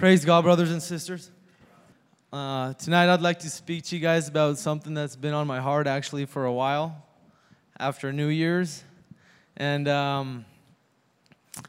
Praise 0.00 0.24
God, 0.24 0.44
brothers 0.44 0.70
and 0.70 0.82
sisters. 0.82 1.30
Uh, 2.32 2.72
tonight, 2.72 3.12
I'd 3.12 3.20
like 3.20 3.40
to 3.40 3.50
speak 3.50 3.84
to 3.84 3.96
you 3.96 4.00
guys 4.00 4.28
about 4.28 4.56
something 4.56 4.94
that's 4.94 5.14
been 5.14 5.34
on 5.34 5.46
my 5.46 5.60
heart 5.60 5.86
actually 5.86 6.24
for 6.24 6.46
a 6.46 6.52
while 6.54 7.04
after 7.78 8.10
New 8.10 8.28
Year's. 8.28 8.82
And 9.58 9.86
um, 9.88 10.46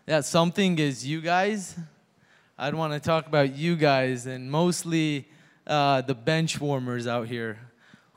that 0.06 0.24
something 0.24 0.80
is 0.80 1.06
you 1.06 1.20
guys. 1.20 1.76
I'd 2.58 2.74
want 2.74 2.94
to 2.94 3.02
talk 3.02 3.28
about 3.28 3.54
you 3.54 3.76
guys 3.76 4.28
and 4.28 4.50
mostly 4.50 5.28
uh, 5.68 6.00
the 6.00 6.16
bench 6.16 6.62
warmers 6.62 7.08
out 7.08 7.28
here 7.28 7.60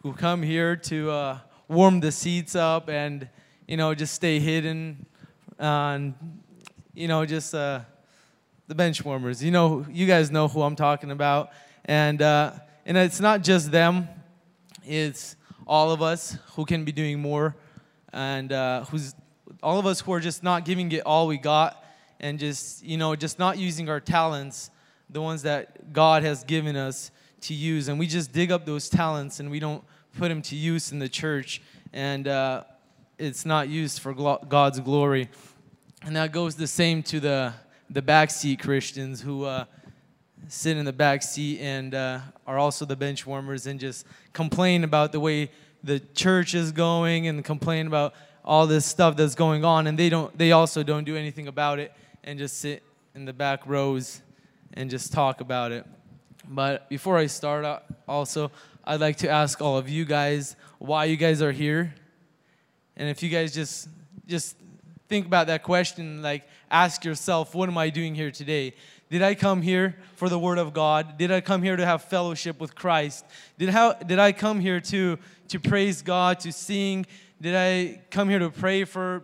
who 0.04 0.12
come 0.12 0.44
here 0.44 0.76
to 0.76 1.10
uh, 1.10 1.38
warm 1.66 1.98
the 1.98 2.12
seats 2.12 2.54
up 2.54 2.88
and, 2.88 3.28
you 3.66 3.76
know, 3.76 3.92
just 3.96 4.14
stay 4.14 4.38
hidden 4.38 5.06
and, 5.58 6.14
you 6.94 7.08
know, 7.08 7.26
just 7.26 7.52
uh, 7.52 7.80
the 8.66 8.74
bench 8.74 9.04
warmers. 9.04 9.42
You 9.42 9.50
know, 9.50 9.86
you 9.90 10.06
guys 10.06 10.30
know 10.30 10.48
who 10.48 10.62
I'm 10.62 10.76
talking 10.76 11.10
about. 11.10 11.50
And, 11.84 12.22
uh, 12.22 12.52
and 12.86 12.96
it's 12.96 13.20
not 13.20 13.42
just 13.42 13.70
them, 13.70 14.08
it's 14.86 15.36
all 15.66 15.92
of 15.92 16.02
us 16.02 16.36
who 16.54 16.64
can 16.64 16.84
be 16.84 16.92
doing 16.92 17.20
more 17.20 17.56
and 18.12 18.52
uh, 18.52 18.84
who's 18.84 19.14
all 19.62 19.78
of 19.78 19.86
us 19.86 20.00
who 20.00 20.12
are 20.12 20.20
just 20.20 20.42
not 20.42 20.64
giving 20.64 20.92
it 20.92 21.00
all 21.04 21.26
we 21.26 21.38
got 21.38 21.84
and 22.20 22.38
just, 22.38 22.84
you 22.84 22.96
know, 22.96 23.14
just 23.16 23.38
not 23.38 23.58
using 23.58 23.88
our 23.88 24.00
talents, 24.00 24.70
the 25.10 25.20
ones 25.20 25.42
that 25.42 25.92
God 25.92 26.22
has 26.22 26.44
given 26.44 26.76
us 26.76 27.10
to 27.42 27.54
use. 27.54 27.88
And 27.88 27.98
we 27.98 28.06
just 28.06 28.32
dig 28.32 28.52
up 28.52 28.64
those 28.64 28.88
talents 28.88 29.40
and 29.40 29.50
we 29.50 29.58
don't 29.58 29.82
put 30.16 30.28
them 30.28 30.42
to 30.42 30.56
use 30.56 30.92
in 30.92 30.98
the 30.98 31.08
church. 31.08 31.60
And 31.92 32.28
uh, 32.28 32.64
it's 33.18 33.44
not 33.44 33.68
used 33.68 34.00
for 34.00 34.12
God's 34.12 34.80
glory. 34.80 35.28
And 36.02 36.16
that 36.16 36.32
goes 36.32 36.54
the 36.54 36.66
same 36.66 37.02
to 37.04 37.20
the, 37.20 37.54
the 37.90 38.02
backseat 38.02 38.60
Christians 38.60 39.20
who 39.20 39.44
uh, 39.44 39.64
sit 40.48 40.76
in 40.76 40.84
the 40.84 40.92
back 40.92 41.22
seat 41.22 41.60
and 41.60 41.94
uh, 41.94 42.20
are 42.46 42.58
also 42.58 42.84
the 42.84 42.96
bench 42.96 43.26
warmers 43.26 43.66
and 43.66 43.78
just 43.78 44.06
complain 44.32 44.84
about 44.84 45.12
the 45.12 45.20
way 45.20 45.50
the 45.82 46.00
church 46.14 46.54
is 46.54 46.72
going 46.72 47.26
and 47.26 47.44
complain 47.44 47.86
about 47.86 48.14
all 48.44 48.66
this 48.66 48.84
stuff 48.84 49.16
that's 49.16 49.34
going 49.34 49.64
on. 49.64 49.86
And 49.86 49.98
they 49.98 50.08
don't 50.08 50.36
they 50.36 50.52
also 50.52 50.82
don't 50.82 51.04
do 51.04 51.16
anything 51.16 51.48
about 51.48 51.78
it 51.78 51.92
and 52.22 52.38
just 52.38 52.58
sit 52.58 52.82
in 53.14 53.24
the 53.24 53.32
back 53.32 53.66
rows 53.66 54.22
and 54.74 54.90
just 54.90 55.12
talk 55.12 55.40
about 55.40 55.72
it. 55.72 55.86
But 56.46 56.88
before 56.90 57.16
i 57.16 57.26
start 57.26 57.64
uh, 57.64 57.80
also 58.06 58.50
i'd 58.84 59.00
like 59.00 59.16
to 59.16 59.30
ask 59.30 59.62
all 59.62 59.78
of 59.78 59.88
you 59.88 60.04
guys 60.04 60.56
why 60.78 61.06
you 61.06 61.16
guys 61.16 61.40
are 61.40 61.52
here. 61.52 61.94
And 62.96 63.08
if 63.08 63.22
you 63.22 63.30
guys 63.30 63.54
just 63.54 63.88
just 64.26 64.56
think 65.08 65.26
about 65.26 65.46
that 65.46 65.62
question 65.62 66.22
like 66.22 66.44
ask 66.74 67.04
yourself 67.04 67.54
what 67.54 67.68
am 67.68 67.78
i 67.78 67.88
doing 67.88 68.14
here 68.14 68.30
today 68.30 68.74
did 69.10 69.22
I 69.22 69.36
come 69.36 69.62
here 69.62 69.94
for 70.16 70.28
the 70.28 70.38
Word 70.38 70.58
of 70.58 70.72
God? 70.72 71.18
Did 71.18 71.30
I 71.30 71.40
come 71.40 71.62
here 71.62 71.76
to 71.76 71.86
have 71.86 72.02
fellowship 72.02 72.58
with 72.58 72.74
Christ? 72.74 73.24
Did, 73.58 73.68
how, 73.68 73.92
did 73.92 74.18
I 74.18 74.32
come 74.32 74.58
here 74.58 74.80
to, 74.80 75.18
to 75.48 75.60
praise 75.60 76.02
God, 76.02 76.40
to 76.40 76.50
sing? 76.50 77.06
Did 77.40 77.54
I 77.54 78.00
come 78.10 78.28
here 78.28 78.40
to 78.40 78.50
pray 78.50 78.84
for 78.84 79.22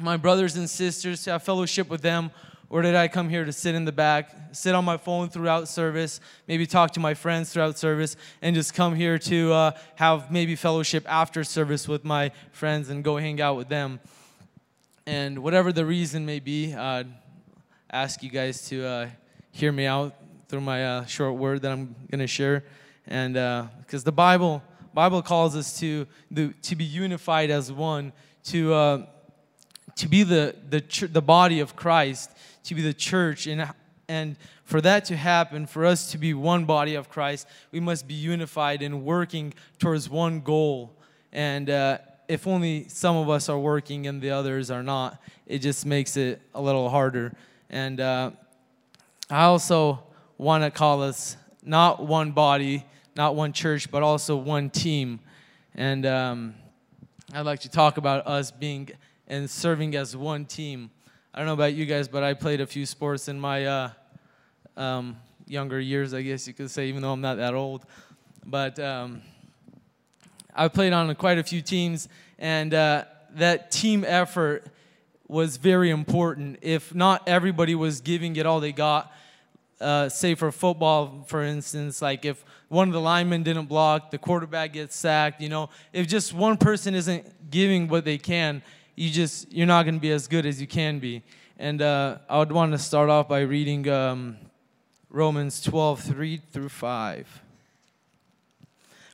my 0.00 0.16
brothers 0.16 0.56
and 0.56 0.68
sisters, 0.68 1.22
to 1.22 1.32
have 1.32 1.44
fellowship 1.44 1.88
with 1.88 2.02
them? 2.02 2.32
Or 2.70 2.82
did 2.82 2.94
I 2.94 3.06
come 3.06 3.28
here 3.28 3.44
to 3.44 3.52
sit 3.52 3.74
in 3.74 3.84
the 3.84 3.92
back, 3.92 4.34
sit 4.52 4.74
on 4.74 4.84
my 4.84 4.96
phone 4.96 5.28
throughout 5.28 5.68
service, 5.68 6.20
maybe 6.48 6.66
talk 6.66 6.90
to 6.94 7.00
my 7.00 7.14
friends 7.14 7.52
throughout 7.52 7.78
service, 7.78 8.16
and 8.42 8.56
just 8.56 8.74
come 8.74 8.96
here 8.96 9.18
to 9.20 9.52
uh, 9.52 9.70
have 9.94 10.32
maybe 10.32 10.56
fellowship 10.56 11.04
after 11.08 11.44
service 11.44 11.86
with 11.86 12.04
my 12.04 12.30
friends 12.50 12.90
and 12.90 13.04
go 13.04 13.16
hang 13.16 13.40
out 13.40 13.56
with 13.56 13.68
them? 13.68 14.00
And 15.08 15.38
whatever 15.38 15.72
the 15.72 15.86
reason 15.86 16.26
may 16.26 16.38
be, 16.38 16.74
uh, 16.74 17.04
ask 17.90 18.22
you 18.22 18.28
guys 18.28 18.68
to 18.68 18.84
uh, 18.84 19.08
hear 19.52 19.72
me 19.72 19.86
out 19.86 20.14
through 20.50 20.60
my 20.60 20.84
uh, 20.84 21.06
short 21.06 21.36
word 21.36 21.62
that 21.62 21.72
I'm 21.72 21.96
going 22.10 22.18
to 22.18 22.26
share, 22.26 22.62
and 23.06 23.32
because 23.32 24.02
uh, 24.02 24.04
the 24.04 24.12
Bible 24.12 24.62
Bible 24.92 25.22
calls 25.22 25.56
us 25.56 25.80
to 25.80 26.06
the, 26.30 26.52
to 26.60 26.76
be 26.76 26.84
unified 26.84 27.48
as 27.48 27.72
one, 27.72 28.12
to 28.44 28.74
uh, 28.74 29.06
to 29.96 30.08
be 30.08 30.24
the 30.24 30.54
the 30.68 30.82
ch- 30.82 31.10
the 31.10 31.22
body 31.22 31.60
of 31.60 31.74
Christ, 31.74 32.30
to 32.64 32.74
be 32.74 32.82
the 32.82 32.92
church, 32.92 33.46
and 33.46 33.66
and 34.10 34.36
for 34.64 34.82
that 34.82 35.06
to 35.06 35.16
happen, 35.16 35.66
for 35.66 35.86
us 35.86 36.12
to 36.12 36.18
be 36.18 36.34
one 36.34 36.66
body 36.66 36.96
of 36.96 37.08
Christ, 37.08 37.48
we 37.72 37.80
must 37.80 38.06
be 38.06 38.12
unified 38.12 38.82
and 38.82 39.06
working 39.06 39.54
towards 39.78 40.10
one 40.10 40.40
goal. 40.40 40.92
And 41.32 41.70
uh, 41.70 41.98
if 42.28 42.46
only 42.46 42.86
some 42.88 43.16
of 43.16 43.30
us 43.30 43.48
are 43.48 43.58
working 43.58 44.06
and 44.06 44.20
the 44.20 44.30
others 44.30 44.70
are 44.70 44.82
not, 44.82 45.18
it 45.46 45.58
just 45.60 45.86
makes 45.86 46.16
it 46.16 46.40
a 46.54 46.60
little 46.60 46.90
harder. 46.90 47.32
And 47.70 48.00
uh, 48.00 48.30
I 49.30 49.44
also 49.44 50.02
want 50.36 50.62
to 50.62 50.70
call 50.70 51.02
us 51.02 51.36
not 51.62 52.06
one 52.06 52.32
body, 52.32 52.84
not 53.16 53.34
one 53.34 53.52
church, 53.52 53.90
but 53.90 54.02
also 54.02 54.36
one 54.36 54.68
team. 54.68 55.20
And 55.74 56.04
um, 56.04 56.54
I'd 57.32 57.46
like 57.46 57.60
to 57.60 57.70
talk 57.70 57.96
about 57.96 58.26
us 58.26 58.50
being 58.50 58.90
and 59.26 59.48
serving 59.48 59.96
as 59.96 60.16
one 60.16 60.44
team. 60.44 60.90
I 61.34 61.38
don't 61.38 61.46
know 61.46 61.54
about 61.54 61.74
you 61.74 61.86
guys, 61.86 62.08
but 62.08 62.22
I 62.22 62.34
played 62.34 62.60
a 62.60 62.66
few 62.66 62.86
sports 62.86 63.28
in 63.28 63.38
my 63.38 63.66
uh, 63.66 63.90
um, 64.76 65.16
younger 65.46 65.80
years, 65.80 66.14
I 66.14 66.22
guess 66.22 66.46
you 66.46 66.54
could 66.54 66.70
say, 66.70 66.88
even 66.88 67.02
though 67.02 67.12
I'm 67.12 67.20
not 67.20 67.36
that 67.36 67.54
old. 67.54 67.84
But 68.44 68.78
um, 68.78 69.22
I 70.58 70.66
played 70.66 70.92
on 70.92 71.14
quite 71.14 71.38
a 71.38 71.44
few 71.44 71.62
teams, 71.62 72.08
and 72.36 72.74
uh, 72.74 73.04
that 73.36 73.70
team 73.70 74.04
effort 74.04 74.66
was 75.28 75.56
very 75.56 75.90
important. 75.90 76.58
If 76.62 76.92
not 76.92 77.28
everybody 77.28 77.76
was 77.76 78.00
giving 78.00 78.34
it 78.34 78.44
all 78.44 78.58
they 78.58 78.72
got, 78.72 79.12
uh, 79.80 80.08
say 80.08 80.34
for 80.34 80.50
football, 80.50 81.24
for 81.28 81.44
instance, 81.44 82.02
like 82.02 82.24
if 82.24 82.44
one 82.66 82.88
of 82.88 82.92
the 82.92 83.00
linemen 83.00 83.44
didn't 83.44 83.66
block, 83.66 84.10
the 84.10 84.18
quarterback 84.18 84.72
gets 84.72 84.96
sacked. 84.96 85.40
You 85.40 85.48
know, 85.48 85.70
if 85.92 86.08
just 86.08 86.34
one 86.34 86.56
person 86.56 86.96
isn't 86.96 87.50
giving 87.52 87.86
what 87.86 88.04
they 88.04 88.18
can, 88.18 88.60
you 88.96 89.10
just 89.10 89.52
you're 89.52 89.64
not 89.64 89.84
going 89.84 89.94
to 89.94 90.00
be 90.00 90.10
as 90.10 90.26
good 90.26 90.44
as 90.44 90.60
you 90.60 90.66
can 90.66 90.98
be. 90.98 91.22
And 91.56 91.80
uh, 91.80 92.18
I 92.28 92.38
would 92.38 92.50
want 92.50 92.72
to 92.72 92.78
start 92.78 93.10
off 93.10 93.28
by 93.28 93.42
reading 93.42 93.88
um, 93.88 94.38
Romans 95.08 95.60
12, 95.60 96.00
3 96.00 96.36
through 96.50 96.68
5. 96.68 97.42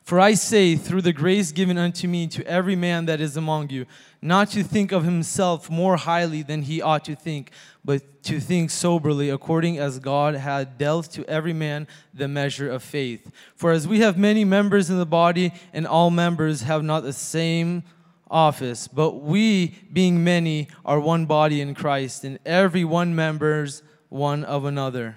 For 0.04 0.20
I 0.20 0.34
say, 0.34 0.76
through 0.76 1.00
the 1.00 1.14
grace 1.14 1.50
given 1.50 1.78
unto 1.78 2.06
me, 2.06 2.26
to 2.26 2.46
every 2.46 2.76
man 2.76 3.06
that 3.06 3.22
is 3.22 3.38
among 3.38 3.70
you, 3.70 3.86
not 4.20 4.50
to 4.50 4.62
think 4.62 4.92
of 4.92 5.02
himself 5.02 5.70
more 5.70 5.96
highly 5.96 6.42
than 6.42 6.60
he 6.60 6.82
ought 6.82 7.06
to 7.06 7.14
think, 7.14 7.50
but 7.82 8.22
to 8.24 8.38
think 8.38 8.70
soberly, 8.70 9.30
according 9.30 9.78
as 9.78 9.98
God 9.98 10.34
had 10.34 10.76
dealt 10.76 11.10
to 11.12 11.24
every 11.24 11.54
man 11.54 11.88
the 12.12 12.28
measure 12.28 12.70
of 12.70 12.82
faith. 12.82 13.32
For 13.56 13.72
as 13.72 13.88
we 13.88 14.00
have 14.00 14.18
many 14.18 14.44
members 14.44 14.90
in 14.90 14.98
the 14.98 15.06
body, 15.06 15.54
and 15.72 15.86
all 15.86 16.10
members 16.10 16.60
have 16.60 16.84
not 16.84 17.02
the 17.02 17.14
same 17.14 17.82
office, 18.30 18.86
but 18.86 19.22
we, 19.22 19.68
being 19.90 20.22
many, 20.22 20.68
are 20.84 21.00
one 21.00 21.24
body 21.24 21.62
in 21.62 21.74
Christ, 21.74 22.24
and 22.24 22.38
every 22.44 22.84
one 22.84 23.14
members 23.14 23.82
one 24.10 24.44
of 24.44 24.66
another. 24.66 25.16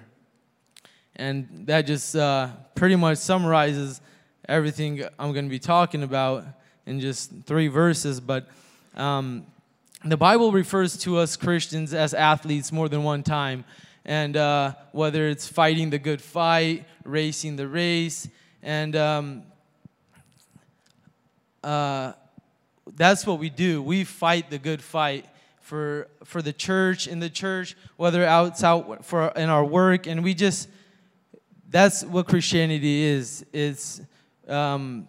And 1.14 1.66
that 1.66 1.82
just 1.82 2.16
uh, 2.16 2.48
pretty 2.74 2.96
much 2.96 3.18
summarizes 3.18 4.00
everything 4.48 5.02
I'm 5.18 5.32
going 5.32 5.44
to 5.44 5.50
be 5.50 5.58
talking 5.58 6.02
about 6.02 6.44
in 6.86 7.00
just 7.00 7.30
three 7.44 7.68
verses, 7.68 8.18
but 8.18 8.48
um, 8.96 9.46
the 10.04 10.16
Bible 10.16 10.52
refers 10.52 10.96
to 10.98 11.18
us 11.18 11.36
Christians 11.36 11.92
as 11.92 12.14
athletes 12.14 12.72
more 12.72 12.88
than 12.88 13.02
one 13.02 13.22
time. 13.22 13.64
And 14.04 14.36
uh, 14.36 14.72
whether 14.92 15.28
it's 15.28 15.46
fighting 15.46 15.90
the 15.90 15.98
good 15.98 16.22
fight, 16.22 16.86
racing 17.04 17.56
the 17.56 17.68
race, 17.68 18.26
and 18.62 18.96
um, 18.96 19.42
uh, 21.62 22.12
that's 22.96 23.26
what 23.26 23.38
we 23.38 23.50
do. 23.50 23.82
We 23.82 24.04
fight 24.04 24.48
the 24.48 24.58
good 24.58 24.80
fight 24.80 25.26
for 25.60 26.08
for 26.24 26.40
the 26.40 26.54
church 26.54 27.06
in 27.06 27.18
the 27.18 27.28
church, 27.28 27.76
whether 27.98 28.24
out 28.24 28.62
out 28.64 29.04
for 29.04 29.28
in 29.36 29.50
our 29.50 29.64
work, 29.64 30.06
and 30.06 30.24
we 30.24 30.32
just 30.32 30.70
that's 31.68 32.02
what 32.02 32.26
Christianity 32.28 33.02
is. 33.02 33.44
It's 33.52 34.00
um, 34.48 35.08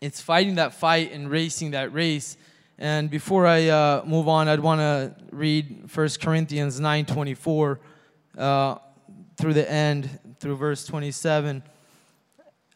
it's 0.00 0.20
fighting 0.20 0.56
that 0.56 0.74
fight 0.74 1.12
and 1.12 1.30
racing 1.30 1.72
that 1.72 1.92
race. 1.92 2.36
And 2.78 3.10
before 3.10 3.46
I 3.46 3.68
uh, 3.68 4.02
move 4.04 4.28
on, 4.28 4.48
I'd 4.48 4.60
want 4.60 4.80
to 4.80 5.14
read 5.32 5.92
1 5.92 6.08
Corinthians 6.20 6.78
9:24 6.78 7.78
uh, 8.36 8.76
through 9.36 9.54
the 9.54 9.70
end, 9.70 10.18
through 10.38 10.56
verse 10.56 10.86
27, 10.86 11.62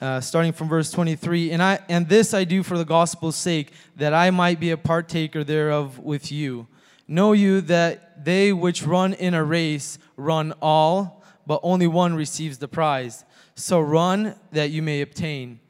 uh, 0.01 0.21
starting 0.21 0.53
from 0.53 0.69
verse 0.69 0.91
23. 0.91 1.53
And 1.53 1.63
I 1.63 1.79
and 1.89 2.09
this 2.09 2.35
I 2.35 2.43
do 2.43 2.65
for 2.65 2.77
the 2.77 2.85
gospel's 2.85 3.37
sake, 3.37 3.73
that 3.97 4.13
I 4.13 4.31
might 4.31 4.59
be 4.59 4.73
a 4.73 4.77
partaker 4.77 5.45
thereof 5.45 6.01
with 6.01 6.33
you. 6.33 6.67
Know 7.07 7.33
you 7.33 7.61
that 7.63 8.25
they 8.25 8.53
which 8.53 8.83
run 8.83 9.15
in 9.15 9.35
a 9.35 9.45
race 9.45 9.99
run 10.17 10.53
all, 10.61 11.23
but 11.47 11.61
only 11.63 11.87
one 11.87 12.15
receives 12.15 12.59
the 12.59 12.69
prize. 12.69 13.25
So 13.55 13.81
run 13.81 14.35
that 14.51 14.71
you 14.71 14.83
may 14.83 15.01
obtain 15.01 15.61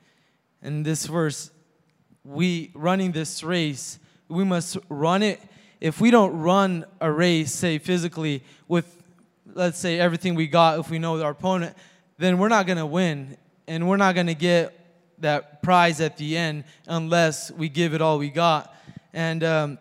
in 0.62 0.82
this 0.82 1.06
verse, 1.06 1.50
we 2.24 2.70
running 2.74 3.12
this 3.12 3.42
race, 3.42 3.98
we 4.28 4.44
must 4.44 4.78
run 4.88 5.22
it. 5.22 5.40
If 5.80 6.00
we 6.00 6.10
don't 6.10 6.38
run 6.38 6.84
a 7.00 7.10
race, 7.10 7.52
say 7.52 7.78
physically, 7.78 8.44
with 8.68 9.02
let's 9.54 9.78
say, 9.78 9.98
everything 9.98 10.34
we 10.34 10.46
got 10.46 10.78
if 10.78 10.90
we 10.90 10.98
know 10.98 11.20
our 11.22 11.32
opponent, 11.32 11.76
then 12.18 12.38
we're 12.38 12.48
not 12.48 12.66
to 12.78 12.86
win. 12.86 13.36
And 13.66 13.88
we're 13.88 13.96
not 13.96 14.14
to 14.26 14.34
get 14.34 14.78
that 15.18 15.62
prize 15.62 16.00
at 16.00 16.16
the 16.16 16.36
end 16.36 16.64
unless 16.86 17.50
we 17.50 17.68
give 17.68 17.94
it 17.94 18.02
all 18.02 18.18
we 18.18 18.28
got. 18.28 18.74
And 19.12 19.44
um, 19.44 19.78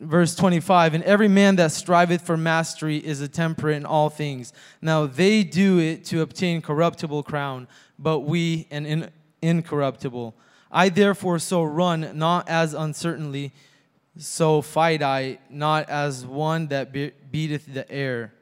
verse 0.00 0.34
25 0.36 0.94
and 0.94 1.04
every 1.04 1.28
man 1.28 1.56
that 1.56 1.72
striveth 1.72 2.22
for 2.22 2.36
mastery 2.36 2.98
is 2.98 3.20
a 3.20 3.26
temperate 3.26 3.76
in 3.76 3.84
all 3.84 4.08
things 4.08 4.52
now 4.80 5.06
they 5.06 5.42
do 5.42 5.80
it 5.80 6.04
to 6.04 6.20
obtain 6.20 6.62
corruptible 6.62 7.24
crown 7.24 7.66
but 7.98 8.20
we 8.20 8.68
an 8.70 8.86
in, 8.86 9.10
incorruptible 9.42 10.34
i 10.70 10.88
therefore 10.88 11.38
so 11.38 11.62
run 11.62 12.10
not 12.14 12.48
as 12.48 12.74
uncertainly 12.74 13.52
so 14.16 14.60
fight 14.60 15.02
i 15.02 15.38
not 15.48 15.88
as 15.88 16.26
one 16.26 16.68
that 16.68 16.92
be- 16.92 17.12
beateth 17.30 17.72
the 17.72 17.90
air 17.90 18.32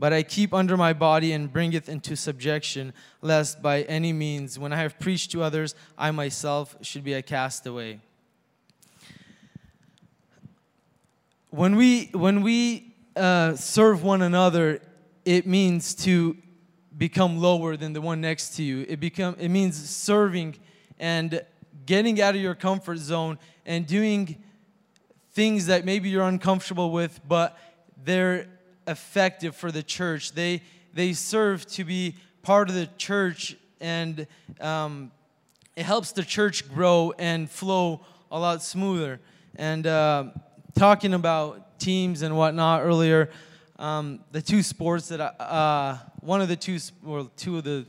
but 0.00 0.12
I 0.12 0.22
keep 0.22 0.54
under 0.54 0.76
my 0.76 0.92
body 0.92 1.32
and 1.32 1.52
bringeth 1.52 1.88
into 1.88 2.16
subjection, 2.16 2.92
lest 3.20 3.60
by 3.60 3.82
any 3.82 4.12
means, 4.12 4.58
when 4.58 4.72
I 4.72 4.76
have 4.76 4.98
preached 4.98 5.32
to 5.32 5.42
others, 5.42 5.74
I 5.98 6.10
myself 6.10 6.76
should 6.80 7.04
be 7.04 7.12
a 7.12 7.22
castaway. 7.22 8.00
When 11.50 11.74
we, 11.74 12.06
when 12.12 12.42
we 12.42 12.94
uh, 13.16 13.56
serve 13.56 14.02
one 14.02 14.22
another, 14.22 14.80
it 15.24 15.46
means 15.46 15.94
to 15.96 16.36
become 17.00 17.40
lower 17.40 17.78
than 17.78 17.94
the 17.94 18.00
one 18.02 18.20
next 18.20 18.56
to 18.56 18.62
you. 18.62 18.84
It, 18.86 19.00
become, 19.00 19.34
it 19.40 19.48
means 19.48 19.74
serving 19.74 20.56
and 20.98 21.42
getting 21.86 22.20
out 22.20 22.34
of 22.34 22.42
your 22.42 22.54
comfort 22.54 22.98
zone 22.98 23.38
and 23.64 23.86
doing 23.86 24.36
things 25.32 25.64
that 25.64 25.86
maybe 25.86 26.10
you're 26.10 26.28
uncomfortable 26.28 26.90
with, 26.90 27.18
but 27.26 27.56
they're 28.04 28.48
effective 28.86 29.56
for 29.56 29.72
the 29.72 29.82
church. 29.82 30.32
They, 30.32 30.60
they 30.92 31.14
serve 31.14 31.64
to 31.68 31.84
be 31.84 32.16
part 32.42 32.68
of 32.68 32.74
the 32.74 32.86
church, 32.98 33.56
and 33.80 34.26
um, 34.60 35.10
it 35.76 35.84
helps 35.84 36.12
the 36.12 36.22
church 36.22 36.70
grow 36.70 37.14
and 37.18 37.50
flow 37.50 38.02
a 38.30 38.38
lot 38.38 38.62
smoother. 38.62 39.20
And 39.56 39.86
uh, 39.86 40.24
talking 40.74 41.14
about 41.14 41.80
teams 41.80 42.20
and 42.20 42.36
whatnot 42.36 42.82
earlier, 42.82 43.30
um, 43.80 44.20
the 44.30 44.42
two 44.42 44.62
sports 44.62 45.08
that 45.08 45.20
I, 45.22 45.26
uh, 45.42 45.98
one 46.20 46.42
of 46.42 46.48
the 46.48 46.56
two, 46.56 46.78
or 47.06 47.30
two 47.36 47.56
of 47.56 47.64
the 47.64 47.86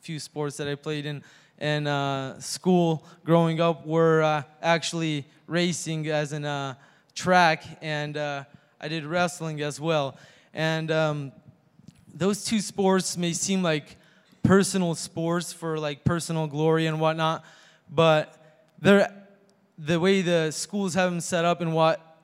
few 0.00 0.20
sports 0.20 0.56
that 0.56 0.68
I 0.68 0.76
played 0.76 1.04
in 1.04 1.22
in 1.58 1.86
uh, 1.86 2.40
school 2.40 3.04
growing 3.24 3.60
up 3.60 3.86
were 3.86 4.22
uh, 4.22 4.42
actually 4.62 5.24
racing 5.46 6.08
as 6.08 6.32
in 6.32 6.44
a 6.44 6.76
track, 7.14 7.64
and 7.80 8.16
uh, 8.16 8.44
I 8.80 8.88
did 8.88 9.04
wrestling 9.04 9.60
as 9.62 9.80
well. 9.80 10.16
And 10.54 10.90
um, 10.90 11.32
those 12.14 12.44
two 12.44 12.60
sports 12.60 13.16
may 13.16 13.32
seem 13.32 13.62
like 13.62 13.96
personal 14.42 14.94
sports 14.94 15.52
for 15.52 15.78
like 15.78 16.04
personal 16.04 16.46
glory 16.46 16.86
and 16.86 17.00
whatnot, 17.00 17.44
but 17.90 18.36
they're 18.80 19.12
the 19.78 19.98
way 19.98 20.22
the 20.22 20.52
schools 20.52 20.94
have 20.94 21.10
them 21.10 21.20
set 21.20 21.44
up 21.44 21.60
and 21.60 21.72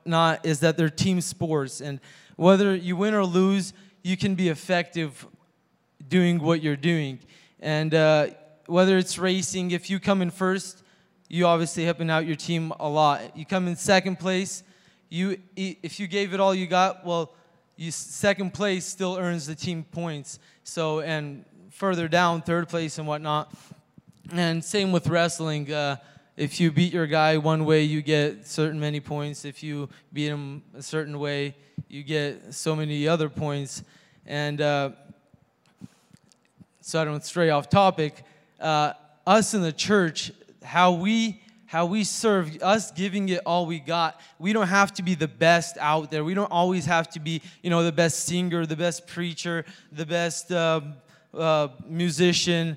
whatnot 0.09 0.43
is 0.43 0.59
that 0.61 0.75
they're 0.75 0.89
team 0.89 1.21
sports. 1.21 1.81
And 1.81 1.99
whether 2.35 2.75
you 2.75 2.95
win 2.95 3.13
or 3.13 3.23
lose, 3.23 3.73
you 4.01 4.17
can 4.17 4.33
be 4.33 4.49
effective 4.49 5.27
doing 6.07 6.39
what 6.39 6.63
you're 6.63 6.75
doing. 6.75 7.19
And 7.59 7.93
uh, 7.93 8.27
whether 8.65 8.97
it's 8.97 9.19
racing, 9.19 9.71
if 9.71 9.89
you 9.89 9.99
come 9.99 10.23
in 10.23 10.31
first, 10.31 10.81
you 11.27 11.45
obviously 11.45 11.83
helping 11.85 12.09
out 12.09 12.25
your 12.25 12.35
team 12.35 12.73
a 12.79 12.89
lot. 12.89 13.37
You 13.37 13.45
come 13.45 13.67
in 13.67 13.75
second 13.75 14.17
place, 14.17 14.63
you 15.09 15.37
if 15.55 15.99
you 15.99 16.07
gave 16.07 16.33
it 16.33 16.39
all 16.39 16.55
you 16.55 16.65
got, 16.65 17.05
well, 17.05 17.33
you 17.75 17.91
second 17.91 18.53
place 18.53 18.85
still 18.85 19.15
earns 19.15 19.45
the 19.45 19.55
team 19.55 19.83
points. 19.83 20.39
So 20.63 21.01
and 21.01 21.45
further 21.69 22.07
down, 22.07 22.41
third 22.41 22.67
place 22.67 22.97
and 22.97 23.07
whatnot. 23.07 23.53
And 24.31 24.63
same 24.63 24.91
with 24.91 25.07
wrestling. 25.07 25.71
Uh, 25.71 25.97
if 26.39 26.61
you 26.61 26.71
beat 26.71 26.93
your 26.93 27.05
guy 27.05 27.35
one 27.35 27.65
way, 27.65 27.83
you 27.83 28.01
get 28.01 28.47
certain 28.47 28.79
many 28.79 29.01
points. 29.01 29.43
If 29.43 29.61
you 29.61 29.89
beat 30.13 30.27
him 30.27 30.63
a 30.73 30.81
certain 30.81 31.19
way, 31.19 31.53
you 31.89 32.01
get 32.01 32.53
so 32.53 32.77
many 32.77 33.09
other 33.09 33.27
points. 33.27 33.83
And 34.25 34.61
uh, 34.61 34.91
so 36.79 37.01
I 37.01 37.03
don't 37.03 37.25
stray 37.25 37.49
off 37.49 37.69
topic. 37.69 38.23
Uh, 38.57 38.93
us 39.27 39.53
in 39.53 39.61
the 39.61 39.73
church, 39.73 40.31
how 40.63 40.93
we 40.93 41.41
how 41.65 41.85
we 41.85 42.03
serve, 42.03 42.57
us 42.63 42.89
giving 42.89 43.29
it 43.29 43.41
all 43.45 43.67
we 43.67 43.79
got. 43.79 44.19
We 44.39 44.53
don't 44.53 44.69
have 44.69 44.91
to 44.93 45.03
be 45.03 45.13
the 45.13 45.27
best 45.27 45.77
out 45.79 46.09
there. 46.09 46.23
We 46.23 46.33
don't 46.33 46.51
always 46.51 46.85
have 46.85 47.09
to 47.11 47.19
be, 47.19 47.43
you 47.61 47.69
know, 47.69 47.83
the 47.83 47.91
best 47.91 48.25
singer, 48.25 48.65
the 48.65 48.75
best 48.75 49.05
preacher, 49.05 49.65
the 49.91 50.05
best 50.05 50.51
uh, 50.51 50.81
uh, 51.31 51.67
musician. 51.85 52.75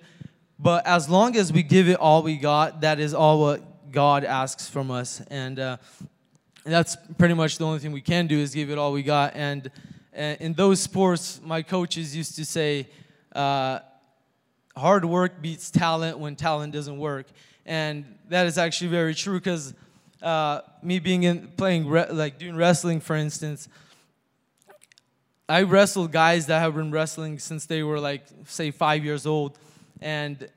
But 0.62 0.86
as 0.86 1.08
long 1.08 1.36
as 1.36 1.52
we 1.52 1.64
give 1.64 1.88
it 1.88 1.96
all 1.96 2.22
we 2.22 2.36
got, 2.36 2.82
that 2.82 3.00
is 3.00 3.14
all 3.14 3.40
what 3.40 3.90
God 3.90 4.24
asks 4.24 4.68
from 4.68 4.92
us. 4.92 5.20
And 5.28 5.58
uh, 5.58 5.76
that's 6.64 6.96
pretty 7.18 7.34
much 7.34 7.58
the 7.58 7.66
only 7.66 7.80
thing 7.80 7.90
we 7.90 8.00
can 8.00 8.28
do 8.28 8.38
is 8.38 8.54
give 8.54 8.70
it 8.70 8.78
all 8.78 8.92
we 8.92 9.02
got. 9.02 9.34
And, 9.34 9.70
and 10.12 10.40
in 10.40 10.52
those 10.54 10.80
sports, 10.80 11.40
my 11.44 11.62
coaches 11.62 12.14
used 12.14 12.36
to 12.36 12.44
say, 12.44 12.88
uh, 13.34 13.80
hard 14.76 15.04
work 15.04 15.42
beats 15.42 15.70
talent 15.70 16.18
when 16.18 16.36
talent 16.36 16.72
doesn't 16.72 16.98
work 16.98 17.26
and 17.66 18.04
that 18.28 18.46
is 18.46 18.58
actually 18.58 18.88
very 18.88 19.14
true 19.14 19.38
because 19.38 19.74
uh, 20.22 20.60
me 20.82 20.98
being 20.98 21.24
in 21.24 21.48
playing 21.56 21.88
like 21.88 22.38
doing 22.38 22.56
wrestling 22.56 23.00
for 23.00 23.16
instance 23.16 23.68
i 25.48 25.62
wrestled 25.62 26.10
guys 26.10 26.46
that 26.46 26.60
have 26.60 26.74
been 26.74 26.90
wrestling 26.90 27.38
since 27.38 27.66
they 27.66 27.82
were 27.82 28.00
like 28.00 28.24
say 28.46 28.70
five 28.70 29.04
years 29.04 29.26
old 29.26 29.58
and 30.02 30.48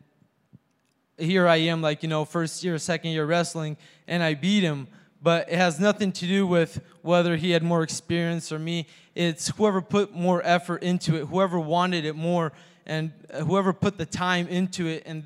here 1.17 1.47
i 1.47 1.55
am 1.55 1.81
like 1.81 2.03
you 2.03 2.09
know 2.09 2.25
first 2.25 2.63
year 2.63 2.77
second 2.77 3.11
year 3.11 3.25
wrestling 3.25 3.77
and 4.07 4.21
i 4.21 4.33
beat 4.33 4.63
him 4.63 4.87
but 5.21 5.49
it 5.49 5.57
has 5.57 5.79
nothing 5.79 6.11
to 6.11 6.27
do 6.27 6.45
with 6.45 6.81
whether 7.01 7.35
he 7.35 7.51
had 7.51 7.63
more 7.63 7.83
experience 7.83 8.51
or 8.51 8.59
me 8.59 8.87
it's 9.15 9.47
whoever 9.57 9.81
put 9.81 10.13
more 10.13 10.41
effort 10.43 10.83
into 10.83 11.15
it 11.15 11.25
whoever 11.27 11.59
wanted 11.59 12.05
it 12.05 12.15
more 12.15 12.51
and 12.85 13.11
whoever 13.47 13.73
put 13.73 13.97
the 13.97 14.05
time 14.05 14.47
into 14.47 14.87
it 14.87 15.03
and 15.05 15.23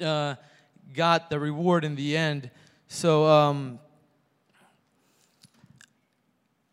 uh, 0.00 0.34
got 0.94 1.30
the 1.30 1.38
reward 1.38 1.84
in 1.84 1.94
the 1.94 2.16
end. 2.16 2.50
So, 2.88 3.26
um, 3.26 3.78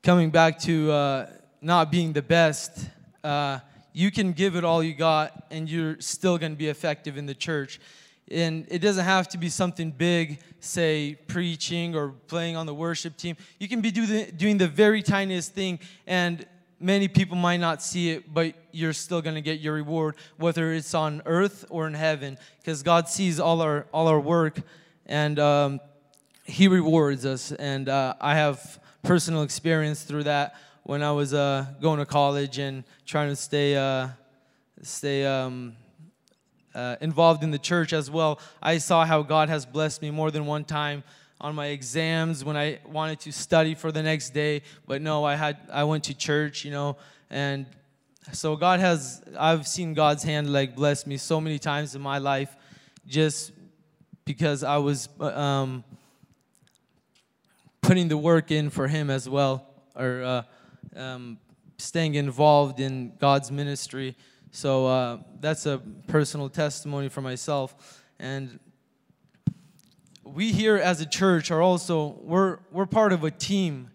coming 0.01 0.31
back 0.31 0.59
to 0.61 0.91
uh, 0.91 1.29
not 1.61 1.91
being 1.91 2.13
the 2.13 2.21
best, 2.21 2.89
uh, 3.23 3.59
you 3.93 4.11
can 4.11 4.33
give 4.33 4.55
it 4.55 4.63
all 4.63 4.83
you 4.83 4.93
got 4.93 5.45
and 5.51 5.69
you're 5.69 5.99
still 5.99 6.37
going 6.37 6.51
to 6.51 6.57
be 6.57 6.67
effective 6.67 7.15
in 7.17 7.25
the 7.25 7.35
church. 7.35 7.79
And 8.31 8.65
it 8.69 8.79
doesn't 8.79 9.05
have 9.05 9.27
to 9.29 9.37
be 9.37 9.49
something 9.49 9.91
big, 9.91 10.39
say 10.59 11.17
preaching 11.27 11.95
or 11.95 12.09
playing 12.27 12.55
on 12.55 12.65
the 12.65 12.73
worship 12.73 13.17
team. 13.17 13.37
You 13.59 13.67
can 13.67 13.81
be 13.81 13.91
do 13.91 14.05
the, 14.05 14.31
doing 14.31 14.57
the 14.57 14.67
very 14.67 15.03
tiniest 15.03 15.53
thing 15.53 15.79
and 16.07 16.45
many 16.79 17.07
people 17.07 17.37
might 17.37 17.57
not 17.57 17.81
see 17.81 18.11
it, 18.11 18.33
but 18.33 18.53
you're 18.71 18.93
still 18.93 19.21
going 19.21 19.35
to 19.35 19.41
get 19.41 19.59
your 19.59 19.73
reward, 19.73 20.15
whether 20.37 20.73
it's 20.73 20.93
on 20.93 21.21
earth 21.25 21.65
or 21.69 21.87
in 21.87 21.93
heaven, 21.93 22.37
because 22.59 22.83
God 22.83 23.07
sees 23.07 23.39
all 23.39 23.61
our 23.61 23.87
all 23.93 24.07
our 24.07 24.19
work, 24.19 24.59
and 25.05 25.39
um, 25.39 25.79
He 26.43 26.67
rewards 26.67 27.25
us. 27.25 27.53
And 27.53 27.87
uh, 27.87 28.15
I 28.19 28.35
have 28.35 28.79
personal 29.01 29.43
experience 29.43 30.03
through 30.03 30.23
that 30.23 30.55
when 30.83 31.01
I 31.01 31.11
was 31.11 31.33
uh, 31.33 31.65
going 31.81 31.99
to 31.99 32.05
college 32.05 32.59
and 32.59 32.83
trying 33.05 33.29
to 33.29 33.35
stay 33.35 33.75
uh, 33.75 34.09
stay. 34.81 35.25
Um, 35.25 35.75
uh, 36.75 36.95
involved 37.01 37.43
in 37.43 37.51
the 37.51 37.59
church 37.59 37.93
as 37.93 38.09
well. 38.09 38.39
I 38.59 38.79
saw 38.79 39.05
how 39.05 39.21
God 39.21 39.47
has 39.47 39.63
blessed 39.63 40.01
me 40.01 40.09
more 40.09 40.31
than 40.31 40.47
one 40.47 40.63
time 40.63 41.03
on 41.39 41.53
my 41.55 41.67
exams 41.67 42.43
when 42.43 42.57
I 42.57 42.79
wanted 42.85 43.19
to 43.21 43.31
study 43.31 43.75
for 43.75 43.91
the 43.91 44.01
next 44.01 44.31
day, 44.31 44.61
but 44.87 45.01
no, 45.01 45.23
I 45.23 45.35
had 45.35 45.57
I 45.71 45.83
went 45.83 46.05
to 46.05 46.13
church, 46.15 46.63
you 46.63 46.71
know, 46.71 46.97
and 47.29 47.65
so 48.31 48.55
God 48.55 48.79
has 48.79 49.21
I've 49.37 49.67
seen 49.67 49.93
God's 49.93 50.23
hand 50.23 50.51
like 50.51 50.75
bless 50.75 51.05
me 51.05 51.17
so 51.17 51.41
many 51.41 51.59
times 51.59 51.95
in 51.95 52.01
my 52.01 52.17
life 52.17 52.55
just 53.05 53.51
because 54.25 54.63
I 54.63 54.77
was 54.77 55.09
um, 55.19 55.83
putting 57.81 58.07
the 58.07 58.17
work 58.17 58.49
in 58.49 58.69
for 58.69 58.87
him 58.87 59.09
as 59.09 59.27
well 59.27 59.67
or 59.95 60.23
uh, 60.23 60.43
um, 60.95 61.37
staying 61.77 62.15
involved 62.15 62.79
in 62.79 63.13
God's 63.19 63.51
ministry. 63.51 64.15
So 64.51 64.85
uh, 64.85 65.17
that's 65.39 65.65
a 65.65 65.81
personal 66.07 66.49
testimony 66.49 67.09
for 67.09 67.21
myself. 67.21 68.01
And 68.19 68.59
we 70.23 70.51
here 70.51 70.77
as 70.77 71.01
a 71.01 71.05
church 71.05 71.51
are 71.51 71.61
also 71.61 72.17
we're 72.21 72.59
we're 72.71 72.85
part 72.85 73.11
of 73.11 73.23
a 73.23 73.31
team 73.31 73.89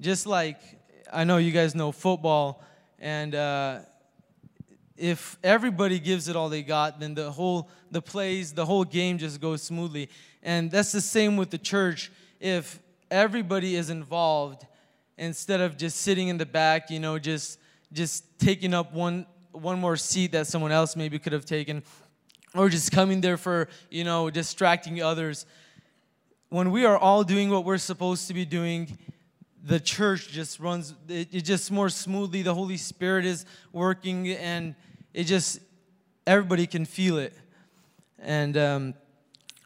just 0.00 0.26
like 0.26 0.58
i 1.12 1.24
know 1.24 1.38
you 1.38 1.50
guys 1.50 1.74
know 1.74 1.90
football 1.90 2.62
and 3.00 3.34
uh, 3.34 3.80
if 4.96 5.36
everybody 5.42 5.98
gives 5.98 6.28
it 6.28 6.36
all 6.36 6.48
they 6.48 6.62
got 6.62 7.00
then 7.00 7.14
the 7.14 7.30
whole 7.32 7.68
the 7.90 8.00
plays 8.00 8.52
the 8.52 8.64
whole 8.64 8.84
game 8.84 9.18
just 9.18 9.40
goes 9.40 9.60
smoothly 9.60 10.08
and 10.42 10.70
that's 10.70 10.92
the 10.92 11.00
same 11.00 11.36
with 11.36 11.50
the 11.50 11.58
church 11.58 12.12
if 12.38 12.78
everybody 13.10 13.74
is 13.74 13.90
involved 13.90 14.66
instead 15.18 15.60
of 15.60 15.76
just 15.76 15.98
sitting 15.98 16.28
in 16.28 16.38
the 16.38 16.46
back 16.46 16.90
you 16.90 17.00
know 17.00 17.18
just 17.18 17.58
just 17.92 18.24
taking 18.38 18.74
up 18.74 18.92
one 18.92 19.26
one 19.52 19.78
more 19.78 19.96
seat 19.96 20.32
that 20.32 20.46
someone 20.46 20.72
else 20.72 20.96
maybe 20.96 21.18
could 21.18 21.32
have 21.32 21.44
taken 21.44 21.82
or 22.54 22.68
just 22.68 22.92
coming 22.92 23.20
there 23.20 23.36
for, 23.36 23.68
you 23.90 24.04
know, 24.04 24.30
distracting 24.30 25.02
others. 25.02 25.46
When 26.48 26.70
we 26.70 26.84
are 26.84 26.98
all 26.98 27.24
doing 27.24 27.50
what 27.50 27.64
we're 27.64 27.78
supposed 27.78 28.28
to 28.28 28.34
be 28.34 28.44
doing, 28.44 28.98
the 29.64 29.80
church 29.80 30.28
just 30.28 30.60
runs 30.60 30.94
it, 31.08 31.28
it 31.32 31.42
just 31.42 31.70
more 31.70 31.88
smoothly. 31.88 32.42
The 32.42 32.54
Holy 32.54 32.76
Spirit 32.76 33.24
is 33.24 33.46
working 33.72 34.28
and 34.28 34.74
it 35.14 35.24
just 35.24 35.60
everybody 36.26 36.66
can 36.66 36.84
feel 36.84 37.18
it. 37.18 37.32
And 38.18 38.56
um, 38.56 38.94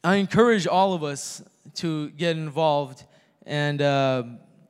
I 0.04 0.16
encourage 0.16 0.66
all 0.66 0.94
of 0.94 1.02
us 1.02 1.42
to 1.76 2.10
get 2.10 2.36
involved 2.36 3.04
and 3.44 3.82
uh, 3.82 4.22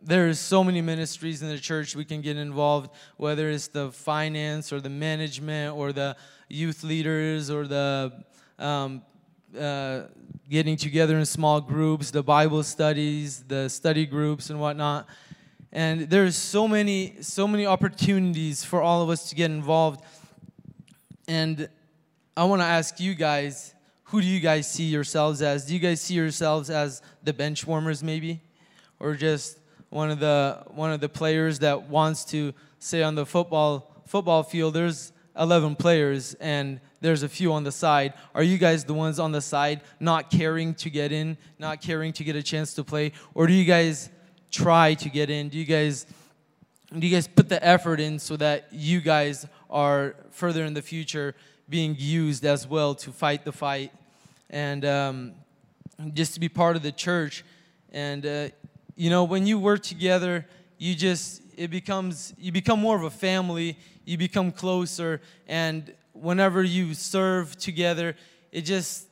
there's 0.07 0.39
so 0.39 0.63
many 0.63 0.81
ministries 0.81 1.43
in 1.43 1.49
the 1.49 1.59
church 1.59 1.97
we 1.97 2.05
can 2.05 2.21
get 2.21 2.37
involved, 2.37 2.91
whether 3.17 3.51
it's 3.51 3.67
the 3.67 3.91
finance 3.91 4.73
or 4.73 4.81
the 4.81 4.89
management 4.89 5.77
or 5.77 5.93
the 5.93 6.17
youth 6.49 6.85
leaders 6.85 7.51
or 7.51 7.67
the 7.67 8.13
um, 8.59 9.03
uh, 9.59 10.03
getting 10.49 10.77
together 10.77 11.19
in 11.19 11.27
small 11.27 11.61
groups, 11.61 12.13
the 12.13 12.23
Bible 12.23 12.63
studies, 12.63 13.43
the 13.49 13.69
study 13.69 14.07
groups, 14.07 14.49
and 14.51 14.61
whatnot. 14.61 15.09
And 15.73 16.03
there's 16.03 16.37
so 16.37 16.69
many, 16.69 17.17
so 17.21 17.49
many 17.49 17.67
opportunities 17.67 18.65
for 18.65 18.81
all 18.81 19.03
of 19.03 19.11
us 19.11 19.29
to 19.31 19.35
get 19.35 19.51
involved. 19.51 20.03
And 21.27 21.69
I 22.37 22.45
want 22.45 22.63
to 22.63 22.67
ask 22.67 23.01
you 23.01 23.15
guys, 23.15 23.75
who 24.05 24.21
do 24.21 24.27
you 24.27 24.39
guys 24.39 24.71
see 24.71 24.85
yourselves 24.85 25.43
as? 25.43 25.67
Do 25.67 25.75
you 25.75 25.81
guys 25.81 26.01
see 26.01 26.15
yourselves 26.15 26.71
as 26.71 27.03
the 27.25 27.33
bench 27.33 27.67
warmers, 27.67 28.05
maybe, 28.05 28.41
or 29.01 29.15
just 29.15 29.59
one 29.91 30.11
of 30.11 30.19
the 30.19 30.63
one 30.69 30.93
of 30.93 31.01
the 31.01 31.09
players 31.09 31.61
that 31.61 31.89
wants 31.89 32.25
to 32.27 32.53
say 32.79 33.03
on 33.03 33.15
the 33.15 33.27
football 33.27 34.03
football 34.07 34.43
field. 34.43 34.75
There's 34.75 35.13
11 35.39 35.77
players 35.77 36.35
and 36.35 36.81
there's 37.01 37.23
a 37.23 37.29
few 37.29 37.53
on 37.53 37.65
the 37.65 37.73
side. 37.73 38.15
Are 38.35 38.43
you 38.43 38.59
guys 38.59 38.85
the 38.85 38.95
ones 38.95 39.19
on 39.19 39.33
the 39.33 39.41
side 39.41 39.83
not 40.01 40.31
caring 40.31 40.75
to 40.77 40.91
get 40.91 41.13
in 41.13 41.37
not 41.59 41.81
caring 41.81 42.13
to 42.15 42.25
get 42.25 42.37
a 42.37 42.43
chance 42.43 42.75
to 42.75 42.85
play? 42.85 43.13
Or 43.35 43.47
do 43.47 43.53
you 43.53 43.65
guys 43.65 44.11
try 44.51 44.95
to 44.95 45.09
get 45.09 45.31
in? 45.31 45.49
Do 45.49 45.59
you 45.59 45.65
guys 45.65 46.07
do 46.97 47.07
you 47.07 47.15
guys 47.15 47.27
put 47.27 47.49
the 47.49 47.65
effort 47.65 48.01
in 48.01 48.19
so 48.19 48.37
that 48.37 48.69
you 48.73 49.01
guys 49.01 49.47
are 49.69 50.15
further 50.31 50.65
in 50.65 50.73
the 50.73 50.83
future 50.83 51.35
being 51.69 51.97
used 51.99 52.45
as 52.45 52.67
well 52.67 52.95
to 52.95 53.11
fight 53.11 53.45
the 53.45 53.53
fight? 53.53 53.93
And 54.49 54.85
um, 54.85 55.33
just 56.15 56.35
to 56.35 56.41
be 56.41 56.49
part 56.49 56.77
of 56.77 56.83
the 56.83 56.93
church 56.93 57.45
and 57.93 58.25
uh, 58.25 58.49
you 58.97 59.11
know, 59.11 59.25
when 59.25 59.47
you 59.47 59.59
work 59.59 59.83
together, 59.83 60.47
you 60.79 60.95
just, 60.95 61.43
it 61.57 61.71
becomes, 61.71 62.35
you 62.39 62.51
become 62.51 62.81
more 62.81 62.97
of 62.97 63.05
a 63.05 63.11
family, 63.11 63.79
you 64.05 64.17
become 64.19 64.51
closer, 64.51 65.21
and 65.47 65.95
whenever 66.13 66.63
you 66.63 66.95
serve 66.95 67.57
together, 67.57 68.17
it 68.53 68.63
just, 68.63 69.07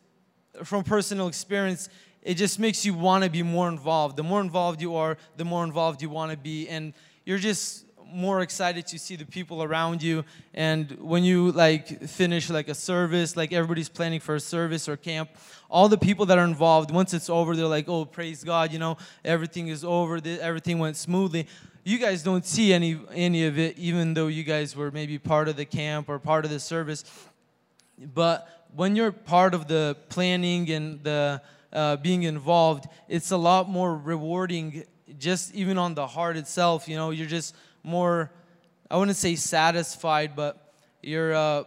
from 0.63 0.83
personal 0.83 1.29
experience, 1.29 1.89
it 2.23 2.35
just 2.35 2.59
makes 2.59 2.87
you 2.87 2.95
want 2.95 3.25
to 3.25 3.31
be 3.31 3.43
more 3.43 3.69
involved. 3.69 4.17
The 4.17 4.23
more 4.23 4.41
involved 4.41 4.81
you 4.81 4.97
are, 4.97 5.19
the 5.37 5.45
more 5.45 5.65
involved 5.65 6.01
you 6.01 6.09
want 6.09 6.31
to 6.31 6.39
be, 6.39 6.69
and 6.69 6.95
you're 7.27 7.39
just 7.39 7.85
more 8.07 8.41
excited 8.41 8.87
to 8.89 8.99
see 8.99 9.17
the 9.17 9.25
people 9.25 9.63
around 9.63 10.03
you. 10.03 10.25
And 10.53 10.91
when 11.01 11.25
you 11.25 11.53
like 11.53 12.05
finish 12.09 12.51
like 12.51 12.69
a 12.69 12.75
service 12.75 13.37
like 13.37 13.53
everybody's 13.53 13.89
planning 13.89 14.21
for 14.21 14.35
a 14.37 14.41
service 14.41 14.89
or 14.89 14.97
camp 14.97 15.31
all 15.69 15.89
the 15.89 15.99
people 15.99 16.27
that 16.27 16.39
are 16.39 16.45
involved 16.45 16.91
once 16.91 17.13
it's 17.15 17.29
over 17.29 17.57
they're 17.57 17.67
like 17.67 17.89
oh 17.89 18.05
praise 18.05 18.45
god 18.45 18.73
you 18.73 18.79
know 18.79 18.97
everything 19.25 19.69
is 19.69 19.85
over 19.85 20.21
everything 20.41 20.79
went 20.79 20.97
smoothly. 20.97 21.47
You 21.83 21.99
guys 21.99 22.23
don't 22.23 22.47
see 22.47 22.73
any 22.73 22.99
any 23.13 23.47
of 23.47 23.59
it 23.59 23.79
even 23.79 24.15
though 24.15 24.29
you 24.29 24.45
guys 24.45 24.77
were 24.77 24.91
maybe 24.91 25.19
part 25.19 25.49
of 25.49 25.57
the 25.57 25.65
camp 25.65 26.09
or 26.09 26.19
part 26.19 26.45
of 26.45 26.51
the 26.51 26.61
service. 26.61 27.05
But 27.99 28.67
when 28.75 28.97
you're 28.97 29.13
part 29.13 29.55
of 29.55 29.69
the 29.69 29.97
planning 30.09 30.71
and 30.71 31.03
the 31.05 31.41
uh, 31.73 31.97
being 31.97 32.23
involved 32.23 32.87
it's 33.09 33.33
a 33.33 33.37
lot 33.37 33.69
more 33.69 33.97
rewarding 33.97 34.85
just 35.19 35.55
even 35.55 35.77
on 35.77 35.95
the 35.95 36.07
heart 36.07 36.37
itself 36.37 36.89
you 36.89 36.97
know 36.97 37.11
you're 37.11 37.27
just 37.27 37.55
more, 37.85 38.33
I 38.91 38.97
wouldn't 38.97 39.17
say 39.17 39.37
satisfied, 39.37 40.35
but 40.35 40.73
you're, 41.03 41.35
uh, 41.35 41.65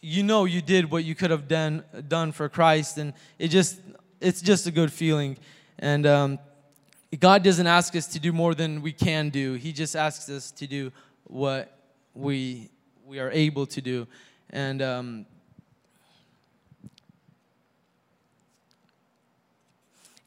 you 0.00 0.22
know 0.22 0.46
you 0.46 0.62
did 0.62 0.90
what 0.90 1.04
you 1.04 1.14
could 1.14 1.30
have 1.30 1.46
done, 1.46 1.84
done 2.08 2.32
for 2.32 2.48
Christ. 2.48 2.98
And 2.98 3.12
it 3.38 3.48
just, 3.48 3.78
it's 4.20 4.40
just 4.40 4.66
a 4.66 4.70
good 4.70 4.92
feeling. 4.92 5.36
And 5.78 6.06
um, 6.06 6.38
God 7.20 7.44
doesn't 7.44 7.66
ask 7.66 7.94
us 7.94 8.06
to 8.08 8.18
do 8.18 8.32
more 8.32 8.54
than 8.54 8.82
we 8.82 8.92
can 8.92 9.28
do. 9.28 9.54
He 9.54 9.72
just 9.72 9.94
asks 9.94 10.28
us 10.30 10.50
to 10.52 10.66
do 10.66 10.90
what 11.24 11.78
we, 12.14 12.70
we 13.06 13.18
are 13.18 13.30
able 13.30 13.66
to 13.66 13.80
do. 13.80 14.06
And 14.50 14.80
um, 14.80 15.26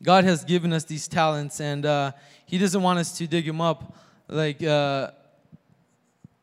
God 0.04 0.24
has 0.26 0.44
given 0.44 0.74
us 0.74 0.84
these 0.84 1.08
talents, 1.08 1.60
and 1.60 1.86
uh, 1.86 2.12
He 2.46 2.58
doesn't 2.58 2.82
want 2.82 3.00
us 3.00 3.18
to 3.18 3.28
dig 3.28 3.46
them 3.46 3.62
up 3.62 3.96
like 4.28 4.64
uh, 4.64 5.12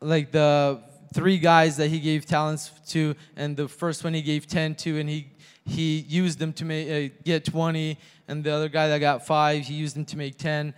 like 0.01 0.31
the 0.31 0.81
three 1.15 1.39
guys 1.39 1.77
that 1.77 1.89
he 1.89 2.01
gave 2.01 2.27
talents 2.27 2.71
to, 2.89 3.15
and 3.37 3.57
the 3.57 3.69
first 3.69 4.05
one 4.05 4.15
he 4.15 4.23
gave 4.23 4.47
ten 4.47 4.75
to, 4.77 4.99
and 4.99 5.09
he 5.09 5.29
he 5.65 5.99
used 5.99 6.39
them 6.39 6.53
to 6.55 6.65
make 6.65 7.13
uh, 7.13 7.15
get 7.25 7.45
twenty, 7.45 7.99
and 8.27 8.45
the 8.45 8.53
other 8.53 8.69
guy 8.69 8.89
that 8.89 8.99
got 8.99 9.27
five, 9.27 9.65
he 9.65 9.75
used 9.75 9.97
them 9.97 10.05
to 10.07 10.17
make 10.17 10.39
ten, 10.39 10.75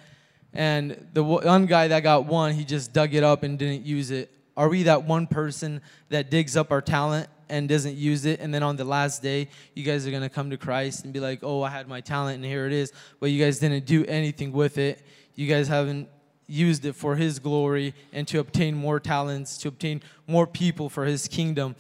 and 0.53 1.09
the 1.13 1.23
one 1.23 1.67
guy 1.67 1.89
that 1.89 2.01
got 2.01 2.27
one, 2.27 2.53
he 2.53 2.65
just 2.65 2.93
dug 2.93 3.15
it 3.15 3.23
up 3.23 3.43
and 3.43 3.59
didn't 3.59 3.85
use 3.85 4.11
it. 4.11 4.31
Are 4.57 4.69
we 4.69 4.85
that 4.85 5.05
one 5.05 5.27
person 5.27 5.81
that 6.09 6.31
digs 6.31 6.57
up 6.57 6.71
our 6.71 6.83
talent 6.83 7.29
and 7.49 7.69
doesn't 7.69 7.97
use 7.97 8.27
it, 8.27 8.41
and 8.41 8.55
then 8.55 8.63
on 8.63 8.77
the 8.77 8.85
last 8.85 9.23
day, 9.23 9.49
you 9.75 9.85
guys 9.85 10.07
are 10.07 10.11
gonna 10.11 10.29
come 10.29 10.51
to 10.51 10.57
Christ 10.57 11.05
and 11.05 11.13
be 11.13 11.21
like, 11.21 11.41
"Oh, 11.43 11.63
I 11.63 11.71
had 11.71 11.89
my 11.89 12.01
talent, 12.01 12.37
and 12.37 12.45
here 12.45 12.67
it 12.67 12.73
is," 12.73 12.93
but 13.19 13.31
you 13.31 13.43
guys 13.43 13.59
didn't 13.59 13.87
do 13.87 14.05
anything 14.07 14.53
with 14.53 14.79
it. 14.79 15.03
You 15.35 15.49
guys 15.49 15.69
haven't 15.69 16.09
used 16.51 16.85
it 16.85 16.95
for 16.95 17.17
his 17.17 17.39
glory 17.39 17.95
and 18.13 18.27
to 18.29 18.41
obtain 18.41 18.75
more 18.75 18.99
talents, 18.99 19.57
to 19.59 19.69
obtain 19.69 20.03
more 20.27 20.47
people 20.47 20.89
for 20.89 21.05
his 21.05 21.29
kingdom. 21.29 21.77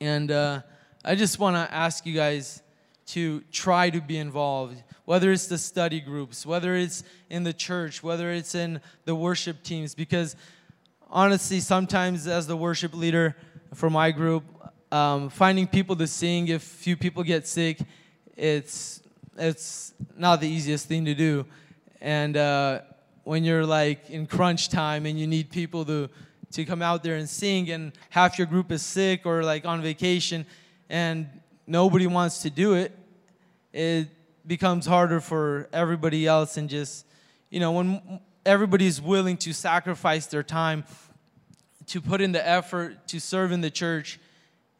And 0.00 0.30
uh, 0.30 0.62
I 1.04 1.14
just 1.14 1.38
want 1.38 1.56
to 1.56 1.74
ask 1.74 2.04
you 2.04 2.14
guys 2.14 2.62
to 3.06 3.40
try 3.52 3.88
to 3.88 4.00
be 4.00 4.18
involved, 4.18 4.82
whether 5.04 5.32
it's 5.32 5.46
the 5.46 5.56
study 5.56 6.00
groups, 6.00 6.44
whether 6.44 6.74
it's 6.74 7.04
in 7.30 7.44
the 7.44 7.52
church, 7.52 8.02
whether 8.02 8.30
it's 8.30 8.54
in 8.54 8.80
the 9.04 9.14
worship 9.14 9.62
teams, 9.62 9.94
because 9.94 10.36
honestly, 11.08 11.60
sometimes 11.60 12.26
as 12.26 12.46
the 12.46 12.56
worship 12.56 12.94
leader 12.94 13.36
for 13.74 13.88
my 13.88 14.10
group, 14.10 14.44
um, 14.92 15.30
finding 15.30 15.66
people 15.66 15.96
to 15.96 16.06
sing 16.06 16.48
if 16.48 16.62
few 16.62 16.96
people 16.96 17.22
get 17.22 17.46
sick, 17.46 17.78
it's 18.36 19.02
it's 19.36 19.94
not 20.16 20.40
the 20.40 20.48
easiest 20.48 20.88
thing 20.88 21.04
to 21.04 21.14
do, 21.14 21.46
and 22.00 22.36
uh, 22.36 22.80
when 23.28 23.44
you're 23.44 23.66
like 23.66 24.08
in 24.08 24.26
crunch 24.26 24.70
time 24.70 25.04
and 25.04 25.20
you 25.20 25.26
need 25.26 25.50
people 25.50 25.84
to 25.84 26.08
to 26.50 26.64
come 26.64 26.80
out 26.80 27.02
there 27.02 27.16
and 27.16 27.28
sing 27.28 27.68
and 27.70 27.92
half 28.08 28.38
your 28.38 28.46
group 28.46 28.72
is 28.72 28.80
sick 28.80 29.26
or 29.26 29.42
like 29.42 29.66
on 29.66 29.82
vacation 29.82 30.46
and 30.88 31.28
nobody 31.66 32.06
wants 32.06 32.40
to 32.40 32.48
do 32.48 32.72
it 32.72 32.90
it 33.74 34.08
becomes 34.46 34.86
harder 34.86 35.20
for 35.20 35.68
everybody 35.74 36.26
else 36.26 36.56
and 36.56 36.70
just 36.70 37.04
you 37.50 37.60
know 37.60 37.70
when 37.70 38.18
everybody's 38.46 38.98
willing 38.98 39.36
to 39.36 39.52
sacrifice 39.52 40.24
their 40.24 40.42
time 40.42 40.82
to 41.84 42.00
put 42.00 42.22
in 42.22 42.32
the 42.32 42.48
effort 42.48 43.06
to 43.06 43.20
serve 43.20 43.52
in 43.52 43.60
the 43.60 43.70
church 43.70 44.18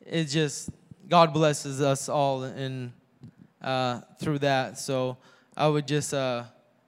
it 0.07 0.25
just 0.25 0.71
god 1.07 1.35
blesses 1.35 1.83
us 1.83 2.09
all 2.09 2.45
in 2.45 2.95
uh, 3.61 4.01
through 4.19 4.39
that. 4.39 4.79
So 4.79 5.19
i 5.55 5.69
would 5.69 5.87
just 5.87 6.15
uh, 6.15 6.45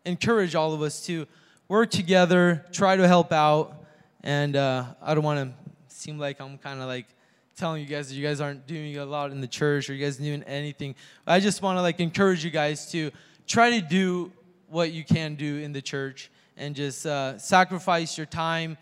encourage 0.06 0.54
all 0.54 0.72
of 0.72 0.80
us 0.80 1.04
to 1.04 1.26
work 1.70 1.88
together, 1.88 2.66
try 2.72 2.96
to 2.96 3.06
help 3.06 3.30
out, 3.30 3.84
and 4.24 4.56
uh, 4.56 4.84
I 5.00 5.14
don't 5.14 5.22
want 5.22 5.38
to 5.38 5.94
seem 5.94 6.18
like 6.18 6.40
I'm 6.40 6.58
kind 6.58 6.80
of 6.80 6.88
like 6.88 7.06
telling 7.54 7.80
you 7.80 7.86
guys 7.86 8.08
that 8.08 8.16
you 8.16 8.26
guys 8.26 8.40
aren't 8.40 8.66
doing 8.66 8.96
a 8.98 9.04
lot 9.04 9.30
in 9.30 9.40
the 9.40 9.46
church 9.46 9.88
or 9.88 9.94
you 9.94 10.04
guys 10.04 10.16
doing 10.16 10.42
anything. 10.42 10.96
I 11.28 11.38
just 11.38 11.62
want 11.62 11.78
to 11.78 11.82
like 11.82 12.00
encourage 12.00 12.44
you 12.44 12.50
guys 12.50 12.90
to 12.90 13.12
try 13.46 13.78
to 13.78 13.80
do 13.80 14.32
what 14.66 14.90
you 14.90 15.04
can 15.04 15.36
do 15.36 15.58
in 15.58 15.72
the 15.72 15.80
church 15.80 16.28
and 16.56 16.74
just 16.74 17.06
uh, 17.06 17.38
sacrifice 17.38 18.18
your 18.18 18.26
time, 18.26 18.76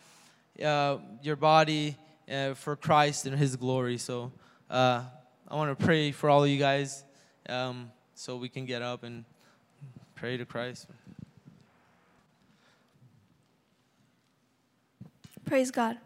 uh, 0.65 0.97
your 1.21 1.37
body 1.37 1.95
uh, 2.33 2.55
for 2.55 2.75
Christ 2.75 3.27
and 3.27 3.37
His 3.37 3.55
glory. 3.57 3.99
So 3.99 4.33
uh, 4.71 5.03
I 5.47 5.57
want 5.57 5.79
to 5.79 5.85
pray 5.85 6.11
for 6.11 6.31
all 6.31 6.43
of 6.43 6.49
you 6.49 6.59
guys 6.59 7.05
um, 7.51 7.91
so 8.15 8.39
we 8.39 8.49
can 8.49 8.65
get 8.65 8.81
up 8.81 9.03
and 9.03 9.27
pray 10.15 10.39
to 10.39 10.47
Christ. 10.47 10.87
Praise 15.49 15.71
God. 15.71 15.97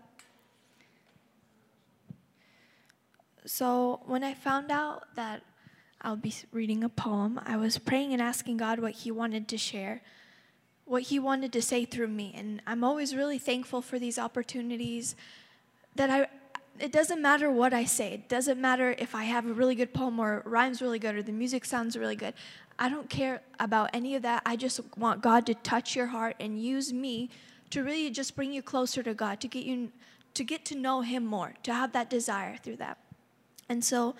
So, 3.44 4.00
when 4.06 4.22
I 4.22 4.34
found 4.34 4.70
out 4.70 5.16
that 5.16 5.42
I'll 6.00 6.14
be 6.14 6.32
reading 6.52 6.84
a 6.84 6.88
poem, 6.88 7.40
I 7.44 7.56
was 7.56 7.76
praying 7.76 8.12
and 8.12 8.22
asking 8.22 8.58
God 8.58 8.78
what 8.78 8.92
He 8.92 9.11
wanted 9.11 9.49
to 9.49 9.58
share. 9.58 10.00
what 10.84 11.02
He 11.02 11.18
wanted 11.18 11.52
to 11.54 11.61
say 11.61 11.84
through 11.84 12.06
me. 12.06 12.32
And 12.37 12.62
I'm 12.68 12.84
always 12.84 13.16
really 13.16 13.38
thankful 13.38 13.82
for 13.82 13.99
these 13.99 14.16
opportunities 14.16 15.16
that 15.96 16.08
I. 16.08 16.28
It 16.78 16.92
doesn't 16.92 17.20
matter 17.20 17.50
what 17.50 17.75
I 17.75 17.84
say. 17.84 18.12
It 18.14 18.28
doesn't 18.28 18.61
matter 18.61 18.94
if 18.96 19.12
I 19.12 19.25
have 19.25 19.44
a 19.46 19.52
really 19.52 19.75
good 19.75 19.92
poem 19.92 20.20
or 20.20 20.42
rhymes 20.44 20.80
really 20.80 21.00
good 21.00 21.16
or 21.16 21.22
the 21.22 21.32
music 21.32 21.64
sounds 21.64 21.96
really 21.96 22.16
good. 22.16 22.34
I 22.78 22.88
don't 22.88 23.11
care 23.11 23.42
about 23.58 23.90
any 23.92 24.14
of 24.14 24.22
that. 24.22 24.42
I 24.46 24.54
just 24.54 24.80
want 24.96 25.20
God 25.20 25.46
to 25.46 25.54
touch 25.54 25.96
your 25.96 26.06
heart 26.06 26.37
and 26.38 26.62
use 26.62 26.92
me 26.92 27.28
to 27.73 27.83
really 27.83 28.11
just 28.11 28.37
bring 28.37 28.52
you 28.52 28.62
closer 28.62 29.02
to 29.02 29.14
God, 29.14 29.41
to 29.41 29.49
get 29.49 29.64
you 29.64 29.91
to 30.35 30.45
get 30.45 30.64
to 30.67 30.75
know 30.75 31.02
him 31.02 31.26
more, 31.26 31.52
to 31.62 31.75
have 31.75 31.93
that 31.93 32.09
desire 32.09 32.57
through 32.57 32.76
that. 32.76 32.97
And 33.69 33.85
so 33.85 34.14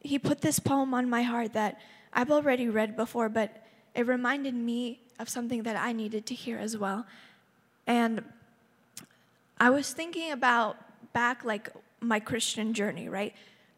he 0.00 0.18
put 0.18 0.40
this 0.40 0.58
poem 0.58 0.94
on 0.94 1.10
my 1.10 1.22
heart 1.22 1.52
that 1.52 1.80
I've 2.14 2.30
already 2.30 2.68
read 2.68 2.96
before, 2.96 3.28
but 3.28 3.66
it 3.94 4.06
reminded 4.06 4.54
me 4.54 5.00
of 5.18 5.28
something 5.28 5.62
that 5.64 5.76
I 5.76 5.92
needed 5.92 6.24
to 6.26 6.34
hear 6.34 6.58
as 6.58 6.78
well. 6.78 7.06
And 7.86 8.24
I 9.58 9.68
was 9.68 9.92
thinking 9.92 10.32
about 10.32 10.76
back 11.12 11.44
like 11.44 11.68
my 12.00 12.20
Christian 12.20 12.72
journey, 12.72 13.08
right? 13.08 13.34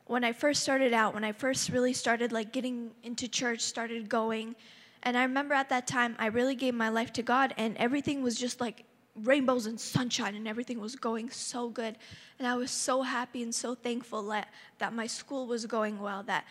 When 0.07 0.23
I 0.23 0.33
first 0.33 0.63
started 0.63 0.93
out, 0.93 1.15
when 1.15 1.25
I 1.25 1.33
first 1.33 1.71
really 1.71 1.93
started 1.93 2.31
like 2.31 2.53
getting 2.53 2.93
into 3.03 3.27
church, 3.27 3.61
started 3.61 4.09
going, 4.09 4.55
and 5.03 5.17
I 5.17 5.23
remember 5.23 5.55
at 5.55 5.69
that 5.71 5.87
time 5.87 6.17
I 6.19 6.27
really 6.27 6.55
gave 6.55 6.75
my 6.75 6.89
life 6.89 7.13
to 7.15 7.23
God 7.23 7.55
and 7.57 7.77
everything 7.77 8.23
was 8.23 8.37
just 8.37 8.61
like 8.61 8.85
rainbows 9.15 9.67
and 9.67 9.79
sunshine 9.79 10.35
and 10.35 10.49
everything 10.49 10.81
was 10.81 10.97
going 10.97 11.31
so 11.31 11.69
good. 11.69 11.97
And 12.39 12.49
I 12.49 12.55
was 12.55 12.71
so 12.71 13.03
happy 13.03 13.43
and 13.43 13.55
so 13.55 13.75
thankful 13.75 14.23
that, 14.29 14.49
that 14.79 14.95
my 14.95 15.07
school 15.07 15.47
was 15.47 15.67
going 15.67 16.01
well, 16.01 16.23
that 16.25 16.45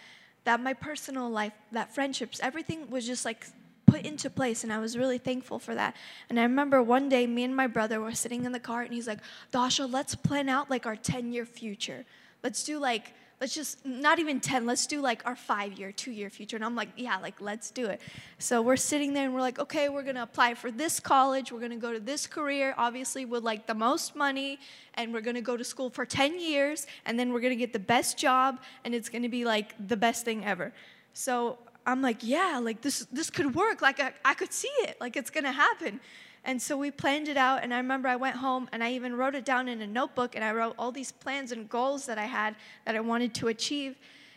that 0.44 0.60
my 0.60 0.74
personal 0.74 1.30
life, 1.30 1.54
that 1.72 1.94
friendships, 1.94 2.40
everything 2.42 2.90
was 2.90 3.06
just 3.06 3.26
like 3.26 3.46
put 3.86 4.02
into 4.02 4.30
place 4.30 4.64
and 4.64 4.72
I 4.72 4.80
was 4.80 4.98
really 4.98 5.18
thankful 5.18 5.60
for 5.60 5.76
that. 5.76 5.96
And 6.30 6.40
I 6.40 6.44
remember 6.44 6.82
one 6.82 7.10
day 7.10 7.28
me 7.28 7.44
and 7.44 7.56
my 7.56 7.68
brother 7.68 8.00
were 8.00 8.14
sitting 8.14 8.46
in 8.46 8.52
the 8.52 8.60
car 8.60 8.82
and 8.82 8.94
he's 8.94 9.08
like, 9.08 9.20
Dasha, 9.52 9.86
let's 9.86 10.16
plan 10.16 10.50
out 10.50 10.70
like 10.70 10.86
our 10.86 10.96
10 10.96 11.32
year 11.32 11.46
future. 11.46 12.06
Let's 12.44 12.64
do 12.64 12.80
like, 12.80 13.14
let's 13.42 13.56
just, 13.56 13.84
not 13.84 14.20
even 14.20 14.40
10, 14.40 14.68
let's 14.68 14.86
do 14.86 15.02
like 15.02 15.26
our 15.26 15.36
five 15.36 15.74
year, 15.74 15.92
two 15.92 16.12
year 16.12 16.30
future. 16.30 16.56
And 16.56 16.64
I'm 16.64 16.76
like, 16.76 16.90
yeah, 16.96 17.18
like 17.18 17.42
let's 17.42 17.72
do 17.72 17.88
it. 17.88 18.00
So 18.38 18.62
we're 18.62 18.78
sitting 18.78 19.14
there 19.14 19.26
and 19.26 19.34
we're 19.34 19.42
like, 19.42 19.58
okay, 19.58 19.90
we're 19.90 20.04
gonna 20.04 20.22
apply 20.22 20.54
for 20.54 20.70
this 20.70 21.00
college, 21.00 21.52
we're 21.52 21.60
gonna 21.60 21.76
go 21.76 21.92
to 21.92 22.00
this 22.00 22.28
career, 22.28 22.76
obviously 22.78 23.26
with 23.26 23.44
like 23.44 23.66
the 23.66 23.74
most 23.74 24.16
money, 24.16 24.60
and 24.94 25.12
we're 25.12 25.22
gonna 25.22 25.42
go 25.42 25.58
to 25.58 25.64
school 25.64 25.90
for 25.90 26.06
10 26.06 26.40
years, 26.40 26.86
and 27.08 27.20
then 27.20 27.34
we're 27.34 27.40
gonna 27.40 27.56
get 27.56 27.74
the 27.74 27.80
best 27.80 28.16
job, 28.16 28.62
and 28.86 28.94
it's 28.94 29.10
gonna 29.10 29.28
be 29.28 29.44
like 29.44 29.74
the 29.88 29.98
best 29.98 30.24
thing 30.24 30.46
ever. 30.46 30.72
So 31.14 31.58
I'm 31.88 32.04
like, 32.04 32.18
yeah, 32.22 32.60
like 32.62 32.82
this 32.82 33.08
this 33.12 33.32
could 33.32 33.56
work. 33.56 33.82
Like 33.82 34.00
I, 34.00 34.14
I 34.24 34.36
could 34.36 34.54
see 34.54 34.72
it. 34.84 34.98
Like 35.02 35.18
it's 35.18 35.32
gonna 35.32 35.52
happen. 35.52 36.00
And 36.44 36.62
so 36.62 36.76
we 36.76 36.90
planned 36.90 37.28
it 37.28 37.38
out 37.38 37.64
and 37.64 37.74
I 37.74 37.78
remember 37.78 38.08
I 38.08 38.16
went 38.16 38.36
home 38.36 38.68
and 38.72 38.84
I 38.84 38.94
even 38.94 39.16
wrote 39.16 39.36
it 39.36 39.46
down 39.46 39.68
in 39.68 39.82
a 39.82 39.88
notebook 39.88 40.36
and 40.36 40.44
I 40.44 40.52
wrote 40.54 40.74
all 40.78 40.92
these 40.92 41.12
plans 41.12 41.52
and 41.52 41.70
goals 41.70 42.08
that 42.08 42.18
I 42.18 42.26
had 42.26 42.56
that 42.86 42.96
I 42.96 43.00
wanted 43.00 43.36
to 43.36 43.48
achieve. 43.48 43.96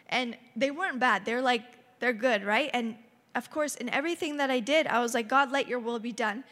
And 0.09 0.37
they 0.55 0.71
weren't 0.71 1.01
bad. 1.01 1.25
They're 1.25 1.41
like 1.41 1.63
they're 2.01 2.13
good, 2.13 2.45
right? 2.45 2.71
And 2.75 2.97
of 3.35 3.51
course, 3.51 3.75
in 3.77 3.89
everything 3.89 4.37
that 4.37 4.51
I 4.51 4.61
did, 4.61 4.87
I 4.87 5.01
was 5.01 5.15
like, 5.15 5.29
God, 5.29 5.51
let 5.51 5.67
your 5.67 5.79
will 5.79 5.99
be 5.99 6.13
done. 6.13 6.45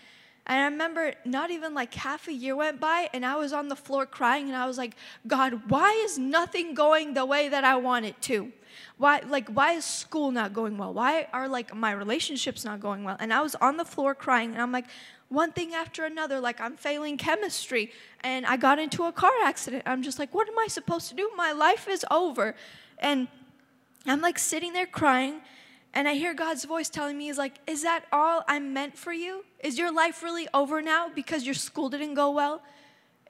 And 0.47 0.59
I 0.59 0.65
remember 0.65 1.15
not 1.25 1.51
even 1.51 1.75
like 1.75 1.95
half 1.95 2.27
a 2.27 2.33
year 2.33 2.57
went 2.57 2.81
by, 2.81 3.09
and 3.13 3.25
I 3.25 3.37
was 3.37 3.53
on 3.53 3.69
the 3.69 3.77
floor 3.77 4.07
crying, 4.07 4.49
and 4.49 4.57
I 4.57 4.67
was 4.67 4.77
like, 4.77 4.97
God, 5.27 5.71
why 5.71 5.93
is 6.05 6.19
nothing 6.19 6.75
going 6.75 7.15
the 7.15 7.25
way 7.25 7.49
that 7.49 7.63
I 7.63 7.77
want 7.77 8.07
it 8.07 8.21
to? 8.23 8.51
Why, 8.97 9.23
like, 9.29 9.49
why 9.51 9.73
is 9.73 9.85
school 9.85 10.33
not 10.33 10.53
going 10.53 10.79
well? 10.79 10.93
Why 10.93 11.29
are 11.33 11.47
like 11.47 11.75
my 11.75 11.93
relationships 11.93 12.65
not 12.65 12.81
going 12.81 13.05
well? 13.05 13.17
And 13.21 13.33
I 13.33 13.43
was 13.43 13.55
on 13.57 13.77
the 13.77 13.85
floor 13.85 14.15
crying, 14.15 14.53
and 14.53 14.61
I'm 14.61 14.73
like, 14.73 14.87
one 15.33 15.53
thing 15.53 15.75
after 15.75 16.05
another, 16.05 16.41
like 16.41 16.61
I'm 16.61 16.77
failing 16.77 17.17
chemistry, 17.17 17.91
and 18.21 18.45
I 18.47 18.57
got 18.57 18.79
into 18.79 19.05
a 19.05 19.13
car 19.13 19.33
accident. 19.45 19.85
I'm 19.87 20.03
just 20.03 20.19
like, 20.19 20.35
what 20.35 20.47
am 20.49 20.59
I 20.59 20.67
supposed 20.69 21.09
to 21.09 21.15
do? 21.15 21.31
My 21.37 21.53
life 21.53 21.89
is 21.89 22.05
over. 22.11 22.55
And 22.99 23.29
I'm 24.07 24.21
like 24.21 24.39
sitting 24.39 24.73
there 24.73 24.87
crying, 24.87 25.41
and 25.95 26.07
I 26.07 26.15
hear 26.15 26.35
God's 26.35 26.65
voice 26.65 26.89
telling 26.89 27.17
me, 27.17 27.27
He's 27.27 27.39
like, 27.39 27.55
is 27.67 27.83
that 27.83 28.05
all 28.13 28.45
I'm 28.47 28.73
meant 28.73 28.97
for 28.97 29.13
you? 29.13 29.45
Is 29.61 29.79
your 29.79 29.93
life 29.93 30.23
really 30.23 30.49
over 30.53 30.83
now 30.83 31.09
because 31.09 31.45
your 31.45 31.55
school 31.55 31.89
didn't 31.89 32.15
go 32.15 32.31
well? 32.31 32.63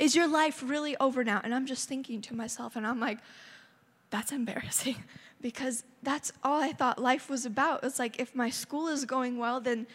Is 0.00 0.16
your 0.16 0.26
life 0.26 0.62
really 0.66 0.96
over 0.96 1.22
now? 1.22 1.40
And 1.44 1.54
I'm 1.54 1.66
just 1.66 1.88
thinking 1.88 2.20
to 2.22 2.34
myself, 2.34 2.76
and 2.76 2.86
I'm 2.86 3.00
like, 3.00 3.18
That's 4.10 4.32
embarrassing 4.32 4.96
because 5.40 5.84
that's 6.02 6.32
all 6.42 6.60
I 6.60 6.72
thought 6.72 6.98
life 6.98 7.30
was 7.30 7.46
about. 7.46 7.84
It's 7.84 7.98
like, 7.98 8.18
if 8.18 8.34
my 8.34 8.50
school 8.50 8.88
is 8.88 9.04
going 9.04 9.38
well, 9.38 9.60
then, 9.60 9.86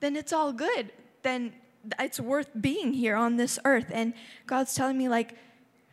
then 0.00 0.16
it's 0.16 0.32
all 0.32 0.52
good. 0.52 0.90
Then 1.22 1.52
it's 1.98 2.20
worth 2.20 2.50
being 2.60 2.92
here 2.92 3.16
on 3.16 3.36
this 3.36 3.58
earth. 3.64 3.86
And 3.92 4.14
God's 4.46 4.74
telling 4.74 4.98
me, 4.98 5.08
like, 5.08 5.36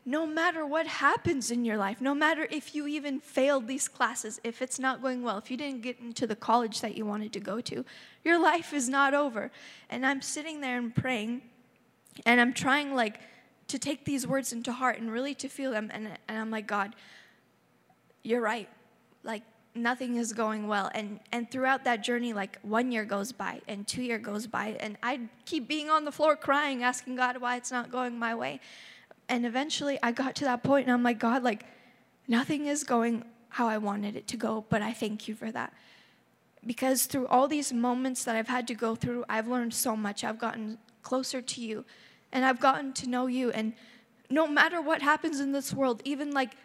no 0.06 0.26
matter 0.26 0.66
what 0.66 0.88
happens 0.88 1.52
in 1.52 1.66
your 1.66 1.78
life, 1.78 2.02
no 2.02 2.16
matter 2.16 2.48
if 2.50 2.74
you 2.74 2.88
even 2.88 3.20
failed 3.20 3.68
these 3.68 3.88
classes, 3.88 4.40
if 4.44 4.62
it's 4.62 4.80
not 4.80 5.02
going 5.02 5.24
well, 5.24 5.38
if 5.38 5.52
you 5.52 5.58
didn't 5.58 5.82
get 5.82 6.00
into 6.00 6.26
the 6.26 6.36
college 6.36 6.82
that 6.82 6.98
you 6.98 7.06
wanted 7.06 7.32
to 7.34 7.40
go 7.40 7.62
to, 7.62 7.86
your 8.24 8.42
life 8.42 8.74
is 8.74 8.90
not 8.90 9.14
over. 9.14 9.52
And 9.90 10.06
I'm 10.06 10.22
sitting 10.22 10.62
there 10.62 10.78
and 10.78 10.96
praying, 10.96 11.42
and 12.26 12.42
I'm 12.42 12.54
trying 12.54 12.96
like 12.96 13.20
to 13.68 13.78
take 13.78 14.06
these 14.06 14.26
words 14.26 14.52
into 14.52 14.72
heart 14.72 15.00
and 15.00 15.12
really 15.12 15.36
to 15.36 15.48
feel 15.48 15.72
them. 15.72 15.92
And, 15.94 16.08
and 16.28 16.40
I'm 16.40 16.50
like, 16.50 16.66
God, 16.66 16.96
you're 18.24 18.42
right. 18.42 18.70
Like 19.24 19.44
nothing 19.76 20.16
is 20.18 20.34
going 20.34 20.68
well. 20.68 20.90
And 20.94 21.20
and 21.32 21.50
throughout 21.50 21.84
that 21.86 22.04
journey, 22.04 22.34
like 22.34 22.60
one 22.62 22.92
year 22.92 23.06
goes 23.06 23.32
by 23.32 23.62
and 23.68 23.88
two 23.88 24.02
year 24.02 24.18
goes 24.18 24.48
by, 24.48 24.78
and 24.80 24.98
I 25.04 25.22
keep 25.46 25.68
being 25.68 25.90
on 25.90 26.06
the 26.06 26.12
floor 26.12 26.36
crying, 26.36 26.84
asking 26.84 27.16
God 27.16 27.38
why 27.38 27.56
it's 27.58 27.72
not 27.72 27.92
going 27.92 28.18
my 28.18 28.36
way. 28.36 28.60
And 29.28 29.46
eventually 29.46 30.00
I 30.02 30.12
got 30.12 30.36
to 30.36 30.46
that 30.46 30.64
point 30.64 30.88
and 30.88 30.94
I'm 30.94 31.04
like, 31.04 31.20
God, 31.20 31.44
like 31.44 31.64
nothing 32.28 32.66
is 32.66 32.84
going 32.84 33.24
how 33.50 33.68
I 33.68 33.78
wanted 33.78 34.16
it 34.16 34.28
to 34.28 34.38
go, 34.38 34.66
but 34.70 34.82
I 34.82 34.94
thank 34.94 35.28
you 35.28 35.36
for 35.36 35.52
that. 35.52 35.74
Because 36.66 37.06
through 37.06 37.28
all 37.28 37.48
these 37.48 37.72
moments 37.72 38.24
that 38.26 38.36
I've 38.36 38.48
had 38.48 38.68
to 38.68 38.76
go 38.76 38.96
through, 38.96 39.26
I've 39.30 39.48
learned 39.48 39.74
so 39.74 39.96
much. 39.96 40.24
I've 40.24 40.40
gotten 40.40 40.78
closer 41.04 41.42
to 41.42 41.62
you 41.62 41.86
and 42.32 42.46
I've 42.46 42.60
gotten 42.60 42.94
to 42.94 43.10
know 43.10 43.28
you. 43.28 43.50
And 43.52 43.74
no 44.30 44.48
matter 44.48 44.82
what 44.82 45.02
happens 45.02 45.40
in 45.40 45.52
this 45.52 45.74
world, 45.74 46.02
even 46.06 46.32
like, 46.32 46.56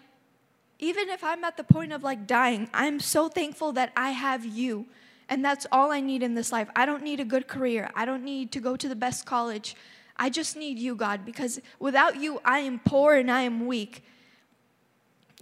even 0.78 1.08
if 1.08 1.22
I'm 1.22 1.44
at 1.44 1.56
the 1.56 1.64
point 1.64 1.92
of 1.92 2.02
like 2.02 2.26
dying, 2.26 2.68
I'm 2.74 3.00
so 3.00 3.28
thankful 3.28 3.72
that 3.72 3.92
I 3.96 4.10
have 4.10 4.44
you. 4.44 4.86
And 5.28 5.44
that's 5.44 5.66
all 5.72 5.90
I 5.90 6.00
need 6.00 6.22
in 6.22 6.34
this 6.34 6.52
life. 6.52 6.68
I 6.76 6.84
don't 6.84 7.02
need 7.02 7.20
a 7.20 7.24
good 7.24 7.48
career. 7.48 7.90
I 7.94 8.04
don't 8.04 8.24
need 8.24 8.52
to 8.52 8.60
go 8.60 8.76
to 8.76 8.88
the 8.88 8.96
best 8.96 9.24
college. 9.24 9.74
I 10.16 10.30
just 10.30 10.56
need 10.56 10.78
you, 10.78 10.94
God, 10.94 11.24
because 11.24 11.60
without 11.78 12.20
you, 12.20 12.40
I 12.44 12.60
am 12.60 12.78
poor 12.78 13.14
and 13.14 13.30
I 13.30 13.42
am 13.42 13.66
weak. 13.66 14.04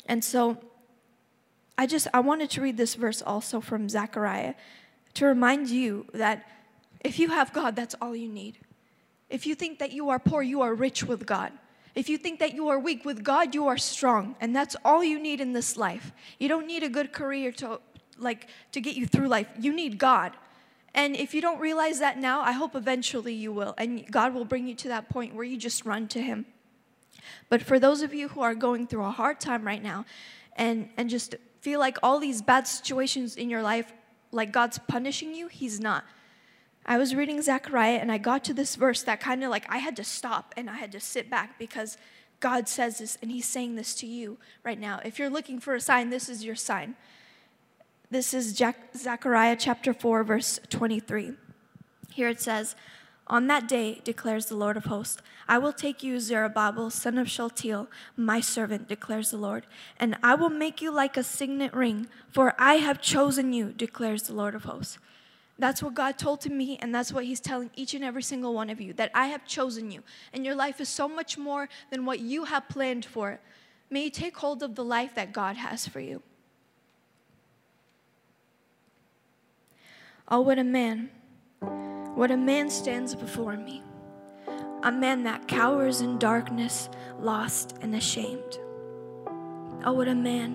And 0.07 0.25
so 0.25 0.59
I 1.77 1.87
just 1.87 2.07
I 2.15 2.21
wanted 2.21 2.51
to 2.51 2.61
read 2.61 2.77
this 2.77 2.95
verse 2.95 3.23
also 3.23 3.61
from 3.61 3.89
Zechariah 3.89 4.55
to 5.15 5.27
remind 5.27 5.69
you 5.69 6.07
that 6.15 6.49
if 7.01 7.19
you 7.19 7.29
have 7.31 7.53
God, 7.53 7.75
that's 7.75 7.95
all 8.01 8.15
you 8.15 8.29
need. 8.29 8.59
If 9.29 9.47
you 9.47 9.55
think 9.55 9.79
that 9.79 9.93
you 9.93 10.11
are 10.11 10.19
poor, 10.19 10.43
you 10.43 10.61
are 10.61 10.75
rich 10.75 11.05
with 11.05 11.27
God. 11.27 11.53
If 11.95 12.09
you 12.09 12.17
think 12.17 12.39
that 12.41 12.55
you 12.55 12.69
are 12.69 12.79
weak 12.79 13.05
with 13.05 13.23
God, 13.23 13.55
you 13.55 13.67
are 13.67 13.77
strong, 13.77 14.35
and 14.41 14.57
that's 14.57 14.77
all 14.85 15.05
you 15.05 15.19
need 15.19 15.41
in 15.41 15.53
this 15.53 15.77
life. 15.77 16.13
You 16.39 16.49
don't 16.49 16.67
need 16.67 16.83
a 16.83 16.89
good 16.89 17.13
career 17.13 17.53
to 17.53 17.81
like 18.19 18.49
to 18.73 18.81
get 18.81 18.97
you 18.97 19.07
through 19.07 19.29
life. 19.29 19.49
You 19.59 19.75
need 19.75 19.99
God. 19.99 20.33
And 20.95 21.17
if 21.17 21.35
you 21.35 21.41
don't 21.41 21.59
realize 21.59 21.99
that 22.01 22.19
now, 22.19 22.43
I 22.43 22.53
hope 22.53 22.75
eventually 22.75 23.35
you 23.35 23.53
will. 23.53 23.75
And 23.79 24.11
God 24.11 24.35
will 24.35 24.45
bring 24.45 24.67
you 24.67 24.75
to 24.77 24.89
that 24.89 25.09
point 25.09 25.35
where 25.35 25.45
you 25.45 25.57
just 25.57 25.85
run 25.85 26.07
to 26.09 26.23
Him. 26.23 26.47
But 27.49 27.63
for 27.63 27.79
those 27.79 28.03
of 28.03 28.13
you 28.13 28.29
who 28.29 28.43
are 28.43 28.55
going 28.55 28.87
through 28.87 29.05
a 29.05 29.11
hard 29.11 29.41
time 29.41 29.67
right 29.67 29.83
now 29.83 30.05
and, 30.57 30.89
and 30.97 31.09
just 31.09 31.35
feel 31.61 31.81
like 31.81 31.99
all 32.03 32.19
these 32.19 32.43
bad 32.43 32.67
situations 32.67 33.37
in 33.37 33.49
your 33.49 33.63
life, 33.63 33.93
like 34.33 34.53
God's 34.53 34.79
punishing 34.79 35.35
you, 35.35 35.49
He's 35.49 35.81
not. 35.81 36.05
I 36.85 36.99
was 36.99 37.15
reading 37.15 37.41
Zechariah 37.43 37.99
and 37.99 38.11
I 38.11 38.19
got 38.19 38.45
to 38.45 38.55
this 38.55 38.75
verse 38.75 39.03
that 39.03 39.21
kind 39.21 39.45
of 39.45 39.51
like 39.51 39.67
I 39.69 39.79
had 39.79 39.97
to 39.97 40.05
stop 40.05 40.53
and 40.57 40.69
I 40.69 40.75
had 40.75 40.93
to 40.93 41.01
sit 41.01 41.31
back 41.31 41.59
because 41.59 41.97
God 42.41 42.69
says 42.69 42.99
this 42.99 43.17
and 43.23 43.31
He's 43.31 43.47
saying 43.47 43.77
this 43.77 43.95
to 43.97 44.07
you 44.07 44.39
right 44.65 44.79
now. 44.79 45.01
If 45.05 45.19
you're 45.19 45.31
looking 45.31 45.61
for 45.61 45.75
a 45.75 45.81
sign, 45.81 46.11
this 46.11 46.29
is 46.29 46.45
your 46.45 46.57
sign. 46.57 46.97
This 48.11 48.35
is 48.35 48.55
Zechariah 48.95 49.57
chapter 49.59 49.95
4, 49.95 50.25
verse 50.25 50.61
23. 50.69 51.33
Here 52.11 52.29
it 52.29 52.43
says, 52.43 52.77
On 53.27 53.47
that 53.47 53.67
day, 53.67 54.03
declares 54.05 54.47
the 54.47 54.57
Lord 54.57 54.77
of 54.77 54.85
hosts, 54.85 55.23
I 55.49 55.57
will 55.57 55.73
take 55.73 56.03
you, 56.03 56.21
Zerubbabel, 56.21 56.91
son 56.91 57.17
of 57.17 57.31
Shealtiel, 57.31 57.89
my 58.15 58.41
servant, 58.41 58.87
declares 58.87 59.31
the 59.31 59.39
Lord, 59.39 59.67
and 59.99 60.19
I 60.23 60.35
will 60.35 60.51
make 60.51 60.83
you 60.83 60.91
like 60.91 61.17
a 61.17 61.23
signet 61.23 61.73
ring, 61.73 62.07
for 62.29 62.55
I 62.59 62.75
have 62.75 63.01
chosen 63.01 63.55
you, 63.55 63.73
declares 63.73 64.25
the 64.25 64.35
Lord 64.35 64.55
of 64.55 64.65
hosts. 64.65 64.99
That's 65.59 65.83
what 65.83 65.95
God 65.95 66.19
told 66.19 66.41
to 66.43 66.51
me, 66.51 66.79
and 66.81 66.95
that's 66.95 67.13
what 67.13 67.25
He's 67.25 67.41
telling 67.41 67.71
each 67.77 67.95
and 67.95 68.03
every 68.03 68.23
single 68.23 68.55
one 68.55 68.71
of 68.71 68.81
you 68.81 68.93
that 68.95 69.11
I 69.15 69.27
have 69.27 69.45
chosen 69.45 69.91
you. 69.91 70.03
And 70.33 70.45
your 70.45 70.55
life 70.55 70.81
is 70.81 70.89
so 70.89 71.07
much 71.09 71.37
more 71.39 71.69
than 71.91 72.05
what 72.05 72.21
you 72.21 72.45
have 72.45 72.69
planned 72.69 73.05
for. 73.05 73.39
May 73.91 74.05
you 74.05 74.11
take 74.11 74.37
hold 74.37 74.63
of 74.63 74.75
the 74.75 74.85
life 74.85 75.15
that 75.15 75.33
God 75.33 75.57
has 75.57 75.87
for 75.87 76.01
you. 76.01 76.23
Oh, 80.29 80.41
what 80.41 80.59
a 80.59 80.65
man. 80.65 81.11
What 82.15 82.31
a 82.31 82.37
man 82.37 82.69
stands 82.69 83.15
before 83.15 83.57
me, 83.57 83.83
a 84.83 84.93
man 84.93 85.23
that 85.25 85.49
cowers 85.49 86.03
in 86.03 86.19
darkness, 86.19 86.91
lost 87.19 87.75
and 87.81 87.95
ashamed. 87.95 88.59
Oh, 89.85 89.93
what 89.93 90.09
a 90.09 90.15
man! 90.15 90.55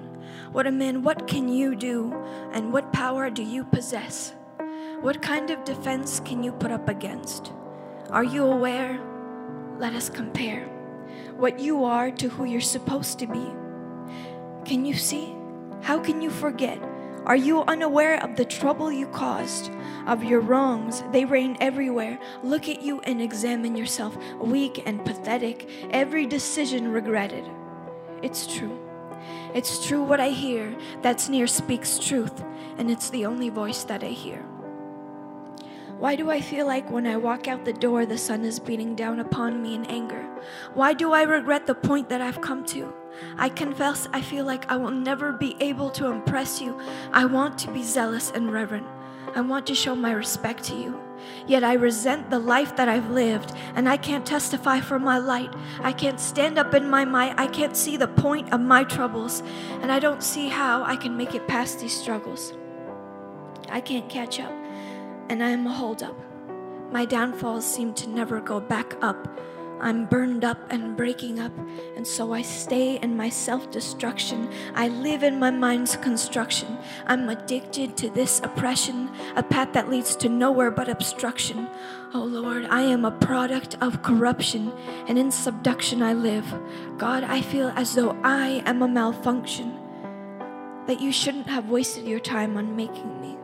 What 0.52 0.68
a 0.68 0.72
man! 0.72 1.02
What 1.02 1.28
can 1.28 1.50
you 1.50 1.76
do? 1.76 2.14
And 2.54 2.72
what 2.72 2.94
power 2.94 3.32
do 3.32 3.42
you 3.42 3.64
possess? 3.64 4.34
What 5.02 5.22
kind 5.22 5.52
of 5.52 5.64
defense 5.64 6.20
can 6.22 6.42
you 6.42 6.52
put 6.52 6.72
up 6.72 6.90
against? 6.90 7.54
Are 8.10 8.24
you 8.24 8.44
aware? 8.46 9.00
Let 9.78 9.94
us 9.94 10.10
compare 10.10 10.66
what 11.36 11.60
you 11.60 11.84
are 11.84 12.10
to 12.10 12.30
who 12.30 12.46
you're 12.46 12.62
supposed 12.62 13.20
to 13.20 13.28
be. 13.28 13.46
Can 14.66 14.86
you 14.86 14.96
see? 14.96 15.36
How 15.84 16.00
can 16.00 16.20
you 16.20 16.32
forget? 16.32 16.82
Are 17.28 17.36
you 17.36 17.62
unaware 17.66 18.24
of 18.24 18.36
the 18.38 18.46
trouble 18.46 18.92
you 18.92 19.06
caused? 19.10 19.70
Of 20.08 20.24
your 20.24 20.40
wrongs, 20.40 21.04
they 21.12 21.26
reign 21.26 21.58
everywhere. 21.60 22.18
Look 22.42 22.68
at 22.68 22.82
you 22.82 23.00
and 23.02 23.22
examine 23.22 23.76
yourself, 23.76 24.18
weak 24.42 24.82
and 24.88 25.06
pathetic, 25.06 25.70
every 25.92 26.26
decision 26.26 26.92
regretted. 26.92 27.46
It's 28.24 28.48
true. 28.48 28.80
It's 29.54 29.86
true 29.86 30.02
what 30.02 30.20
I 30.20 30.30
hear. 30.30 30.76
That's 31.04 31.30
near 31.30 31.46
speaks 31.46 32.00
truth, 32.00 32.44
and 32.80 32.90
it's 32.90 33.12
the 33.12 33.28
only 33.28 33.50
voice 33.50 33.84
that 33.84 34.04
I 34.04 34.10
hear. 34.10 34.44
Why 36.00 36.16
do 36.16 36.30
I 36.30 36.42
feel 36.42 36.68
like 36.68 36.92
when 36.92 37.08
I 37.08 37.18
walk 37.18 37.48
out 37.48 37.66
the 37.66 37.74
door, 37.74 38.06
the 38.06 38.20
sun 38.20 38.46
is 38.46 38.60
beating 38.60 38.94
down 38.96 39.20
upon 39.20 39.64
me 39.64 39.74
in 39.74 39.86
anger? 39.86 40.24
Why 40.76 40.94
do 40.94 41.12
I 41.12 41.24
regret 41.24 41.66
the 41.66 41.74
point 41.74 42.10
that 42.10 42.22
I've 42.22 42.40
come 42.40 42.64
to? 42.66 42.94
I 43.36 43.50
confess 43.50 44.08
I 44.14 44.22
feel 44.22 44.46
like 44.46 44.72
I 44.72 44.76
will 44.76 44.92
never 44.92 45.32
be 45.32 45.56
able 45.60 45.90
to 45.92 46.06
impress 46.12 46.62
you. 46.62 46.80
I 47.12 47.26
want 47.26 47.58
to 47.60 47.72
be 47.72 47.82
zealous 47.82 48.30
and 48.30 48.54
reverent. 48.54 48.86
I 49.36 49.42
want 49.42 49.66
to 49.68 49.76
show 49.76 49.96
my 49.96 50.12
respect 50.12 50.64
to 50.66 50.76
you. 50.76 51.02
Yet 51.48 51.64
I 51.64 51.74
resent 51.74 52.30
the 52.30 52.38
life 52.38 52.76
that 52.76 52.88
I've 52.88 53.10
lived, 53.10 53.54
and 53.74 53.90
I 53.90 53.98
can't 53.98 54.26
testify 54.26 54.80
for 54.80 55.00
my 55.00 55.18
light. 55.18 55.52
I 55.80 55.94
can't 55.94 56.20
stand 56.20 56.60
up 56.60 56.76
in 56.76 56.88
my 56.88 57.06
might. 57.06 57.40
I 57.40 57.48
can't 57.48 57.76
see 57.76 57.98
the 57.98 58.08
point 58.08 58.54
of 58.54 58.62
my 58.62 58.84
troubles, 58.84 59.42
and 59.82 59.92
I 59.92 59.98
don't 59.98 60.22
see 60.22 60.48
how 60.48 60.84
I 60.84 60.96
can 60.96 61.18
make 61.18 61.34
it 61.34 61.48
past 61.48 61.80
these 61.80 62.00
struggles. 62.00 62.54
I 63.70 63.82
can't 63.82 64.08
catch 64.08 64.40
up, 64.40 64.54
and 65.30 65.44
I 65.44 65.50
am 65.50 65.68
a 65.68 65.74
holdup. 65.74 66.16
My 66.92 67.06
downfalls 67.06 67.66
seem 67.66 67.94
to 67.96 68.10
never 68.10 68.40
go 68.40 68.60
back 68.60 68.96
up. 69.02 69.28
I'm 69.80 70.06
burned 70.06 70.44
up 70.44 70.58
and 70.72 70.98
breaking 70.98 71.40
up, 71.40 71.52
and 71.96 72.08
so 72.08 72.34
I 72.34 72.42
stay 72.42 72.98
in 72.98 73.16
my 73.16 73.30
self 73.30 73.70
destruction. 73.70 74.50
I 74.74 74.88
live 74.88 75.22
in 75.22 75.38
my 75.38 75.52
mind's 75.52 75.96
construction. 75.98 76.78
I'm 77.06 77.30
addicted 77.30 77.96
to 77.98 78.10
this 78.10 78.40
oppression, 78.44 79.10
a 79.36 79.44
path 79.44 79.74
that 79.74 79.90
leads 79.90 80.16
to 80.18 80.30
nowhere 80.30 80.72
but 80.72 80.90
obstruction. 80.90 81.70
Oh 82.13 82.24
Lord, 82.24 82.66
I 82.66 82.82
am 82.82 83.06
a 83.06 83.12
product 83.12 83.78
of 83.80 84.02
corruption, 84.02 84.72
and 85.08 85.20
in 85.20 85.30
subduction 85.30 86.02
I 86.02 86.13
live. 86.13 86.46
God, 86.98 87.24
I 87.24 87.42
feel 87.42 87.72
as 87.76 87.94
though 87.94 88.18
I 88.24 88.63
am 88.66 88.82
a 88.82 88.88
malfunction, 88.88 89.78
that 90.88 91.02
you 91.02 91.12
shouldn't 91.12 91.48
have 91.48 91.70
wasted 91.70 92.08
your 92.08 92.20
time 92.20 92.58
on 92.58 92.76
making 92.76 93.22
me. 93.22 93.37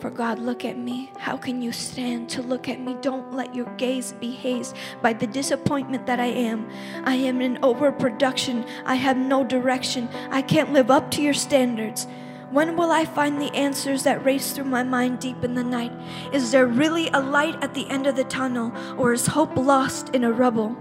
For 0.00 0.08
God, 0.08 0.38
look 0.38 0.64
at 0.64 0.78
me. 0.78 1.12
How 1.18 1.36
can 1.36 1.60
you 1.60 1.72
stand 1.72 2.30
to 2.30 2.40
look 2.40 2.70
at 2.70 2.80
me? 2.80 2.96
Don't 3.02 3.34
let 3.34 3.54
your 3.54 3.66
gaze 3.76 4.12
be 4.12 4.30
hazed 4.30 4.74
by 5.02 5.12
the 5.12 5.26
disappointment 5.26 6.06
that 6.06 6.18
I 6.18 6.28
am. 6.28 6.70
I 7.04 7.16
am 7.16 7.42
in 7.42 7.58
overproduction. 7.62 8.64
I 8.86 8.94
have 8.94 9.18
no 9.18 9.44
direction. 9.44 10.08
I 10.30 10.40
can't 10.40 10.72
live 10.72 10.90
up 10.90 11.10
to 11.10 11.22
your 11.22 11.34
standards. 11.34 12.06
When 12.50 12.78
will 12.78 12.90
I 12.90 13.04
find 13.04 13.38
the 13.38 13.54
answers 13.54 14.02
that 14.04 14.24
race 14.24 14.52
through 14.52 14.64
my 14.64 14.82
mind 14.82 15.18
deep 15.18 15.44
in 15.44 15.54
the 15.54 15.62
night? 15.62 15.92
Is 16.32 16.50
there 16.50 16.66
really 16.66 17.08
a 17.08 17.20
light 17.20 17.62
at 17.62 17.74
the 17.74 17.88
end 17.90 18.06
of 18.06 18.16
the 18.16 18.24
tunnel, 18.24 18.72
or 18.96 19.12
is 19.12 19.26
hope 19.26 19.54
lost 19.54 20.14
in 20.14 20.24
a 20.24 20.32
rubble? 20.32 20.74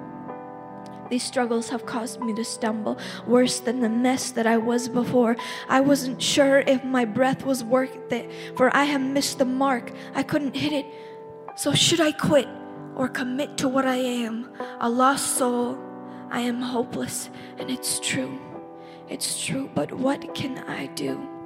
These 1.09 1.23
struggles 1.23 1.69
have 1.69 1.85
caused 1.85 2.21
me 2.21 2.33
to 2.33 2.43
stumble 2.43 2.97
worse 3.25 3.59
than 3.59 3.79
the 3.79 3.89
mess 3.89 4.31
that 4.31 4.45
I 4.45 4.57
was 4.57 4.87
before. 4.87 5.35
I 5.67 5.81
wasn't 5.81 6.21
sure 6.21 6.59
if 6.59 6.83
my 6.83 7.05
breath 7.05 7.45
was 7.45 7.63
worth 7.63 8.11
it, 8.11 8.29
for 8.55 8.75
I 8.75 8.83
have 8.85 9.01
missed 9.01 9.39
the 9.39 9.45
mark. 9.45 9.91
I 10.13 10.23
couldn't 10.23 10.55
hit 10.55 10.73
it. 10.73 10.85
So, 11.55 11.73
should 11.73 11.99
I 11.99 12.11
quit 12.11 12.47
or 12.95 13.09
commit 13.09 13.57
to 13.57 13.67
what 13.67 13.85
I 13.85 13.95
am? 13.95 14.49
A 14.79 14.89
lost 14.89 15.37
soul. 15.37 15.77
I 16.31 16.41
am 16.41 16.61
hopeless, 16.61 17.29
and 17.57 17.71
it's 17.71 17.99
true. 17.99 18.39
It's 19.09 19.43
true, 19.43 19.69
but 19.73 19.91
what 19.91 20.35
can 20.35 20.59
I 20.59 20.85
do? 20.87 21.38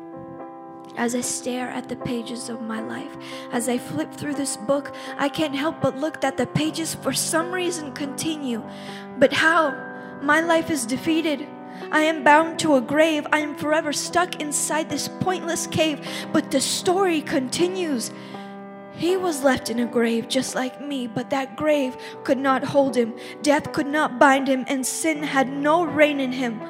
As 0.95 1.15
I 1.15 1.21
stare 1.21 1.69
at 1.69 1.89
the 1.89 1.95
pages 1.95 2.49
of 2.49 2.61
my 2.61 2.79
life, 2.79 3.17
as 3.51 3.67
I 3.67 3.77
flip 3.79 4.13
through 4.13 4.35
this 4.35 4.57
book, 4.57 4.93
I 5.17 5.27
can't 5.27 5.55
help 5.55 5.81
but 5.81 5.97
look 5.97 6.21
that 6.21 6.37
the 6.37 6.45
pages 6.45 6.93
for 6.93 7.13
some 7.13 7.51
reason 7.51 7.93
continue. 7.93 8.63
But 9.17 9.33
how? 9.33 9.75
My 10.21 10.39
life 10.39 10.69
is 10.69 10.85
defeated. 10.85 11.47
I 11.91 12.01
am 12.01 12.23
bound 12.23 12.59
to 12.59 12.75
a 12.75 12.81
grave. 12.81 13.25
I 13.31 13.39
am 13.39 13.55
forever 13.55 13.91
stuck 13.91 14.39
inside 14.39 14.89
this 14.89 15.07
pointless 15.07 15.65
cave. 15.65 16.07
But 16.31 16.51
the 16.51 16.61
story 16.61 17.21
continues. 17.21 18.11
He 18.95 19.17
was 19.17 19.43
left 19.43 19.71
in 19.71 19.79
a 19.79 19.87
grave 19.87 20.29
just 20.29 20.53
like 20.53 20.79
me, 20.79 21.07
but 21.07 21.31
that 21.31 21.55
grave 21.55 21.97
could 22.23 22.37
not 22.37 22.63
hold 22.63 22.95
him. 22.95 23.15
Death 23.41 23.71
could 23.73 23.87
not 23.87 24.19
bind 24.19 24.47
him, 24.47 24.63
and 24.67 24.85
sin 24.85 25.23
had 25.23 25.51
no 25.51 25.83
reign 25.83 26.19
in 26.19 26.31
him. 26.31 26.61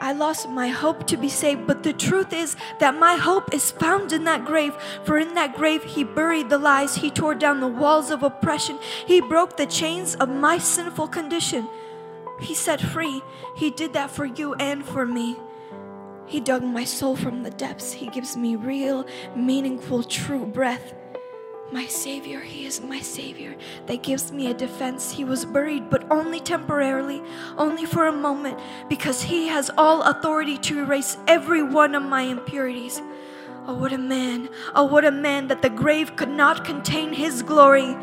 I 0.00 0.12
lost 0.12 0.48
my 0.48 0.68
hope 0.68 1.06
to 1.06 1.16
be 1.16 1.28
saved, 1.28 1.66
but 1.66 1.82
the 1.82 1.92
truth 1.92 2.32
is 2.32 2.56
that 2.78 2.98
my 2.98 3.16
hope 3.16 3.54
is 3.54 3.70
found 3.70 4.12
in 4.12 4.24
that 4.24 4.44
grave. 4.44 4.74
For 5.04 5.18
in 5.18 5.34
that 5.34 5.56
grave, 5.56 5.82
He 5.84 6.04
buried 6.04 6.50
the 6.50 6.58
lies, 6.58 6.96
He 6.96 7.10
tore 7.10 7.34
down 7.34 7.60
the 7.60 7.66
walls 7.68 8.10
of 8.10 8.22
oppression, 8.22 8.78
He 9.06 9.20
broke 9.20 9.56
the 9.56 9.66
chains 9.66 10.14
of 10.16 10.28
my 10.28 10.58
sinful 10.58 11.08
condition. 11.08 11.68
He 12.40 12.54
set 12.54 12.80
free. 12.80 13.22
He 13.54 13.70
did 13.70 13.94
that 13.94 14.10
for 14.10 14.26
you 14.26 14.54
and 14.54 14.84
for 14.84 15.06
me. 15.06 15.36
He 16.26 16.40
dug 16.40 16.62
my 16.62 16.84
soul 16.84 17.16
from 17.16 17.42
the 17.42 17.50
depths. 17.50 17.92
He 17.92 18.08
gives 18.08 18.36
me 18.36 18.56
real, 18.56 19.06
meaningful, 19.34 20.02
true 20.02 20.44
breath. 20.44 20.92
My 21.72 21.86
Savior, 21.86 22.40
He 22.40 22.64
is 22.64 22.80
my 22.80 23.00
Savior 23.00 23.56
that 23.86 24.04
gives 24.04 24.30
me 24.30 24.48
a 24.48 24.54
defense. 24.54 25.10
He 25.10 25.24
was 25.24 25.44
buried, 25.44 25.90
but 25.90 26.08
only 26.12 26.38
temporarily, 26.38 27.20
only 27.58 27.84
for 27.84 28.06
a 28.06 28.12
moment, 28.12 28.58
because 28.88 29.22
He 29.22 29.48
has 29.48 29.68
all 29.76 30.02
authority 30.02 30.58
to 30.58 30.78
erase 30.78 31.16
every 31.26 31.64
one 31.64 31.96
of 31.96 32.04
my 32.04 32.22
impurities. 32.22 33.02
Oh, 33.66 33.74
what 33.74 33.92
a 33.92 33.98
man! 33.98 34.48
Oh, 34.76 34.84
what 34.84 35.04
a 35.04 35.10
man 35.10 35.48
that 35.48 35.60
the 35.60 35.68
grave 35.68 36.14
could 36.14 36.30
not 36.30 36.64
contain 36.64 37.12
His 37.12 37.42
glory! 37.42 37.96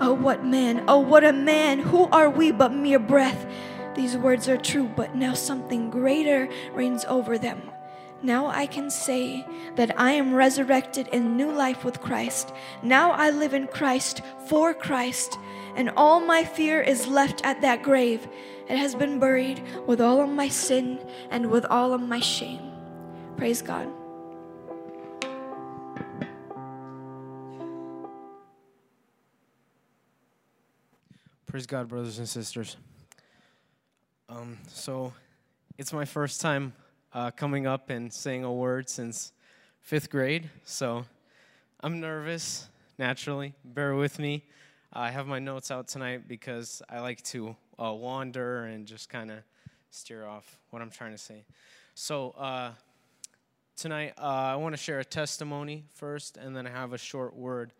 Oh, 0.00 0.14
what 0.14 0.42
man! 0.42 0.84
Oh, 0.88 1.00
what 1.00 1.22
a 1.22 1.32
man! 1.32 1.78
Who 1.78 2.04
are 2.06 2.30
we 2.30 2.52
but 2.52 2.72
mere 2.72 2.98
breath? 2.98 3.46
These 3.94 4.16
words 4.16 4.48
are 4.48 4.56
true, 4.56 4.90
but 4.96 5.14
now 5.14 5.34
something 5.34 5.90
greater 5.90 6.48
reigns 6.72 7.04
over 7.04 7.36
them. 7.36 7.70
Now 8.22 8.48
I 8.48 8.66
can 8.66 8.90
say 8.90 9.46
that 9.76 9.98
I 9.98 10.12
am 10.12 10.34
resurrected 10.34 11.08
in 11.08 11.36
new 11.36 11.50
life 11.50 11.84
with 11.84 12.00
Christ. 12.00 12.52
Now 12.82 13.12
I 13.12 13.30
live 13.30 13.54
in 13.54 13.66
Christ 13.66 14.20
for 14.46 14.74
Christ, 14.74 15.38
and 15.74 15.90
all 15.96 16.20
my 16.20 16.44
fear 16.44 16.82
is 16.82 17.06
left 17.06 17.40
at 17.44 17.62
that 17.62 17.82
grave. 17.82 18.28
It 18.68 18.76
has 18.76 18.94
been 18.94 19.18
buried 19.18 19.62
with 19.86 20.00
all 20.00 20.20
of 20.20 20.28
my 20.28 20.48
sin 20.48 20.98
and 21.30 21.50
with 21.50 21.64
all 21.64 21.94
of 21.94 22.02
my 22.02 22.20
shame. 22.20 22.60
Praise 23.38 23.62
God. 23.62 23.88
Praise 31.46 31.66
God, 31.66 31.88
brothers 31.88 32.18
and 32.18 32.28
sisters. 32.28 32.76
Um, 34.28 34.58
so, 34.68 35.12
it's 35.78 35.92
my 35.92 36.04
first 36.04 36.40
time 36.40 36.74
uh, 37.12 37.30
coming 37.30 37.66
up 37.66 37.90
and 37.90 38.12
saying 38.12 38.44
a 38.44 38.52
word 38.52 38.88
since 38.88 39.32
fifth 39.80 40.10
grade. 40.10 40.50
So 40.64 41.04
I'm 41.80 42.00
nervous, 42.00 42.68
naturally. 42.98 43.54
Bear 43.64 43.94
with 43.94 44.18
me. 44.18 44.44
I 44.92 45.10
have 45.10 45.26
my 45.26 45.38
notes 45.38 45.70
out 45.70 45.88
tonight 45.88 46.28
because 46.28 46.82
I 46.88 47.00
like 47.00 47.22
to 47.24 47.56
uh, 47.82 47.92
wander 47.92 48.64
and 48.64 48.86
just 48.86 49.08
kind 49.08 49.30
of 49.30 49.38
steer 49.90 50.26
off 50.26 50.58
what 50.70 50.82
I'm 50.82 50.90
trying 50.90 51.12
to 51.12 51.18
say. 51.18 51.44
So 51.94 52.30
uh, 52.30 52.72
tonight, 53.76 54.14
uh, 54.18 54.22
I 54.22 54.56
want 54.56 54.74
to 54.74 54.76
share 54.76 55.00
a 55.00 55.04
testimony 55.04 55.84
first, 55.94 56.36
and 56.36 56.56
then 56.56 56.66
I 56.66 56.70
have 56.70 56.92
a 56.92 56.98
short 56.98 57.36
word. 57.36 57.72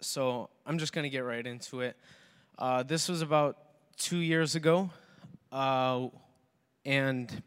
So 0.00 0.50
I'm 0.66 0.78
just 0.78 0.92
going 0.92 1.04
to 1.04 1.10
get 1.10 1.20
right 1.24 1.46
into 1.46 1.80
it. 1.80 1.96
Uh, 2.58 2.82
this 2.82 3.08
was 3.08 3.22
about 3.22 3.58
two 3.96 4.18
years 4.18 4.54
ago, 4.54 4.90
uh, 5.50 6.08
and 6.84 7.42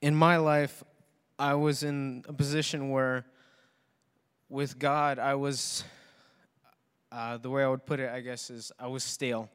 in 0.00 0.14
my 0.14 0.36
life, 0.36 0.82
I 1.38 1.54
was 1.54 1.82
in 1.82 2.24
a 2.28 2.32
position 2.32 2.90
where, 2.90 3.26
with 4.48 4.78
God, 4.78 5.18
I 5.18 5.34
was, 5.34 5.84
uh, 7.12 7.36
the 7.36 7.50
way 7.50 7.62
I 7.62 7.68
would 7.68 7.86
put 7.86 8.00
it, 8.00 8.10
I 8.10 8.20
guess, 8.20 8.50
is 8.50 8.72
I 8.78 8.86
was 8.86 9.04
stale. 9.04 9.50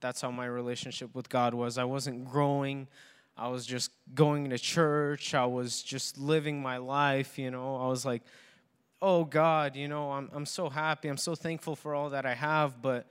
That's 0.00 0.20
how 0.20 0.30
my 0.30 0.46
relationship 0.46 1.14
with 1.14 1.28
God 1.28 1.54
was. 1.54 1.78
I 1.78 1.84
wasn't 1.84 2.24
growing. 2.30 2.88
I 3.36 3.48
was 3.48 3.66
just 3.66 3.90
going 4.14 4.50
to 4.50 4.58
church. 4.58 5.34
I 5.34 5.46
was 5.46 5.82
just 5.82 6.18
living 6.18 6.62
my 6.62 6.76
life, 6.76 7.38
you 7.38 7.50
know. 7.50 7.76
I 7.76 7.88
was 7.88 8.04
like, 8.04 8.22
oh 9.04 9.24
God, 9.24 9.76
you 9.76 9.86
know, 9.86 10.12
I'm, 10.12 10.30
I'm 10.32 10.46
so 10.46 10.70
happy, 10.70 11.08
I'm 11.08 11.18
so 11.18 11.34
thankful 11.34 11.76
for 11.76 11.94
all 11.94 12.10
that 12.10 12.24
I 12.24 12.32
have, 12.32 12.80
but, 12.80 13.06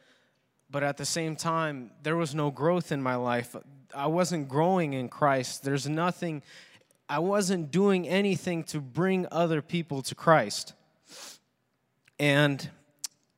but 0.72 0.82
at 0.82 0.98
the 0.98 1.06
same 1.06 1.36
time, 1.36 1.92
there 2.02 2.16
was 2.16 2.34
no 2.34 2.50
growth 2.50 2.92
in 2.92 3.02
my 3.02 3.16
life. 3.16 3.56
I 3.96 4.08
wasn't 4.08 4.50
growing 4.50 4.94
in 4.94 5.10
Christ. 5.10 5.64
There's 5.64 5.88
nothing, 5.88 6.42
I 7.08 7.20
wasn't 7.20 7.72
doing 7.72 8.08
anything 8.08 8.64
to 8.66 8.80
bring 8.80 9.28
other 9.32 9.62
people 9.62 10.02
to 10.04 10.16
Christ. 10.16 10.74
And 12.20 12.70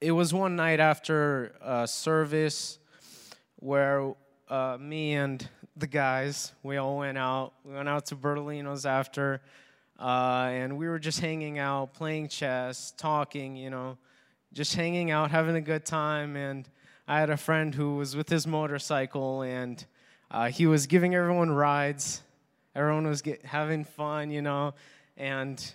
it 0.01 0.11
was 0.11 0.33
one 0.33 0.55
night 0.55 0.79
after 0.79 1.55
a 1.61 1.87
service 1.87 2.79
where 3.57 4.13
uh, 4.49 4.77
me 4.79 5.13
and 5.13 5.47
the 5.75 5.87
guys, 5.87 6.53
we 6.63 6.77
all 6.77 6.97
went 6.97 7.17
out. 7.17 7.53
We 7.63 7.73
went 7.73 7.89
out 7.89 8.05
to 8.07 8.15
Bertolino's 8.15 8.85
after, 8.85 9.41
uh, 9.99 10.49
and 10.51 10.77
we 10.77 10.87
were 10.87 10.99
just 10.99 11.19
hanging 11.19 11.59
out, 11.59 11.93
playing 11.93 12.29
chess, 12.29 12.93
talking, 12.97 13.55
you 13.55 13.69
know, 13.69 13.97
just 14.53 14.75
hanging 14.75 15.11
out, 15.11 15.31
having 15.31 15.55
a 15.55 15.61
good 15.61 15.85
time. 15.85 16.35
And 16.35 16.69
I 17.07 17.19
had 17.19 17.29
a 17.29 17.37
friend 17.37 17.73
who 17.75 17.95
was 17.95 18.15
with 18.15 18.29
his 18.29 18.47
motorcycle, 18.47 19.41
and 19.41 19.85
uh, 20.31 20.49
he 20.49 20.67
was 20.67 20.87
giving 20.87 21.15
everyone 21.15 21.51
rides. 21.51 22.21
Everyone 22.75 23.07
was 23.07 23.21
get, 23.21 23.45
having 23.45 23.85
fun, 23.85 24.31
you 24.31 24.41
know, 24.41 24.73
and 25.17 25.73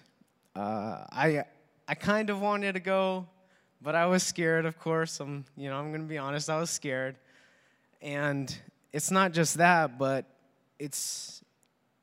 uh, 0.54 1.04
I 1.10 1.44
I 1.88 1.94
kind 1.94 2.30
of 2.30 2.40
wanted 2.40 2.74
to 2.74 2.80
go, 2.80 3.26
but 3.80 3.94
I 3.94 4.06
was 4.06 4.22
scared. 4.22 4.66
Of 4.66 4.78
course, 4.78 5.18
I'm 5.20 5.44
you 5.56 5.70
know 5.70 5.76
I'm 5.76 5.92
gonna 5.92 6.04
be 6.04 6.18
honest. 6.18 6.50
I 6.50 6.58
was 6.60 6.70
scared, 6.70 7.16
and 8.02 8.54
it's 8.92 9.10
not 9.10 9.32
just 9.32 9.56
that, 9.58 9.98
but 9.98 10.26
it's 10.78 11.42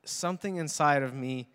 something 0.03 0.57
inside 0.57 1.03
of 1.03 1.13
me 1.13 1.47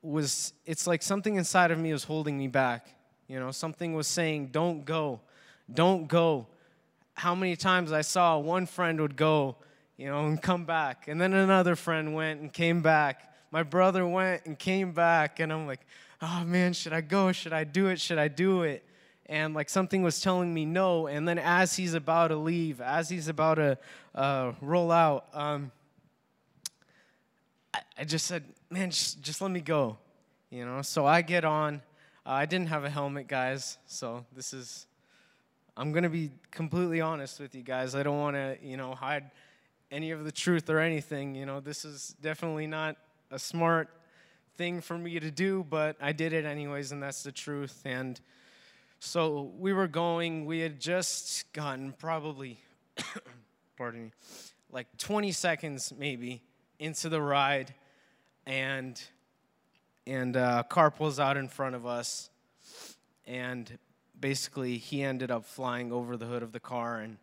was 0.00 0.52
it's 0.64 0.86
like 0.86 1.02
something 1.02 1.36
inside 1.36 1.70
of 1.70 1.78
me 1.78 1.92
was 1.92 2.04
holding 2.04 2.38
me 2.38 2.48
back. 2.48 2.86
You 3.26 3.38
know, 3.40 3.50
something 3.50 3.94
was 3.94 4.06
saying, 4.06 4.48
"Don't 4.48 4.84
go. 4.84 5.20
Don't 5.72 6.08
go." 6.08 6.46
How 7.18 7.34
many 7.34 7.56
times 7.56 7.92
I 7.92 8.02
saw 8.02 8.38
one 8.38 8.66
friend 8.66 9.00
would 9.00 9.16
go, 9.16 9.56
you 9.96 10.06
know, 10.06 10.26
and 10.26 10.40
come 10.40 10.64
back, 10.64 11.08
and 11.08 11.20
then 11.20 11.32
another 11.34 11.76
friend 11.76 12.14
went 12.14 12.40
and 12.40 12.52
came 12.52 12.80
back. 12.80 13.34
My 13.50 13.62
brother 13.62 14.06
went 14.06 14.46
and 14.46 14.58
came 14.58 14.92
back, 14.92 15.40
and 15.40 15.52
I'm 15.52 15.66
like, 15.66 15.80
"Oh 16.22 16.44
man, 16.44 16.72
should 16.72 16.92
I 16.92 17.00
go? 17.00 17.32
Should 17.32 17.52
I 17.52 17.64
do 17.64 17.88
it? 17.88 18.00
Should 18.00 18.18
I 18.18 18.28
do 18.28 18.62
it?" 18.62 18.84
And 19.26 19.52
like 19.52 19.68
something 19.68 20.02
was 20.02 20.20
telling 20.20 20.52
me 20.54 20.64
no. 20.64 21.06
And 21.06 21.28
then 21.28 21.38
as 21.38 21.76
he's 21.76 21.94
about 21.94 22.28
to 22.28 22.36
leave, 22.36 22.80
as 22.80 23.10
he's 23.10 23.28
about 23.28 23.54
to 23.56 23.78
uh, 24.14 24.52
roll 24.62 24.90
out, 24.90 25.26
um, 25.34 25.70
I, 27.74 27.80
I 27.98 28.04
just 28.04 28.26
said, 28.26 28.44
man, 28.70 28.90
just, 28.90 29.20
just 29.20 29.42
let 29.42 29.50
me 29.50 29.60
go. 29.60 29.98
You 30.50 30.64
know, 30.64 30.80
so 30.80 31.04
I 31.04 31.20
get 31.20 31.44
on. 31.44 31.82
Uh, 32.24 32.30
I 32.30 32.46
didn't 32.46 32.68
have 32.68 32.84
a 32.84 32.90
helmet, 32.90 33.28
guys. 33.28 33.76
So 33.86 34.24
this 34.34 34.54
is, 34.54 34.86
I'm 35.78 35.92
going 35.92 36.02
to 36.02 36.10
be 36.10 36.32
completely 36.50 37.00
honest 37.00 37.38
with 37.38 37.54
you 37.54 37.62
guys. 37.62 37.94
I 37.94 38.02
don't 38.02 38.18
want 38.18 38.34
to, 38.34 38.58
you 38.60 38.76
know, 38.76 38.96
hide 38.96 39.30
any 39.92 40.10
of 40.10 40.24
the 40.24 40.32
truth 40.32 40.68
or 40.68 40.80
anything. 40.80 41.36
You 41.36 41.46
know, 41.46 41.60
this 41.60 41.84
is 41.84 42.16
definitely 42.20 42.66
not 42.66 42.96
a 43.30 43.38
smart 43.38 43.88
thing 44.56 44.80
for 44.80 44.98
me 44.98 45.20
to 45.20 45.30
do, 45.30 45.64
but 45.70 45.94
I 46.00 46.10
did 46.10 46.32
it 46.32 46.44
anyways, 46.44 46.90
and 46.90 47.00
that's 47.00 47.22
the 47.22 47.30
truth. 47.30 47.80
And 47.84 48.20
so 48.98 49.52
we 49.56 49.72
were 49.72 49.86
going, 49.86 50.46
we 50.46 50.58
had 50.58 50.80
just 50.80 51.52
gotten 51.52 51.92
probably, 51.92 52.58
pardon 53.76 54.06
me, 54.06 54.12
like 54.72 54.88
20 54.98 55.30
seconds 55.30 55.92
maybe 55.96 56.42
into 56.80 57.08
the 57.08 57.22
ride, 57.22 57.72
and 58.46 59.00
and 60.08 60.36
uh, 60.36 60.64
a 60.64 60.68
car 60.68 60.90
pulls 60.90 61.20
out 61.20 61.36
in 61.36 61.46
front 61.46 61.76
of 61.76 61.86
us, 61.86 62.30
and 63.28 63.78
basically 64.20 64.78
he 64.78 65.02
ended 65.02 65.30
up 65.30 65.44
flying 65.44 65.92
over 65.92 66.16
the 66.16 66.26
hood 66.26 66.42
of 66.42 66.52
the 66.52 66.60
car, 66.60 67.00
and 67.00 67.18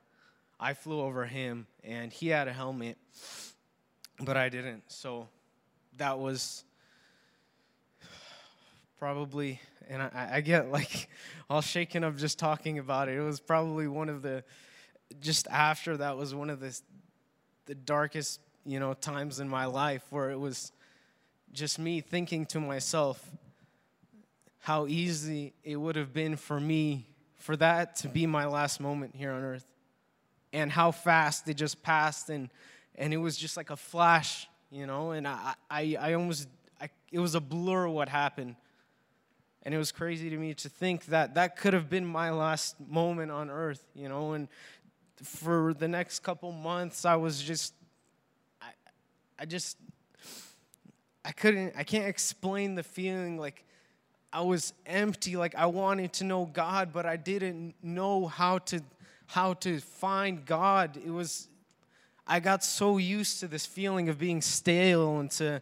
I 0.60 0.74
flew 0.74 1.02
over 1.02 1.26
him, 1.26 1.68
and 1.84 2.12
he 2.12 2.28
had 2.28 2.48
a 2.48 2.54
helmet, 2.54 2.98
but 4.20 4.38
I 4.38 4.50
didn't. 4.50 4.84
So 4.88 5.28
that 5.98 6.20
was 6.20 6.64
probably, 8.98 9.60
and 9.90 10.02
I, 10.02 10.30
I 10.34 10.42
get 10.42 10.72
like 10.72 11.10
all 11.50 11.62
shaken 11.62 12.04
up 12.04 12.16
just 12.18 12.40
talking 12.40 12.80
about 12.80 13.10
it. 13.10 13.18
It 13.18 13.22
was 13.22 13.40
probably 13.40 13.88
one 13.88 14.10
of 14.10 14.22
the, 14.22 14.44
just 15.20 15.48
after 15.48 15.98
that 15.98 16.18
was 16.18 16.34
one 16.34 16.50
of 16.50 16.60
the, 16.60 16.80
the 17.66 17.76
darkest, 17.76 18.40
you 18.66 18.80
know, 18.80 18.94
times 18.94 19.40
in 19.40 19.50
my 19.50 19.66
life 19.66 20.04
where 20.10 20.32
it 20.32 20.40
was 20.40 20.72
just 21.52 21.80
me 21.80 22.02
thinking 22.02 22.46
to 22.48 22.60
myself 22.60 23.24
how 24.66 24.88
easy 24.88 25.54
it 25.64 25.76
would 25.76 25.96
have 25.96 26.12
been 26.12 26.36
for 26.36 26.60
me 26.60 27.08
for 27.36 27.56
that 27.56 27.98
to 27.98 28.08
be 28.08 28.26
my 28.26 28.46
last 28.46 28.80
moment 28.80 29.16
here 29.16 29.32
on 29.32 29.44
earth. 29.44 29.68
And 30.54 30.72
how 30.72 30.90
fast 30.90 31.48
it 31.48 31.54
just 31.54 31.84
passed 31.84 32.32
and 32.32 32.50
and 32.96 33.14
it 33.14 33.18
was 33.18 33.38
just 33.38 33.58
like 33.58 33.70
a 33.70 33.76
flash 33.76 34.48
you 34.72 34.88
know? 34.88 35.12
And 35.12 35.28
i 35.28 35.54
i, 35.70 35.96
I 36.00 36.14
almost 36.14 36.48
I, 36.82 36.90
it 37.12 37.20
was 37.20 37.36
a 37.36 37.40
blur 37.40 37.88
what 37.88 38.10
happened. 38.10 38.56
And 39.62 39.72
it 39.72 39.78
was 39.78 39.92
crazy 39.92 40.32
to 40.32 40.38
me 40.38 40.56
to 40.56 40.68
think 40.68 41.06
that 41.06 41.36
that 41.36 41.58
could 41.58 41.74
have 41.74 41.88
been 41.88 42.06
my 42.06 42.32
last 42.32 42.76
moment 42.80 43.32
on 43.32 43.52
earth, 43.52 43.86
you 43.94 44.10
know. 44.10 44.34
And 44.34 44.48
for 45.22 45.76
the 45.76 45.88
next 45.88 46.20
couple 46.20 46.52
months, 46.52 47.06
I 47.06 47.18
was 47.18 47.40
just, 47.40 47.76
I, 48.60 48.70
I 49.38 49.46
just, 49.46 49.78
I 51.24 51.32
couldn't, 51.32 51.74
I 51.78 51.84
can't 51.84 52.08
explain 52.08 52.74
the 52.74 52.84
feeling 52.84 53.38
like 53.38 53.64
I 54.36 54.42
was 54.42 54.74
empty, 54.86 55.38
like 55.38 55.56
I 55.56 55.68
wanted 55.68 56.12
to 56.14 56.26
know 56.26 56.44
God, 56.52 56.92
but 56.92 57.06
I 57.06 57.16
didn't 57.16 57.74
know 57.82 58.28
how 58.28 58.58
to, 58.58 58.82
how 59.28 59.54
to 59.54 59.80
find 59.80 60.46
God. 60.46 60.98
It 60.98 61.10
was, 61.10 61.48
I 62.28 62.42
got 62.42 62.62
so 62.62 62.98
used 62.98 63.40
to 63.40 63.48
this 63.48 63.66
feeling 63.66 64.10
of 64.10 64.20
being 64.20 64.42
stale 64.42 65.22
and 65.22 65.32
to, 65.32 65.62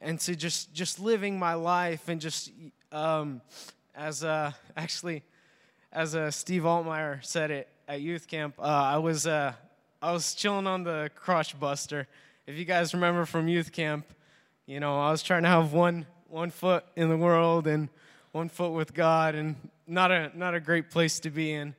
and 0.00 0.18
to 0.20 0.34
just, 0.34 0.72
just 0.72 0.98
living 0.98 1.38
my 1.38 1.52
life 1.52 2.08
and 2.08 2.18
just 2.18 2.50
um, 2.92 3.42
as 3.94 4.24
uh, 4.24 4.52
actually, 4.78 5.22
as 5.92 6.14
uh, 6.14 6.30
Steve 6.30 6.62
Altmeyer 6.62 7.22
said 7.22 7.50
it 7.50 7.68
at 7.86 8.00
youth 8.00 8.26
camp, 8.26 8.54
uh, 8.58 8.62
I 8.62 8.96
was 8.96 9.26
uh, 9.26 9.52
I 10.00 10.12
was 10.12 10.34
chilling 10.34 10.66
on 10.66 10.82
the 10.82 11.10
crotch 11.14 11.60
buster. 11.60 12.08
If 12.46 12.56
you 12.56 12.64
guys 12.64 12.94
remember 12.94 13.26
from 13.26 13.48
youth 13.48 13.70
camp, 13.70 14.06
you 14.64 14.80
know 14.80 14.98
I 14.98 15.10
was 15.10 15.22
trying 15.22 15.42
to 15.42 15.50
have 15.50 15.74
one 15.74 16.06
one 16.30 16.50
foot 16.50 16.84
in 16.96 17.10
the 17.10 17.18
world 17.18 17.66
and 17.66 17.90
one 18.34 18.48
foot 18.48 18.72
with 18.72 18.92
God, 18.92 19.34
and 19.34 19.56
not 19.86 20.10
a 20.10 20.30
not 20.36 20.54
a 20.54 20.60
great 20.60 20.90
place 20.90 21.20
to 21.20 21.30
be 21.30 21.52
in. 21.52 21.74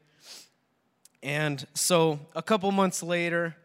And 1.21 1.65
so 1.73 2.19
a 2.35 2.41
couple 2.41 2.71
months 2.71 3.03
later, 3.03 3.55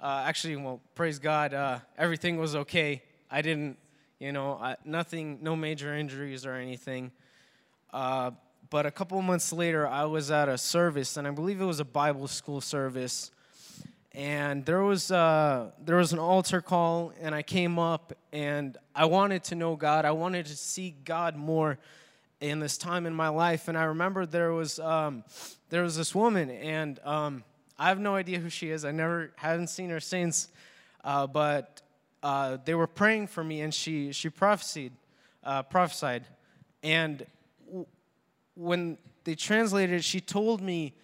uh, 0.00 0.24
actually, 0.26 0.56
well, 0.56 0.80
praise 0.94 1.18
God, 1.18 1.54
uh, 1.54 1.78
everything 1.96 2.36
was 2.38 2.56
okay. 2.56 3.02
I 3.30 3.40
didn't 3.40 3.78
you 4.18 4.32
know, 4.32 4.58
I, 4.60 4.76
nothing, 4.84 5.38
no 5.42 5.54
major 5.54 5.94
injuries 5.94 6.46
or 6.46 6.54
anything. 6.54 7.12
Uh, 7.92 8.30
but 8.70 8.86
a 8.86 8.90
couple 8.90 9.20
months 9.22 9.52
later, 9.52 9.86
I 9.86 10.04
was 10.04 10.30
at 10.30 10.48
a 10.48 10.56
service, 10.56 11.16
and 11.16 11.28
I 11.28 11.30
believe 11.30 11.60
it 11.60 11.64
was 11.64 11.78
a 11.78 11.84
Bible 11.84 12.26
school 12.26 12.60
service. 12.60 13.30
And 14.12 14.64
there 14.64 14.82
was 14.82 15.10
uh, 15.10 15.72
there 15.84 15.96
was 15.96 16.12
an 16.12 16.18
altar 16.18 16.60
call, 16.60 17.12
and 17.20 17.34
I 17.34 17.42
came 17.42 17.78
up, 17.78 18.12
and 18.32 18.78
I 18.94 19.04
wanted 19.04 19.44
to 19.44 19.56
know 19.56 19.76
God. 19.76 20.04
I 20.04 20.12
wanted 20.12 20.46
to 20.46 20.56
see 20.56 20.94
God 21.04 21.36
more 21.36 21.78
in 22.44 22.60
this 22.60 22.76
time 22.76 23.06
in 23.06 23.14
my 23.14 23.28
life. 23.28 23.68
And 23.68 23.76
I 23.76 23.84
remember 23.84 24.26
there 24.26 24.52
was 24.52 24.78
um, 24.78 25.24
there 25.70 25.82
was 25.82 25.96
this 25.96 26.14
woman, 26.14 26.50
and 26.50 27.00
um, 27.04 27.42
I 27.78 27.88
have 27.88 27.98
no 27.98 28.14
idea 28.14 28.38
who 28.38 28.50
she 28.50 28.70
is. 28.70 28.84
I 28.84 28.90
never 28.92 29.32
haven't 29.36 29.68
seen 29.68 29.90
her 29.90 30.00
since. 30.00 30.48
Uh, 31.02 31.26
but 31.26 31.82
uh, 32.22 32.58
they 32.64 32.74
were 32.74 32.86
praying 32.86 33.28
for 33.28 33.42
me, 33.42 33.62
and 33.62 33.72
she 33.72 34.12
she 34.12 34.28
prophesied, 34.28 34.92
uh, 35.42 35.62
prophesied, 35.62 36.24
and 36.82 37.26
w- 37.66 37.86
when 38.54 38.98
they 39.24 39.34
translated 39.34 39.96
it, 39.96 40.04
she 40.04 40.20
told 40.20 40.60
me, 40.60 40.94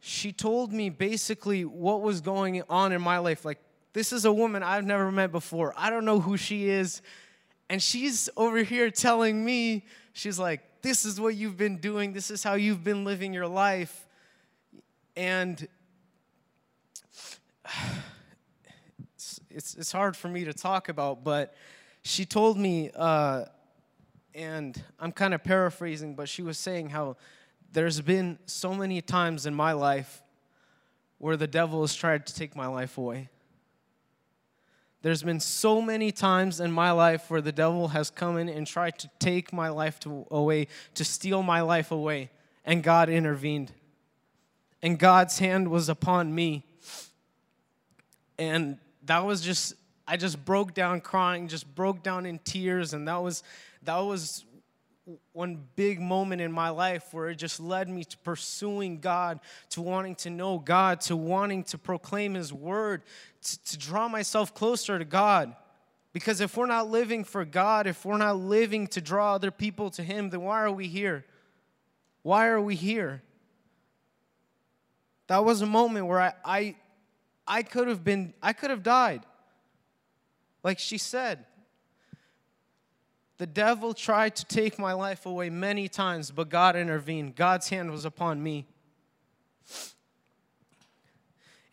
she 0.00 0.32
told 0.32 0.72
me 0.72 0.88
basically 0.88 1.66
what 1.66 2.00
was 2.00 2.22
going 2.22 2.62
on 2.70 2.92
in 2.92 3.02
my 3.02 3.18
life. 3.18 3.44
Like 3.44 3.58
this 3.92 4.10
is 4.10 4.24
a 4.24 4.32
woman 4.32 4.62
I've 4.62 4.86
never 4.86 5.12
met 5.12 5.32
before. 5.32 5.74
I 5.76 5.90
don't 5.90 6.06
know 6.06 6.20
who 6.20 6.38
she 6.38 6.70
is, 6.70 7.02
and 7.68 7.82
she's 7.82 8.30
over 8.38 8.62
here 8.62 8.90
telling 8.90 9.44
me, 9.44 9.84
she's 10.12 10.38
like, 10.38 10.60
this 10.82 11.04
is 11.04 11.20
what 11.20 11.34
you've 11.34 11.56
been 11.56 11.78
doing. 11.78 12.12
This 12.12 12.30
is 12.30 12.42
how 12.42 12.54
you've 12.54 12.84
been 12.84 13.04
living 13.04 13.32
your 13.32 13.46
life, 13.46 14.06
and 15.16 15.68
it's, 19.50 19.74
it's 19.74 19.92
hard 19.92 20.16
for 20.16 20.28
me 20.28 20.44
to 20.44 20.52
talk 20.52 20.88
about, 20.88 21.24
but 21.24 21.54
she 22.02 22.24
told 22.24 22.58
me, 22.58 22.90
uh, 22.94 23.44
and 24.34 24.82
I'm 24.98 25.12
kind 25.12 25.34
of 25.34 25.44
paraphrasing, 25.44 26.14
but 26.14 26.28
she 26.28 26.42
was 26.42 26.58
saying 26.58 26.90
how 26.90 27.16
there's 27.72 28.00
been 28.00 28.38
so 28.46 28.74
many 28.74 29.00
times 29.00 29.46
in 29.46 29.54
my 29.54 29.72
life 29.72 30.22
where 31.18 31.36
the 31.36 31.46
devil 31.46 31.82
has 31.82 31.94
tried 31.94 32.26
to 32.26 32.34
take 32.34 32.56
my 32.56 32.66
life 32.66 32.98
away. 32.98 33.28
There's 35.02 35.22
been 35.24 35.40
so 35.40 35.82
many 35.82 36.12
times 36.12 36.60
in 36.60 36.70
my 36.70 36.92
life 36.92 37.28
where 37.30 37.40
the 37.40 37.52
devil 37.52 37.88
has 37.88 38.08
come 38.08 38.38
in 38.38 38.48
and 38.48 38.66
tried 38.66 38.98
to 39.00 39.10
take 39.18 39.52
my 39.52 39.68
life 39.68 39.98
to, 40.00 40.26
away, 40.30 40.68
to 40.94 41.04
steal 41.04 41.42
my 41.42 41.60
life 41.60 41.90
away, 41.90 42.30
and 42.64 42.82
God 42.82 43.08
intervened. 43.08 43.72
And 44.80 44.98
God's 44.98 45.38
hand 45.38 45.70
was 45.70 45.88
upon 45.88 46.34
me. 46.34 46.64
And 48.38 48.78
that 49.04 49.24
was 49.24 49.40
just 49.40 49.74
I 50.06 50.16
just 50.16 50.44
broke 50.44 50.74
down 50.74 51.00
crying, 51.00 51.48
just 51.48 51.72
broke 51.74 52.02
down 52.02 52.26
in 52.26 52.38
tears, 52.40 52.92
and 52.92 53.06
that 53.08 53.22
was 53.22 53.42
that 53.82 53.98
was 53.98 54.44
one 55.32 55.64
big 55.74 56.00
moment 56.00 56.40
in 56.40 56.52
my 56.52 56.68
life 56.68 57.12
where 57.12 57.28
it 57.28 57.36
just 57.36 57.58
led 57.58 57.88
me 57.88 58.04
to 58.04 58.16
pursuing 58.18 59.00
God, 59.00 59.40
to 59.70 59.82
wanting 59.82 60.14
to 60.16 60.30
know 60.30 60.58
God, 60.58 61.00
to 61.02 61.16
wanting 61.16 61.64
to 61.64 61.78
proclaim 61.78 62.34
His 62.34 62.52
word, 62.52 63.02
to, 63.42 63.64
to 63.64 63.78
draw 63.78 64.08
myself 64.08 64.54
closer 64.54 64.98
to 64.98 65.04
God. 65.04 65.54
Because 66.12 66.40
if 66.40 66.56
we're 66.56 66.66
not 66.66 66.90
living 66.90 67.24
for 67.24 67.44
God, 67.44 67.86
if 67.86 68.04
we're 68.04 68.18
not 68.18 68.36
living 68.36 68.86
to 68.88 69.00
draw 69.00 69.34
other 69.34 69.50
people 69.50 69.90
to 69.90 70.02
Him, 70.02 70.30
then 70.30 70.42
why 70.42 70.62
are 70.62 70.70
we 70.70 70.86
here? 70.86 71.24
Why 72.22 72.46
are 72.48 72.60
we 72.60 72.76
here? 72.76 73.22
That 75.26 75.44
was 75.44 75.62
a 75.62 75.66
moment 75.66 76.06
where 76.06 76.20
I, 76.20 76.34
I, 76.44 76.76
I 77.46 77.62
could 77.62 77.88
have 77.88 78.04
been, 78.04 78.34
I 78.42 78.52
could 78.52 78.70
have 78.70 78.82
died. 78.82 79.22
Like 80.62 80.78
she 80.78 80.98
said, 80.98 81.44
the 83.42 83.46
devil 83.46 83.92
tried 83.92 84.36
to 84.36 84.44
take 84.44 84.78
my 84.78 84.92
life 84.92 85.26
away 85.26 85.50
many 85.50 85.88
times, 85.88 86.30
but 86.30 86.48
God 86.48 86.76
intervened. 86.76 87.34
God's 87.34 87.68
hand 87.70 87.90
was 87.90 88.04
upon 88.04 88.40
me. 88.40 88.66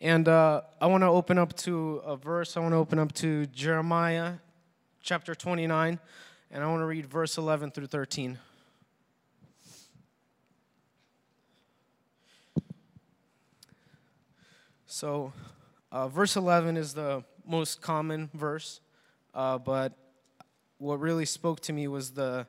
And 0.00 0.26
uh, 0.26 0.62
I 0.80 0.86
want 0.86 1.04
to 1.04 1.06
open 1.06 1.38
up 1.38 1.54
to 1.58 2.02
a 2.04 2.16
verse. 2.16 2.56
I 2.56 2.60
want 2.60 2.72
to 2.72 2.76
open 2.76 2.98
up 2.98 3.12
to 3.12 3.46
Jeremiah 3.46 4.32
chapter 5.00 5.32
29, 5.32 6.00
and 6.50 6.64
I 6.64 6.66
want 6.66 6.80
to 6.80 6.86
read 6.86 7.06
verse 7.06 7.38
11 7.38 7.70
through 7.70 7.86
13. 7.86 8.36
So, 14.86 15.32
uh, 15.92 16.08
verse 16.08 16.34
11 16.34 16.76
is 16.76 16.94
the 16.94 17.22
most 17.46 17.80
common 17.80 18.28
verse, 18.34 18.80
uh, 19.32 19.58
but 19.58 19.92
what 20.80 20.98
really 20.98 21.26
spoke 21.26 21.60
to 21.60 21.72
me 21.72 21.86
was 21.86 22.12
the 22.12 22.46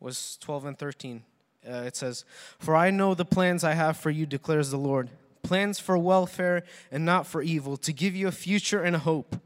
was 0.00 0.36
12 0.38 0.66
and 0.66 0.78
13. 0.78 1.24
Uh, 1.68 1.82
it 1.86 1.96
says, 1.96 2.24
"For 2.58 2.76
I 2.76 2.90
know 2.90 3.14
the 3.14 3.24
plans 3.24 3.64
I 3.64 3.74
have 3.74 3.96
for 3.96 4.10
you," 4.10 4.26
declares 4.26 4.70
the 4.70 4.78
Lord, 4.78 5.10
plans 5.42 5.78
for 5.78 5.96
welfare 5.96 6.64
and 6.90 7.04
not 7.04 7.26
for 7.26 7.40
evil, 7.40 7.76
to 7.78 7.92
give 7.92 8.14
you 8.14 8.28
a 8.28 8.32
future 8.32 8.82
and 8.82 8.94
a 8.96 9.00
hope. 9.00 9.40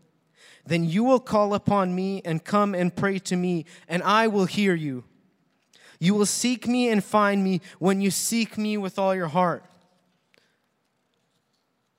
Then 0.64 0.84
you 0.84 1.04
will 1.04 1.20
call 1.20 1.54
upon 1.54 1.94
me 1.94 2.22
and 2.24 2.44
come 2.44 2.74
and 2.74 2.94
pray 2.94 3.18
to 3.20 3.36
me, 3.36 3.66
and 3.88 4.02
I 4.02 4.28
will 4.28 4.46
hear 4.46 4.74
you. 4.74 5.04
You 5.98 6.14
will 6.14 6.26
seek 6.26 6.66
me 6.66 6.88
and 6.88 7.02
find 7.02 7.44
me 7.44 7.60
when 7.78 8.00
you 8.00 8.10
seek 8.10 8.56
me 8.58 8.76
with 8.76 8.98
all 8.98 9.14
your 9.14 9.28
heart. 9.28 9.64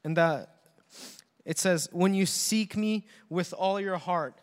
And 0.04 0.18
that 0.18 0.50
it 1.46 1.58
says, 1.58 1.90
when 1.92 2.14
you 2.14 2.26
seek 2.26 2.78
me 2.78 3.06
with 3.30 3.54
all 3.54 3.80
your 3.80 3.98
heart. 3.98 4.36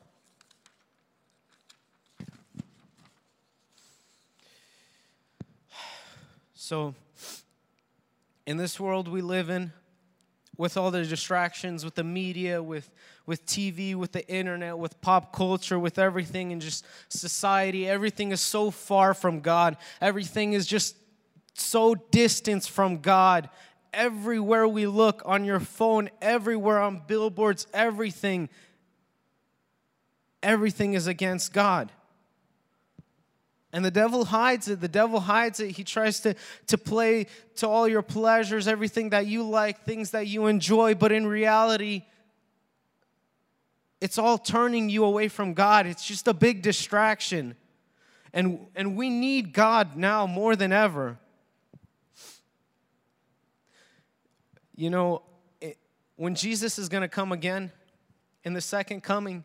So, 6.70 6.94
in 8.46 8.56
this 8.56 8.78
world 8.78 9.08
we 9.08 9.22
live 9.22 9.50
in, 9.50 9.72
with 10.56 10.76
all 10.76 10.92
the 10.92 11.04
distractions, 11.04 11.84
with 11.84 11.96
the 11.96 12.04
media, 12.04 12.62
with, 12.62 12.88
with 13.26 13.44
TV, 13.44 13.96
with 13.96 14.12
the 14.12 14.24
internet, 14.28 14.78
with 14.78 15.00
pop 15.00 15.32
culture, 15.32 15.80
with 15.80 15.98
everything 15.98 16.52
and 16.52 16.62
just 16.62 16.86
society, 17.08 17.88
everything 17.88 18.30
is 18.30 18.40
so 18.40 18.70
far 18.70 19.14
from 19.14 19.40
God. 19.40 19.78
Everything 20.00 20.52
is 20.52 20.64
just 20.64 20.94
so 21.54 21.96
distant 21.96 22.64
from 22.64 22.98
God. 22.98 23.50
Everywhere 23.92 24.68
we 24.68 24.86
look 24.86 25.22
on 25.24 25.44
your 25.44 25.58
phone, 25.58 26.08
everywhere 26.22 26.80
on 26.80 27.02
billboards, 27.04 27.66
everything, 27.74 28.48
everything 30.40 30.94
is 30.94 31.08
against 31.08 31.52
God. 31.52 31.90
And 33.72 33.84
the 33.84 33.90
devil 33.90 34.24
hides 34.24 34.68
it. 34.68 34.80
The 34.80 34.88
devil 34.88 35.20
hides 35.20 35.60
it. 35.60 35.70
He 35.72 35.84
tries 35.84 36.20
to, 36.20 36.34
to 36.66 36.76
play 36.76 37.26
to 37.56 37.68
all 37.68 37.86
your 37.86 38.02
pleasures, 38.02 38.66
everything 38.66 39.10
that 39.10 39.26
you 39.26 39.44
like, 39.44 39.84
things 39.84 40.10
that 40.10 40.26
you 40.26 40.46
enjoy. 40.46 40.94
But 40.94 41.12
in 41.12 41.26
reality, 41.26 42.02
it's 44.00 44.18
all 44.18 44.38
turning 44.38 44.88
you 44.88 45.04
away 45.04 45.28
from 45.28 45.54
God. 45.54 45.86
It's 45.86 46.04
just 46.04 46.26
a 46.26 46.34
big 46.34 46.62
distraction. 46.62 47.54
And, 48.32 48.66
and 48.74 48.96
we 48.96 49.08
need 49.08 49.52
God 49.52 49.96
now 49.96 50.26
more 50.26 50.56
than 50.56 50.72
ever. 50.72 51.18
You 54.74 54.90
know, 54.90 55.22
it, 55.60 55.76
when 56.16 56.34
Jesus 56.34 56.78
is 56.78 56.88
going 56.88 57.02
to 57.02 57.08
come 57.08 57.30
again 57.30 57.70
in 58.42 58.54
the 58.54 58.60
second 58.60 59.02
coming, 59.02 59.44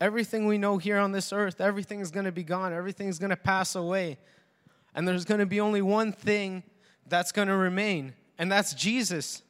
Everything 0.00 0.46
we 0.46 0.58
know 0.58 0.78
here 0.78 0.98
on 0.98 1.12
this 1.12 1.32
earth, 1.32 1.60
everything's 1.60 2.10
going 2.10 2.26
to 2.26 2.32
be 2.32 2.44
gone. 2.44 2.72
Everything's 2.72 3.18
going 3.18 3.30
to 3.30 3.36
pass 3.36 3.74
away. 3.74 4.18
And 4.94 5.06
there's 5.06 5.24
going 5.24 5.40
to 5.40 5.46
be 5.46 5.60
only 5.60 5.82
one 5.82 6.12
thing 6.12 6.62
that's 7.06 7.32
going 7.32 7.48
to 7.48 7.56
remain, 7.56 8.14
and 8.38 8.50
that's 8.52 8.74
Jesus. 8.74 9.42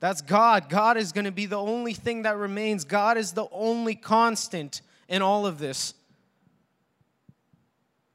That's 0.00 0.20
God. 0.20 0.68
God 0.68 0.96
is 0.96 1.12
going 1.12 1.26
to 1.26 1.32
be 1.32 1.46
the 1.46 1.58
only 1.58 1.94
thing 1.94 2.22
that 2.22 2.36
remains. 2.36 2.84
God 2.84 3.16
is 3.16 3.32
the 3.32 3.46
only 3.52 3.94
constant 3.94 4.82
in 5.08 5.22
all 5.22 5.46
of 5.46 5.58
this. 5.58 5.94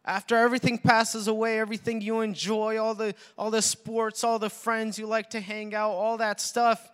After 0.04 0.36
everything 0.36 0.78
passes 0.78 1.28
away, 1.28 1.60
everything 1.60 2.02
you 2.02 2.22
enjoy, 2.22 2.78
all 2.78 2.94
the, 2.94 3.14
all 3.38 3.52
the 3.52 3.62
sports, 3.62 4.24
all 4.24 4.40
the 4.40 4.50
friends 4.50 5.00
you 5.00 5.06
like 5.06 5.30
to 5.32 5.40
hang 5.40 5.74
out, 5.74 5.92
all 5.92 6.18
that 6.18 6.40
stuff, 6.40 6.92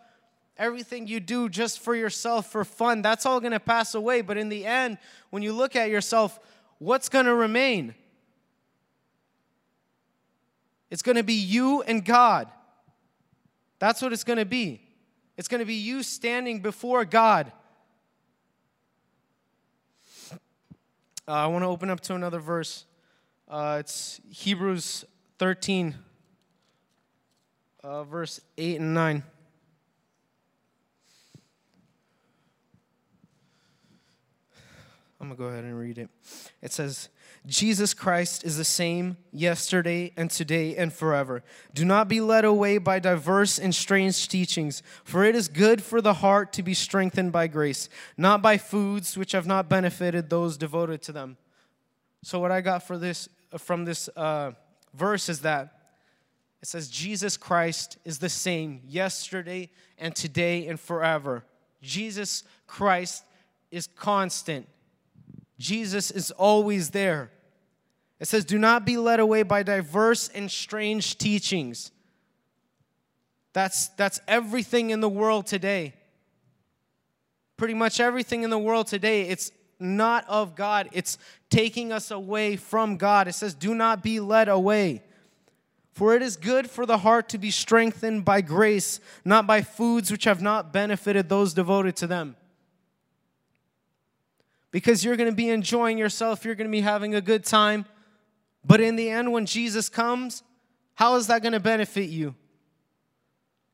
everything 0.57 1.07
you 1.07 1.19
do 1.19 1.49
just 1.49 1.79
for 1.79 1.95
yourself 1.95 2.51
for 2.51 2.63
fun, 2.63 3.01
that's 3.01 3.25
all 3.25 3.39
going 3.39 3.53
to 3.53 3.59
pass 3.59 3.95
away. 3.95 4.21
But 4.21 4.37
in 4.37 4.49
the 4.49 4.65
end, 4.65 4.97
when 5.29 5.43
you 5.43 5.53
look 5.53 5.75
at 5.75 5.89
yourself, 5.89 6.39
what's 6.79 7.09
going 7.09 7.25
to 7.25 7.33
remain? 7.33 7.95
It's 10.89 11.01
going 11.01 11.15
to 11.15 11.23
be 11.23 11.33
you 11.33 11.81
and 11.81 12.05
God. 12.05 12.47
That's 13.79 14.01
what 14.01 14.13
it's 14.13 14.23
going 14.23 14.37
to 14.37 14.45
be. 14.45 14.81
It's 15.37 15.47
going 15.47 15.59
to 15.59 15.65
be 15.65 15.73
you 15.73 16.03
standing 16.03 16.59
before 16.59 17.03
God. 17.05 17.51
Uh, 21.27 21.31
I 21.31 21.47
want 21.47 21.63
to 21.63 21.67
open 21.67 21.89
up 21.89 21.99
to 22.01 22.15
another 22.15 22.39
verse. 22.39 22.85
Uh, 23.47 23.77
it's 23.79 24.21
Hebrews 24.29 25.05
13, 25.39 25.95
uh, 27.83 28.03
verse 28.03 28.39
8 28.57 28.79
and 28.79 28.93
9. 28.93 29.23
I'm 35.23 35.29
going 35.29 35.37
to 35.37 35.43
go 35.43 35.49
ahead 35.49 35.63
and 35.63 35.79
read 35.79 35.97
it. 35.97 36.09
It 36.61 36.73
says, 36.73 37.07
Jesus 37.45 37.93
Christ 37.93 38.43
is 38.43 38.57
the 38.57 38.65
same 38.65 39.15
yesterday 39.31 40.11
and 40.17 40.29
today 40.29 40.75
and 40.75 40.91
forever. 40.91 41.43
Do 41.73 41.85
not 41.85 42.09
be 42.09 42.19
led 42.19 42.43
away 42.43 42.77
by 42.77 42.99
diverse 42.99 43.57
and 43.57 43.73
strange 43.73 44.27
teachings, 44.27 44.83
for 45.05 45.23
it 45.23 45.33
is 45.33 45.47
good 45.47 45.81
for 45.81 46.01
the 46.01 46.15
heart 46.15 46.51
to 46.53 46.61
be 46.61 46.73
strengthened 46.73 47.31
by 47.31 47.47
grace, 47.47 47.87
not 48.17 48.41
by 48.41 48.57
foods 48.57 49.17
which 49.17 49.31
have 49.31 49.47
not 49.47 49.69
benefited 49.69 50.29
those 50.29 50.57
devoted 50.57 51.01
to 51.03 51.13
them. 51.13 51.37
So, 52.21 52.39
what 52.39 52.51
I 52.51 52.59
got 52.59 52.83
for 52.83 52.97
this 52.97 53.29
from 53.57 53.85
this 53.85 54.09
uh, 54.17 54.51
verse 54.93 55.29
is 55.29 55.39
that 55.41 55.79
it 56.61 56.67
says 56.67 56.89
Jesus 56.89 57.37
Christ 57.37 57.97
is 58.03 58.19
the 58.19 58.27
same 58.27 58.81
yesterday 58.85 59.69
and 59.97 60.13
today 60.13 60.67
and 60.67 60.77
forever. 60.77 61.45
Jesus 61.81 62.43
Christ 62.67 63.23
is 63.71 63.87
constant. 63.87 64.67
Jesus 65.63 66.11
is 66.11 66.29
always 66.31 66.89
there. 66.89 67.31
It 68.19 68.27
says, 68.27 68.43
Do 68.43 68.59
not 68.59 68.85
be 68.85 68.97
led 68.97 69.21
away 69.21 69.43
by 69.43 69.63
diverse 69.63 70.27
and 70.27 70.51
strange 70.51 71.17
teachings. 71.17 71.91
That's, 73.53 73.87
that's 73.89 74.19
everything 74.27 74.89
in 74.89 74.99
the 74.99 75.07
world 75.07 75.47
today. 75.47 75.93
Pretty 77.55 77.75
much 77.75 78.01
everything 78.01 78.43
in 78.43 78.49
the 78.49 78.59
world 78.59 78.87
today, 78.87 79.21
it's 79.29 79.51
not 79.79 80.27
of 80.27 80.55
God, 80.55 80.89
it's 80.91 81.17
taking 81.49 81.93
us 81.93 82.11
away 82.11 82.57
from 82.57 82.97
God. 82.97 83.29
It 83.29 83.33
says, 83.33 83.53
Do 83.53 83.73
not 83.73 84.03
be 84.03 84.19
led 84.19 84.49
away. 84.49 85.01
For 85.93 86.13
it 86.13 86.21
is 86.21 86.35
good 86.35 86.69
for 86.69 86.85
the 86.85 86.97
heart 86.97 87.29
to 87.29 87.37
be 87.37 87.51
strengthened 87.51 88.25
by 88.25 88.41
grace, 88.41 88.99
not 89.23 89.47
by 89.47 89.61
foods 89.61 90.11
which 90.11 90.25
have 90.25 90.41
not 90.41 90.73
benefited 90.73 91.29
those 91.29 91.53
devoted 91.53 91.95
to 91.97 92.07
them 92.07 92.35
because 94.73 95.05
you're 95.05 95.15
going 95.15 95.29
to 95.29 95.35
be 95.35 95.49
enjoying 95.49 95.99
yourself, 95.99 96.43
you're 96.43 96.55
going 96.55 96.67
to 96.67 96.71
be 96.71 96.81
having 96.81 97.13
a 97.13 97.21
good 97.21 97.45
time. 97.45 97.85
But 98.65 98.81
in 98.81 98.95
the 98.95 99.07
end, 99.07 99.31
when 99.31 99.45
Jesus 99.45 99.87
comes, 99.87 100.41
how 100.95 101.15
is 101.15 101.27
that 101.27 101.43
going 101.43 101.53
to 101.53 101.59
benefit 101.59 102.09
you? 102.09 102.33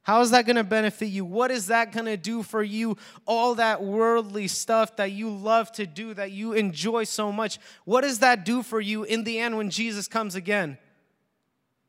How 0.03 0.19
is 0.19 0.31
that 0.31 0.45
going 0.45 0.57
to 0.57 0.63
benefit 0.63 1.05
you? 1.05 1.23
What 1.23 1.51
is 1.51 1.67
that 1.67 1.93
going 1.93 2.07
to 2.07 2.17
do 2.17 2.43
for 2.43 2.61
you? 2.61 2.97
All 3.25 3.55
that 3.55 3.81
worldly 3.81 4.49
stuff 4.49 4.97
that 4.97 5.11
you 5.11 5.29
love 5.29 5.71
to 5.73 5.85
do, 5.85 6.13
that 6.15 6.31
you 6.31 6.51
enjoy 6.51 7.05
so 7.05 7.31
much, 7.31 7.59
what 7.85 8.01
does 8.01 8.19
that 8.19 8.43
do 8.43 8.61
for 8.61 8.81
you 8.81 9.03
in 9.03 9.23
the 9.23 9.39
end 9.39 9.55
when 9.55 9.69
Jesus 9.69 10.07
comes 10.07 10.35
again? 10.35 10.77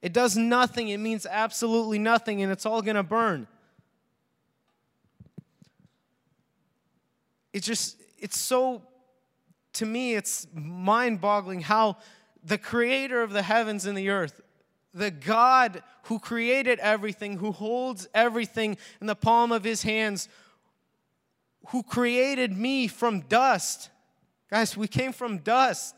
It 0.03 0.13
does 0.13 0.37
nothing. 0.37 0.89
It 0.89 0.99
means 0.99 1.27
absolutely 1.29 1.99
nothing, 1.99 2.43
and 2.43 2.53
it's 2.53 2.65
all 2.65 2.81
going 2.81 2.97
to 2.97 3.03
burn. 3.03 3.49
It's 7.53 7.67
just, 7.67 7.97
it's 8.19 8.39
so, 8.39 8.83
to 9.75 9.87
me, 9.87 10.15
it's 10.15 10.47
mind 10.53 11.21
boggling 11.21 11.61
how 11.61 11.97
the 12.43 12.59
creator 12.59 13.23
of 13.23 13.33
the 13.33 13.43
heavens 13.43 13.87
and 13.87 13.97
the 13.97 14.09
earth, 14.09 14.41
the 14.93 15.11
God 15.11 15.83
who 16.05 16.19
created 16.19 16.79
everything, 16.81 17.39
who 17.39 17.53
holds 17.53 18.09
everything 18.15 18.77
in 19.01 19.07
the 19.07 19.15
palm 19.15 19.53
of 19.53 19.63
his 19.63 19.83
hands, 19.83 20.29
who 21.69 21.83
created 21.83 22.57
me 22.57 22.89
from 22.89 23.21
dust. 23.21 23.91
Guys, 24.51 24.77
we 24.77 24.89
came 24.89 25.13
from 25.13 25.39
dust. 25.39 25.97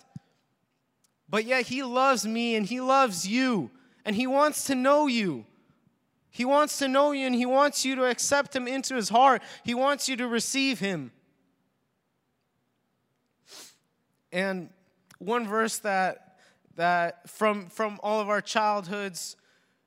But 1.28 1.46
yet 1.46 1.66
he 1.66 1.82
loves 1.82 2.26
me 2.26 2.56
and 2.56 2.66
he 2.66 2.80
loves 2.80 3.26
you 3.26 3.70
and 4.04 4.14
he 4.14 4.26
wants 4.26 4.64
to 4.64 4.74
know 4.74 5.06
you. 5.06 5.46
He 6.28 6.44
wants 6.44 6.78
to 6.78 6.88
know 6.88 7.12
you 7.12 7.26
and 7.26 7.34
he 7.34 7.46
wants 7.46 7.84
you 7.84 7.94
to 7.96 8.04
accept 8.04 8.54
him 8.54 8.68
into 8.68 8.94
his 8.94 9.08
heart. 9.08 9.42
He 9.64 9.74
wants 9.74 10.08
you 10.08 10.16
to 10.16 10.28
receive 10.28 10.78
him. 10.78 11.12
And 14.32 14.70
one 15.18 15.46
verse 15.46 15.78
that 15.80 16.38
that 16.76 17.28
from 17.28 17.68
from 17.68 18.00
all 18.02 18.20
of 18.20 18.28
our 18.28 18.40
childhoods 18.40 19.36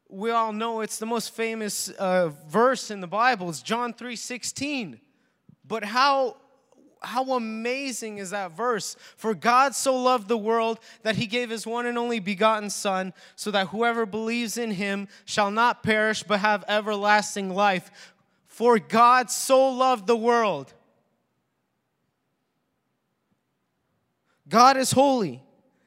we 0.09 0.31
all 0.31 0.53
know 0.53 0.81
it's 0.81 0.99
the 0.99 1.05
most 1.05 1.33
famous 1.33 1.89
uh, 1.89 2.29
verse 2.47 2.91
in 2.91 3.01
the 3.01 3.07
Bible. 3.07 3.49
It's 3.49 3.61
John 3.61 3.93
3:16. 3.93 4.99
But 5.67 5.83
how 5.83 6.37
how 7.01 7.33
amazing 7.33 8.17
is 8.17 8.31
that 8.31 8.51
verse? 8.51 8.95
For 9.15 9.35
God 9.35 9.75
so 9.75 9.95
loved 9.95 10.27
the 10.27 10.37
world 10.37 10.79
that 11.03 11.15
he 11.15 11.27
gave 11.27 11.49
his 11.49 11.67
one 11.67 11.85
and 11.85 11.97
only 11.97 12.19
begotten 12.19 12.69
Son, 12.69 13.13
so 13.35 13.51
that 13.51 13.67
whoever 13.67 14.05
believes 14.05 14.57
in 14.57 14.71
him 14.71 15.07
shall 15.25 15.51
not 15.51 15.83
perish 15.83 16.23
but 16.23 16.39
have 16.39 16.63
everlasting 16.67 17.49
life. 17.49 18.13
For 18.47 18.79
God 18.79 19.29
so 19.29 19.67
loved 19.69 20.07
the 20.07 20.15
world. 20.15 20.73
God 24.47 24.77
is 24.77 24.91
holy. 24.91 25.41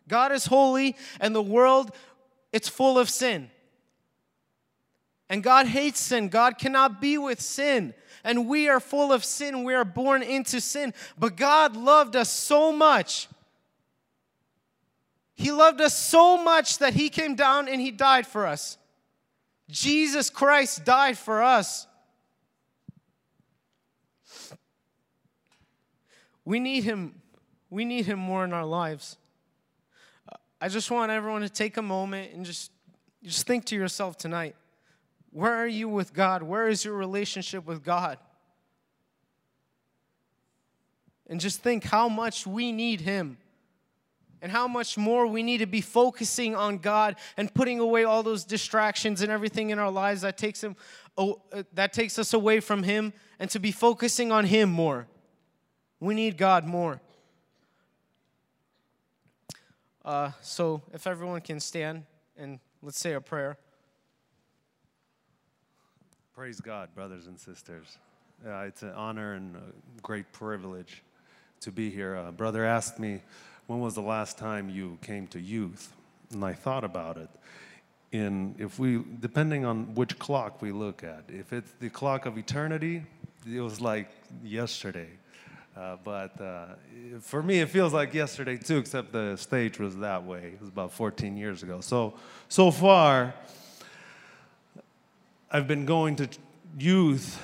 God 0.08 0.32
is 0.32 0.46
holy, 0.46 0.96
and 1.20 1.34
the 1.34 1.42
world, 1.42 1.90
it's 2.52 2.68
full 2.68 2.98
of 2.98 3.10
sin. 3.10 3.50
And 5.28 5.42
God 5.42 5.66
hates 5.66 6.00
sin. 6.00 6.28
God 6.28 6.58
cannot 6.58 7.00
be 7.00 7.18
with 7.18 7.40
sin. 7.40 7.92
And 8.24 8.48
we 8.48 8.68
are 8.68 8.80
full 8.80 9.12
of 9.12 9.24
sin. 9.24 9.62
We 9.62 9.74
are 9.74 9.84
born 9.84 10.22
into 10.22 10.60
sin. 10.60 10.94
But 11.18 11.36
God 11.36 11.76
loved 11.76 12.16
us 12.16 12.32
so 12.32 12.72
much. 12.72 13.28
He 15.34 15.52
loved 15.52 15.80
us 15.80 15.96
so 15.96 16.42
much 16.42 16.78
that 16.78 16.94
He 16.94 17.10
came 17.10 17.34
down 17.34 17.68
and 17.68 17.80
He 17.80 17.90
died 17.90 18.26
for 18.26 18.46
us. 18.46 18.78
Jesus 19.68 20.30
Christ 20.30 20.84
died 20.84 21.18
for 21.18 21.42
us. 21.42 21.86
We 26.44 26.58
need 26.58 26.84
Him. 26.84 27.20
We 27.70 27.84
need 27.84 28.06
Him 28.06 28.18
more 28.18 28.44
in 28.44 28.52
our 28.52 28.64
lives. 28.64 29.16
I 30.60 30.68
just 30.68 30.90
want 30.90 31.12
everyone 31.12 31.42
to 31.42 31.48
take 31.48 31.76
a 31.76 31.82
moment 31.82 32.34
and 32.34 32.44
just, 32.44 32.72
just 33.22 33.46
think 33.46 33.64
to 33.66 33.76
yourself 33.76 34.16
tonight 34.16 34.56
where 35.30 35.54
are 35.54 35.68
you 35.68 35.88
with 35.88 36.14
God? 36.14 36.42
Where 36.42 36.68
is 36.68 36.84
your 36.84 36.94
relationship 36.94 37.66
with 37.66 37.84
God? 37.84 38.18
And 41.28 41.38
just 41.38 41.60
think 41.60 41.84
how 41.84 42.08
much 42.08 42.46
we 42.46 42.72
need 42.72 43.02
Him 43.02 43.36
and 44.40 44.52
how 44.52 44.68
much 44.68 44.96
more 44.96 45.26
we 45.26 45.42
need 45.42 45.58
to 45.58 45.66
be 45.66 45.80
focusing 45.80 46.54
on 46.54 46.78
God 46.78 47.16
and 47.36 47.52
putting 47.52 47.80
away 47.80 48.04
all 48.04 48.22
those 48.22 48.44
distractions 48.44 49.22
and 49.22 49.30
everything 49.30 49.70
in 49.70 49.78
our 49.78 49.90
lives 49.90 50.22
that 50.22 50.38
takes 50.38 50.62
him 50.62 50.76
that 51.72 51.92
takes 51.92 52.18
us 52.18 52.32
away 52.32 52.60
from 52.60 52.84
him 52.84 53.12
and 53.40 53.50
to 53.50 53.58
be 53.58 53.72
focusing 53.72 54.30
on 54.30 54.44
him 54.44 54.70
more. 54.70 55.08
We 55.98 56.14
need 56.14 56.36
God 56.36 56.64
more. 56.64 57.00
Uh, 60.08 60.30
so, 60.40 60.80
if 60.94 61.06
everyone 61.06 61.38
can 61.42 61.60
stand 61.60 62.02
and 62.38 62.60
let's 62.82 62.98
say 62.98 63.12
a 63.12 63.20
prayer. 63.20 63.58
Praise 66.34 66.62
God, 66.62 66.88
brothers 66.94 67.26
and 67.26 67.38
sisters. 67.38 67.98
Uh, 68.42 68.60
it's 68.60 68.82
an 68.82 68.92
honor 68.92 69.34
and 69.34 69.54
a 69.56 70.00
great 70.00 70.32
privilege 70.32 71.02
to 71.60 71.70
be 71.70 71.90
here. 71.90 72.16
Uh, 72.16 72.30
brother 72.30 72.64
asked 72.64 72.98
me, 72.98 73.20
when 73.66 73.80
was 73.80 73.96
the 73.96 74.00
last 74.00 74.38
time 74.38 74.70
you 74.70 74.96
came 75.02 75.26
to 75.26 75.38
youth? 75.38 75.92
And 76.32 76.42
I 76.42 76.54
thought 76.54 76.84
about 76.84 77.18
it. 77.18 77.28
In, 78.10 78.54
if 78.58 78.78
we, 78.78 79.04
depending 79.20 79.66
on 79.66 79.94
which 79.94 80.18
clock 80.18 80.62
we 80.62 80.72
look 80.72 81.04
at, 81.04 81.24
if 81.28 81.52
it's 81.52 81.72
the 81.80 81.90
clock 81.90 82.24
of 82.24 82.38
eternity, 82.38 83.04
it 83.46 83.60
was 83.60 83.78
like 83.78 84.08
yesterday. 84.42 85.10
Uh, 85.78 85.96
but 86.02 86.40
uh, 86.40 86.66
for 87.20 87.40
me, 87.40 87.60
it 87.60 87.68
feels 87.68 87.92
like 87.92 88.12
yesterday 88.12 88.56
too, 88.56 88.78
except 88.78 89.12
the 89.12 89.36
stage 89.36 89.78
was 89.78 89.96
that 89.98 90.24
way. 90.24 90.54
It 90.54 90.60
was 90.60 90.70
about 90.70 90.92
14 90.92 91.36
years 91.36 91.62
ago. 91.62 91.80
So, 91.80 92.14
so 92.48 92.72
far, 92.72 93.32
I've 95.52 95.68
been 95.68 95.86
going 95.86 96.16
to 96.16 96.28
youth 96.76 97.40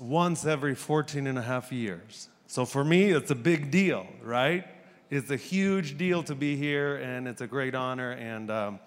once 0.00 0.44
every 0.44 0.74
14 0.74 1.28
and 1.28 1.38
a 1.38 1.42
half 1.42 1.70
years. 1.70 2.28
So 2.48 2.64
for 2.64 2.82
me, 2.82 3.10
it's 3.10 3.30
a 3.30 3.36
big 3.36 3.70
deal, 3.70 4.08
right? 4.24 4.66
It's 5.08 5.30
a 5.30 5.36
huge 5.36 5.96
deal 5.96 6.24
to 6.24 6.34
be 6.34 6.56
here, 6.56 6.96
and 6.96 7.28
it's 7.28 7.42
a 7.42 7.46
great 7.46 7.76
honor. 7.76 8.10
And 8.10 8.50
um, 8.50 8.80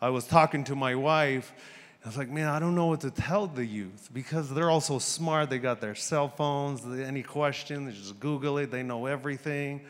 I 0.00 0.08
was 0.08 0.26
talking 0.26 0.64
to 0.64 0.74
my 0.74 0.94
wife, 0.94 1.52
I 2.04 2.08
was 2.08 2.16
like, 2.16 2.30
man, 2.30 2.48
I 2.48 2.58
don't 2.58 2.74
know 2.74 2.86
what 2.86 3.02
to 3.02 3.12
tell 3.12 3.46
the 3.46 3.64
youth 3.64 4.10
because 4.12 4.50
they're 4.50 4.70
all 4.70 4.80
so 4.80 4.98
smart. 4.98 5.50
They 5.50 5.58
got 5.58 5.80
their 5.80 5.94
cell 5.94 6.28
phones. 6.28 6.84
Any 6.84 7.22
question, 7.22 7.86
they 7.86 7.92
just 7.92 8.18
Google 8.18 8.58
it. 8.58 8.72
They 8.72 8.82
know 8.82 9.06
everything. 9.06 9.82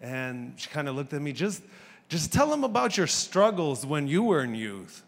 And 0.00 0.54
she 0.56 0.68
kind 0.68 0.88
of 0.88 0.94
looked 0.94 1.12
at 1.12 1.20
me, 1.20 1.32
just, 1.32 1.62
just 2.08 2.32
tell 2.32 2.50
them 2.50 2.62
about 2.62 2.96
your 2.96 3.08
struggles 3.08 3.84
when 3.84 4.06
you 4.06 4.22
were 4.22 4.44
in 4.44 4.54
youth. 4.54 5.02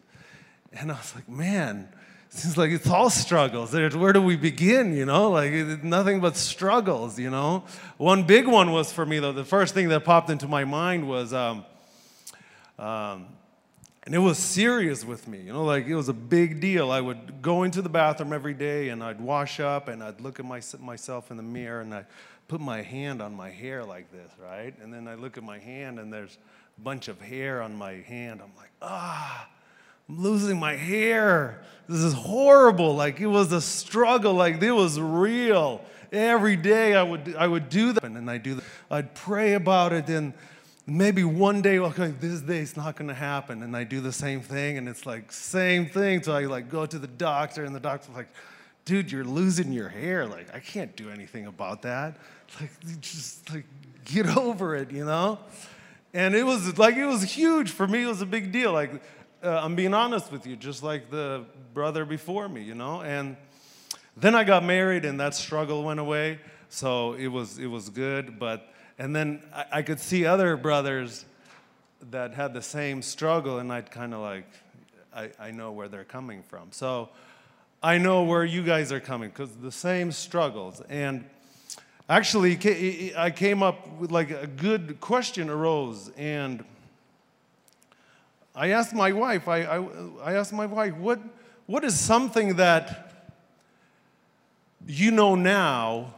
And 0.72 0.90
I 0.90 0.96
was 0.96 1.14
like, 1.14 1.28
man, 1.28 1.88
seems 2.30 2.58
like 2.58 2.70
it's 2.70 2.88
all 2.88 3.10
struggles. 3.10 3.72
Where 3.72 4.12
do 4.12 4.20
we 4.20 4.36
begin? 4.36 4.94
You 4.94 5.06
know, 5.06 5.30
like 5.30 5.52
nothing 5.84 6.20
but 6.20 6.36
struggles. 6.36 7.18
You 7.20 7.30
know, 7.30 7.64
one 7.96 8.24
big 8.24 8.48
one 8.48 8.72
was 8.72 8.92
for 8.92 9.06
me 9.06 9.20
though. 9.20 9.32
The 9.32 9.44
first 9.44 9.74
thing 9.74 9.88
that 9.90 10.04
popped 10.04 10.28
into 10.28 10.48
my 10.48 10.64
mind 10.64 11.08
was 11.08 11.32
um, 11.32 11.64
um, 12.78 13.26
and 14.08 14.14
it 14.14 14.20
was 14.20 14.38
serious 14.38 15.04
with 15.04 15.28
me, 15.28 15.36
you 15.36 15.52
know, 15.52 15.64
like 15.64 15.84
it 15.84 15.94
was 15.94 16.08
a 16.08 16.14
big 16.14 16.60
deal. 16.60 16.90
I 16.90 16.98
would 16.98 17.42
go 17.42 17.64
into 17.64 17.82
the 17.82 17.90
bathroom 17.90 18.32
every 18.32 18.54
day 18.54 18.88
and 18.88 19.04
I'd 19.04 19.20
wash 19.20 19.60
up 19.60 19.88
and 19.88 20.02
I'd 20.02 20.22
look 20.22 20.40
at 20.40 20.46
my, 20.46 20.62
myself 20.80 21.30
in 21.30 21.36
the 21.36 21.42
mirror 21.42 21.82
and 21.82 21.94
I'd 21.94 22.06
put 22.48 22.58
my 22.58 22.80
hand 22.80 23.20
on 23.20 23.34
my 23.34 23.50
hair 23.50 23.84
like 23.84 24.10
this, 24.10 24.30
right? 24.42 24.72
And 24.80 24.94
then 24.94 25.08
I 25.08 25.14
look 25.14 25.36
at 25.36 25.44
my 25.44 25.58
hand 25.58 25.98
and 25.98 26.10
there's 26.10 26.38
a 26.78 26.80
bunch 26.80 27.08
of 27.08 27.20
hair 27.20 27.60
on 27.60 27.76
my 27.76 27.96
hand. 27.96 28.40
I'm 28.42 28.56
like, 28.56 28.70
ah, 28.80 29.46
I'm 30.08 30.22
losing 30.22 30.58
my 30.58 30.74
hair. 30.74 31.62
This 31.86 31.98
is 31.98 32.14
horrible. 32.14 32.94
Like 32.94 33.20
it 33.20 33.26
was 33.26 33.52
a 33.52 33.60
struggle, 33.60 34.32
like 34.32 34.62
it 34.62 34.72
was 34.72 34.98
real. 34.98 35.84
Every 36.10 36.56
day 36.56 36.94
I 36.94 37.02
would, 37.02 37.36
I 37.36 37.46
would 37.46 37.68
do 37.68 37.92
that 37.92 38.04
and 38.04 38.30
I 38.30 38.38
do 38.38 38.54
that. 38.54 38.64
I'd 38.90 39.14
pray 39.14 39.52
about 39.52 39.92
it 39.92 40.08
and 40.08 40.32
maybe 40.88 41.22
one 41.22 41.60
day, 41.60 41.78
okay, 41.78 42.08
this 42.18 42.40
day 42.40 42.58
it's 42.58 42.76
not 42.76 42.96
going 42.96 43.08
to 43.08 43.14
happen. 43.14 43.62
And 43.62 43.76
I 43.76 43.84
do 43.84 44.00
the 44.00 44.12
same 44.12 44.40
thing, 44.40 44.78
and 44.78 44.88
it's 44.88 45.04
like, 45.06 45.30
same 45.30 45.86
thing. 45.86 46.22
So 46.22 46.34
I 46.34 46.46
like 46.46 46.70
go 46.70 46.86
to 46.86 46.98
the 46.98 47.06
doctor, 47.06 47.64
and 47.64 47.74
the 47.74 47.80
doctor's 47.80 48.14
like, 48.14 48.28
dude, 48.84 49.12
you're 49.12 49.24
losing 49.24 49.72
your 49.72 49.88
hair. 49.88 50.26
Like, 50.26 50.54
I 50.54 50.60
can't 50.60 50.96
do 50.96 51.10
anything 51.10 51.46
about 51.46 51.82
that. 51.82 52.16
Like, 52.58 52.70
just 53.00 53.52
like, 53.52 53.66
get 54.06 54.26
over 54.36 54.74
it, 54.74 54.90
you 54.90 55.04
know? 55.04 55.38
And 56.14 56.34
it 56.34 56.44
was 56.44 56.78
like, 56.78 56.96
it 56.96 57.04
was 57.04 57.22
huge. 57.22 57.70
For 57.70 57.86
me, 57.86 58.04
it 58.04 58.06
was 58.06 58.22
a 58.22 58.26
big 58.26 58.50
deal. 58.50 58.72
Like, 58.72 59.02
uh, 59.44 59.60
I'm 59.62 59.76
being 59.76 59.92
honest 59.92 60.32
with 60.32 60.46
you, 60.46 60.56
just 60.56 60.82
like 60.82 61.10
the 61.10 61.44
brother 61.74 62.06
before 62.06 62.48
me, 62.48 62.62
you 62.62 62.74
know? 62.74 63.02
And 63.02 63.36
then 64.16 64.34
I 64.34 64.44
got 64.44 64.64
married, 64.64 65.04
and 65.04 65.20
that 65.20 65.34
struggle 65.34 65.84
went 65.84 66.00
away. 66.00 66.40
So 66.70 67.12
it 67.12 67.28
was, 67.28 67.58
it 67.58 67.66
was 67.66 67.90
good. 67.90 68.38
But 68.38 68.72
and 68.98 69.14
then 69.14 69.42
I, 69.54 69.64
I 69.72 69.82
could 69.82 70.00
see 70.00 70.26
other 70.26 70.56
brothers 70.56 71.24
that 72.10 72.34
had 72.34 72.54
the 72.54 72.62
same 72.62 73.02
struggle, 73.02 73.58
and 73.58 73.72
I'd 73.72 73.90
kind 73.90 74.14
of 74.14 74.20
like, 74.20 74.46
I, 75.14 75.30
I 75.38 75.50
know 75.50 75.72
where 75.72 75.88
they're 75.88 76.04
coming 76.04 76.42
from. 76.42 76.68
So 76.72 77.08
I 77.82 77.98
know 77.98 78.24
where 78.24 78.44
you 78.44 78.62
guys 78.62 78.92
are 78.92 79.00
coming 79.00 79.30
because 79.30 79.50
the 79.56 79.72
same 79.72 80.12
struggles. 80.12 80.80
And 80.88 81.24
actually, 82.08 83.12
I 83.16 83.30
came 83.30 83.62
up 83.62 83.88
with 83.98 84.10
like 84.10 84.30
a 84.30 84.46
good 84.46 85.00
question 85.00 85.48
arose, 85.48 86.10
and 86.16 86.64
I 88.54 88.70
asked 88.70 88.94
my 88.94 89.12
wife, 89.12 89.46
I, 89.46 89.62
I, 89.62 89.86
I 90.24 90.32
asked 90.34 90.52
my 90.52 90.66
wife, 90.66 90.94
what, 90.96 91.20
what 91.66 91.84
is 91.84 91.98
something 91.98 92.56
that 92.56 93.32
you 94.86 95.10
know 95.10 95.34
now 95.34 96.14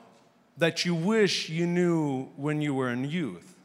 that 0.60 0.84
you 0.84 0.94
wish 0.94 1.48
you 1.48 1.66
knew 1.66 2.26
when 2.36 2.60
you 2.60 2.74
were 2.74 2.90
in 2.90 3.04
youth? 3.04 3.56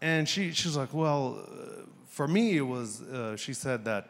And 0.00 0.28
she, 0.28 0.52
she 0.52 0.68
was 0.68 0.76
like, 0.76 0.94
Well, 0.94 1.42
uh, 1.42 1.82
for 2.06 2.28
me, 2.28 2.56
it 2.56 2.62
was, 2.62 3.02
uh, 3.02 3.36
she 3.36 3.52
said 3.54 3.84
that 3.86 4.08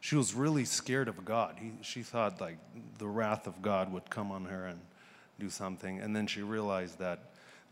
she 0.00 0.16
was 0.16 0.34
really 0.34 0.64
scared 0.64 1.08
of 1.08 1.24
God. 1.24 1.56
He, 1.60 1.72
she 1.82 2.02
thought 2.02 2.40
like 2.40 2.58
the 2.98 3.06
wrath 3.06 3.46
of 3.46 3.60
God 3.60 3.92
would 3.92 4.08
come 4.08 4.30
on 4.30 4.44
her 4.46 4.66
and 4.66 4.80
do 5.38 5.50
something. 5.50 6.00
And 6.00 6.14
then 6.14 6.26
she 6.26 6.42
realized 6.42 6.98
that 6.98 7.18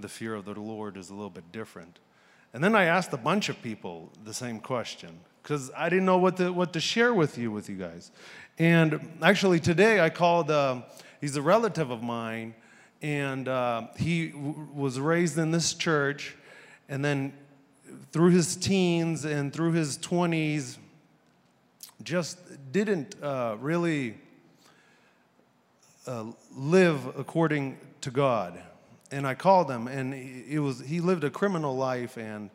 the 0.01 0.09
fear 0.09 0.35
of 0.35 0.45
the 0.45 0.53
Lord 0.53 0.97
is 0.97 1.11
a 1.11 1.15
little 1.15 1.31
bit 1.31 1.51
different. 1.53 1.99
And 2.53 2.63
then 2.63 2.75
I 2.75 2.85
asked 2.85 3.13
a 3.13 3.19
bunch 3.19 3.49
of 3.49 3.61
people 3.63 4.11
the 4.25 4.35
same 4.35 4.59
question 4.61 5.19
because 5.43 5.71
I 5.77 5.89
didn't 5.89 6.07
know 6.07 6.19
what 6.19 6.37
to, 6.39 6.53
what 6.53 6.73
to 6.75 6.81
share 6.81 7.15
with 7.15 7.39
you, 7.39 7.51
with 7.51 7.69
you 7.69 7.77
guys. 7.77 8.11
And 8.59 9.01
actually, 9.23 9.61
today 9.61 10.01
I 10.01 10.11
called, 10.11 10.51
uh, 10.51 10.83
he's 11.21 11.37
a 11.37 11.43
relative 11.43 11.91
of 11.91 12.03
mine, 12.03 12.55
and 13.03 13.49
uh, 13.49 13.89
he 13.97 14.33
was 14.75 14.99
raised 14.99 15.39
in 15.39 15.51
this 15.51 15.75
church. 15.75 16.37
And 16.89 17.05
then 17.05 17.33
through 18.13 18.31
his 18.31 18.57
teens 18.57 19.25
and 19.25 19.53
through 19.53 19.73
his 19.73 19.99
20s, 19.99 20.79
just 22.03 22.39
didn't 22.73 23.21
uh, 23.23 23.57
really 23.61 24.17
uh, 26.07 26.25
live 26.57 27.07
according 27.19 27.79
to 28.01 28.11
God. 28.11 28.59
And 29.11 29.27
I 29.27 29.35
called 29.35 29.71
him, 29.71 29.89
and 29.89 30.15
it 30.15 30.59
was 30.59 30.81
he 30.81 31.01
lived 31.01 31.25
a 31.25 31.31
criminal 31.31 31.77
life, 31.77 32.17
and 32.17 32.51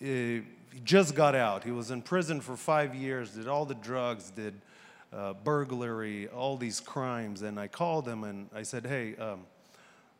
uh, 0.00 0.04
he 0.04 0.42
just 0.84 1.14
got 1.14 1.34
out. 1.34 1.64
He 1.64 1.70
was 1.70 1.90
in 1.90 2.02
prison 2.02 2.40
for 2.40 2.56
five 2.56 2.94
years, 2.94 3.30
did 3.30 3.48
all 3.48 3.64
the 3.64 3.74
drugs, 3.74 4.30
did 4.30 4.54
uh, 5.14 5.34
burglary, 5.44 6.28
all 6.28 6.56
these 6.56 6.80
crimes. 6.80 7.42
And 7.42 7.58
I 7.58 7.68
called 7.68 8.06
him, 8.06 8.24
and 8.24 8.48
I 8.54 8.62
said, 8.62 8.86
"Hey, 8.86 9.16
um, 9.16 9.40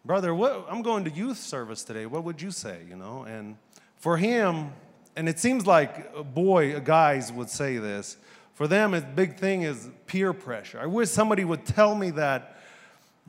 brother, 0.05 0.35
what, 0.35 0.67
I'm 0.69 0.83
going 0.83 1.05
to 1.05 1.11
youth 1.11 1.39
service 1.39 1.85
today. 1.85 2.07
What 2.07 2.25
would 2.25 2.41
you 2.41 2.51
say?" 2.51 2.83
You 2.89 2.97
know, 2.97 3.25
and 3.25 3.57
for 3.97 4.17
him, 4.17 4.73
and 5.17 5.29
it 5.29 5.39
seems 5.39 5.67
like 5.67 6.11
a 6.17 6.25
boy, 6.25 6.79
guys 6.81 7.33
would 7.33 7.51
say 7.51 7.79
this. 7.79 8.17
For 8.55 8.69
them, 8.69 8.95
a 8.95 9.01
big 9.01 9.37
thing 9.37 9.63
is 9.63 9.89
peer 10.07 10.33
pressure. 10.33 10.79
I 10.81 10.87
wish 10.87 11.11
somebody 11.11 11.45
would 11.45 11.67
tell 11.67 11.95
me 11.95 12.11
that 12.11 12.57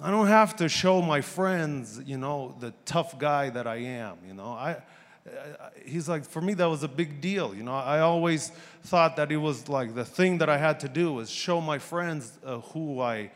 I 0.01 0.11
don't 0.11 0.27
have 0.27 0.57
to 0.57 0.69
show 0.69 1.01
my 1.01 1.21
friends, 1.21 2.01
you 2.05 2.17
know, 2.17 2.55
the 2.59 2.73
tough 2.85 3.17
guy 3.17 3.49
that 3.49 3.65
I 3.65 3.77
am, 3.77 4.17
you 4.27 4.33
know. 4.33 4.49
I, 4.51 4.77
he's 5.83 6.07
like, 6.07 6.25
for 6.25 6.41
me, 6.41 6.53
that 6.55 6.65
was 6.65 6.83
a 6.83 6.87
big 6.87 7.21
deal, 7.21 7.55
you 7.55 7.63
know. 7.63 7.73
I 7.73 7.99
always 7.99 8.51
thought 8.83 9.15
that 9.15 9.31
it 9.31 9.37
was 9.37 9.67
like 9.67 9.95
the 9.95 10.05
thing 10.05 10.37
that 10.39 10.49
I 10.49 10.57
had 10.57 10.79
to 10.81 10.89
do 10.89 11.13
was 11.13 11.29
show 11.29 11.61
my 11.61 11.79
friends 11.79 12.37
uh, 12.45 12.59
who 12.59 12.99
I, 12.99 13.31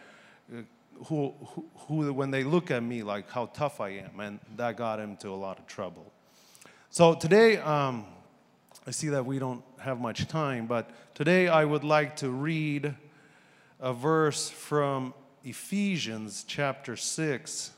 uh, 0.53 0.61
who, 1.05 1.33
who, 1.45 1.65
who, 1.87 2.13
when 2.13 2.31
they 2.31 2.43
look 2.43 2.71
at 2.71 2.83
me, 2.83 3.03
like 3.03 3.29
how 3.29 3.47
tough 3.47 3.81
I 3.81 3.89
am. 3.89 4.19
And 4.19 4.39
that 4.55 4.77
got 4.77 4.99
him 4.99 5.17
to 5.17 5.29
a 5.29 5.35
lot 5.35 5.57
of 5.57 5.65
trouble. 5.65 6.11
So 6.91 7.13
today, 7.13 7.57
um, 7.57 8.05
I 8.85 8.91
see 8.91 9.09
that 9.09 9.25
we 9.25 9.39
don't 9.39 9.63
have 9.79 9.99
much 9.99 10.27
time, 10.27 10.67
but 10.67 10.89
today 11.15 11.47
I 11.47 11.65
would 11.65 11.83
like 11.83 12.15
to 12.17 12.29
read 12.29 12.95
a 13.79 13.93
verse 13.93 14.49
from 14.49 15.13
Ephesians 15.43 16.43
chapter 16.47 16.95
6. 16.95 17.71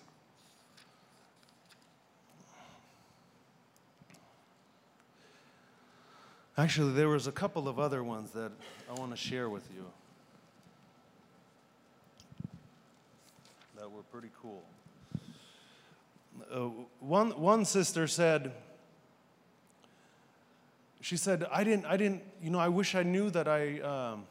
Actually, 6.57 6.91
there 6.93 7.07
was 7.07 7.27
a 7.27 7.31
couple 7.31 7.69
of 7.69 7.79
other 7.79 8.03
ones 8.03 8.31
that 8.31 8.51
I 8.89 8.99
want 8.99 9.11
to 9.11 9.17
share 9.17 9.49
with 9.49 9.67
you 9.73 9.85
that 13.77 13.89
were 13.89 14.03
pretty 14.11 14.29
cool. 14.41 14.61
Uh, 16.53 16.69
one, 16.99 17.31
one 17.39 17.63
sister 17.63 18.05
said, 18.05 18.51
she 20.99 21.15
said, 21.15 21.47
I 21.51 21.63
didn't, 21.63 21.85
I 21.85 21.95
didn't, 21.95 22.21
you 22.43 22.49
know, 22.49 22.59
I 22.59 22.67
wish 22.67 22.95
I 22.95 23.03
knew 23.03 23.29
that 23.29 23.47
I, 23.47 23.79
um, 23.79 24.23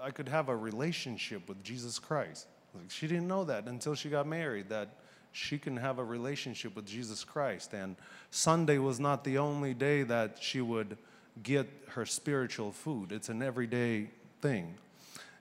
I 0.00 0.10
could 0.10 0.28
have 0.28 0.48
a 0.48 0.56
relationship 0.56 1.48
with 1.48 1.62
Jesus 1.64 1.98
Christ. 1.98 2.46
Like, 2.72 2.88
she 2.90 3.08
didn't 3.08 3.26
know 3.26 3.44
that 3.44 3.66
until 3.66 3.94
she 3.96 4.08
got 4.08 4.28
married, 4.28 4.68
that 4.68 4.88
she 5.32 5.58
can 5.58 5.76
have 5.76 5.98
a 5.98 6.04
relationship 6.04 6.76
with 6.76 6.86
Jesus 6.86 7.24
Christ. 7.24 7.74
And 7.74 7.96
Sunday 8.30 8.78
was 8.78 9.00
not 9.00 9.24
the 9.24 9.38
only 9.38 9.74
day 9.74 10.04
that 10.04 10.38
she 10.40 10.60
would 10.60 10.96
get 11.42 11.68
her 11.88 12.06
spiritual 12.06 12.72
food, 12.72 13.12
it's 13.12 13.28
an 13.28 13.42
everyday 13.42 14.08
thing. 14.40 14.74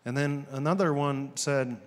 And 0.06 0.18
then 0.18 0.46
another 0.52 0.94
one 0.94 1.32
said, 1.36 1.78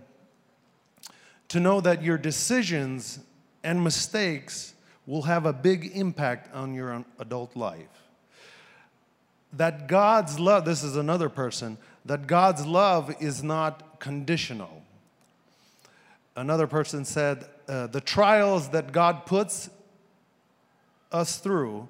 to 1.49 1.61
know 1.61 1.81
that 1.81 2.03
your 2.03 2.19
decisions 2.19 3.19
and 3.63 3.83
mistakes 3.83 4.75
will 5.07 5.23
have 5.23 5.47
a 5.47 5.53
big 5.53 5.93
impact 5.95 6.53
on 6.55 6.75
your 6.75 7.05
adult 7.19 7.57
life. 7.57 7.89
That 9.53 9.87
God's 9.87 10.41
love, 10.41 10.65
this 10.65 10.83
is 10.83 10.97
another 10.97 11.29
person, 11.29 11.79
that 12.05 12.27
God's 12.27 12.67
love 12.67 13.15
is 13.21 13.43
not 13.43 14.01
conditional. 14.01 14.83
Another 16.37 16.67
person 16.67 17.05
said, 17.05 17.47
uh, 17.69 17.87
the 17.87 18.01
trials 18.01 18.71
that 18.71 18.93
God 18.93 19.27
puts 19.27 19.71
us 21.13 21.39
through, 21.39 21.89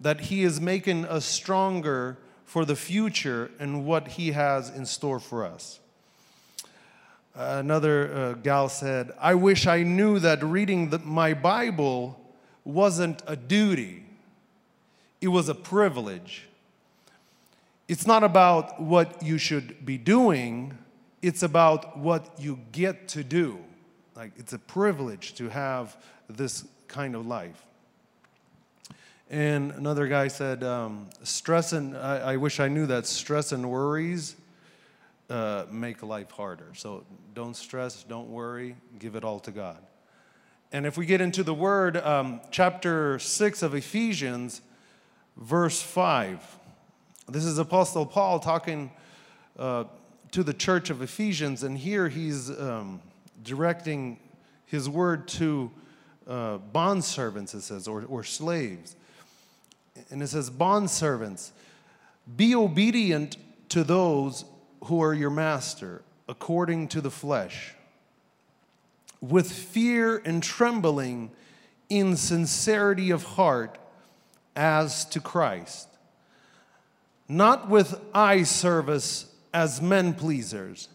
that 0.00 0.22
He 0.22 0.42
is 0.42 0.60
making 0.60 1.04
us 1.04 1.24
stronger 1.24 2.18
for 2.44 2.64
the 2.64 2.76
future 2.76 3.50
and 3.58 3.84
what 3.84 4.08
He 4.08 4.32
has 4.32 4.70
in 4.70 4.86
store 4.86 5.20
for 5.20 5.44
us. 5.44 5.80
Another 7.34 8.12
uh, 8.12 8.32
gal 8.32 8.68
said, 8.68 9.12
I 9.20 9.34
wish 9.34 9.66
I 9.66 9.84
knew 9.84 10.18
that 10.18 10.42
reading 10.42 10.90
the, 10.90 10.98
my 10.98 11.34
Bible 11.34 12.18
wasn't 12.64 13.22
a 13.26 13.36
duty, 13.36 14.04
it 15.20 15.28
was 15.28 15.48
a 15.48 15.54
privilege. 15.54 16.48
It's 17.86 18.06
not 18.06 18.22
about 18.22 18.82
what 18.82 19.22
you 19.22 19.38
should 19.38 19.86
be 19.86 19.96
doing, 19.96 20.76
it's 21.22 21.42
about 21.42 21.98
what 21.98 22.34
you 22.38 22.58
get 22.72 23.08
to 23.08 23.24
do. 23.24 23.58
Like, 24.14 24.32
it's 24.36 24.52
a 24.52 24.58
privilege 24.58 25.34
to 25.34 25.48
have 25.48 25.96
this 26.28 26.64
kind 26.88 27.14
of 27.14 27.26
life. 27.26 27.64
And 29.30 29.72
another 29.72 30.08
guy 30.08 30.28
said, 30.28 30.64
um, 30.64 31.10
stress 31.22 31.74
and, 31.74 31.94
I, 31.94 32.32
I, 32.32 32.36
wish 32.36 32.60
I 32.60 32.68
knew 32.68 32.86
that 32.86 33.04
stress 33.04 33.52
and 33.52 33.70
worries 33.70 34.36
uh, 35.28 35.66
make 35.70 36.02
life 36.02 36.30
harder. 36.30 36.70
So 36.74 37.04
don't 37.34 37.54
stress, 37.54 38.04
don't 38.04 38.30
worry, 38.30 38.74
give 38.98 39.16
it 39.16 39.24
all 39.24 39.38
to 39.40 39.50
God. 39.50 39.76
And 40.72 40.86
if 40.86 40.96
we 40.96 41.04
get 41.04 41.20
into 41.20 41.42
the 41.42 41.52
word, 41.52 41.98
um, 41.98 42.40
chapter 42.50 43.18
6 43.18 43.62
of 43.62 43.74
Ephesians, 43.74 44.62
verse 45.36 45.82
5, 45.82 46.56
this 47.28 47.44
is 47.44 47.58
Apostle 47.58 48.06
Paul 48.06 48.40
talking 48.40 48.90
uh, 49.58 49.84
to 50.30 50.42
the 50.42 50.54
church 50.54 50.88
of 50.88 51.02
Ephesians, 51.02 51.64
and 51.64 51.76
here 51.76 52.08
he's 52.08 52.48
um, 52.58 53.02
directing 53.42 54.18
his 54.64 54.88
word 54.88 55.28
to 55.28 55.70
uh, 56.26 56.58
bondservants, 56.74 57.54
it 57.54 57.60
says, 57.60 57.86
or, 57.86 58.04
or 58.08 58.24
slaves. 58.24 58.96
And 60.10 60.22
it 60.22 60.28
says, 60.28 60.50
Bondservants, 60.50 61.52
be 62.36 62.54
obedient 62.54 63.36
to 63.70 63.84
those 63.84 64.44
who 64.84 65.02
are 65.02 65.14
your 65.14 65.30
master, 65.30 66.02
according 66.28 66.88
to 66.88 67.00
the 67.00 67.10
flesh, 67.10 67.74
with 69.20 69.50
fear 69.50 70.18
and 70.24 70.42
trembling, 70.42 71.30
in 71.88 72.16
sincerity 72.16 73.10
of 73.10 73.22
heart, 73.22 73.78
as 74.54 75.04
to 75.06 75.20
Christ 75.20 75.88
not 77.28 77.68
with 77.68 78.00
eye 78.14 78.42
service 78.42 79.26
as 79.52 79.82
men 79.82 80.14
pleasers, 80.14 80.88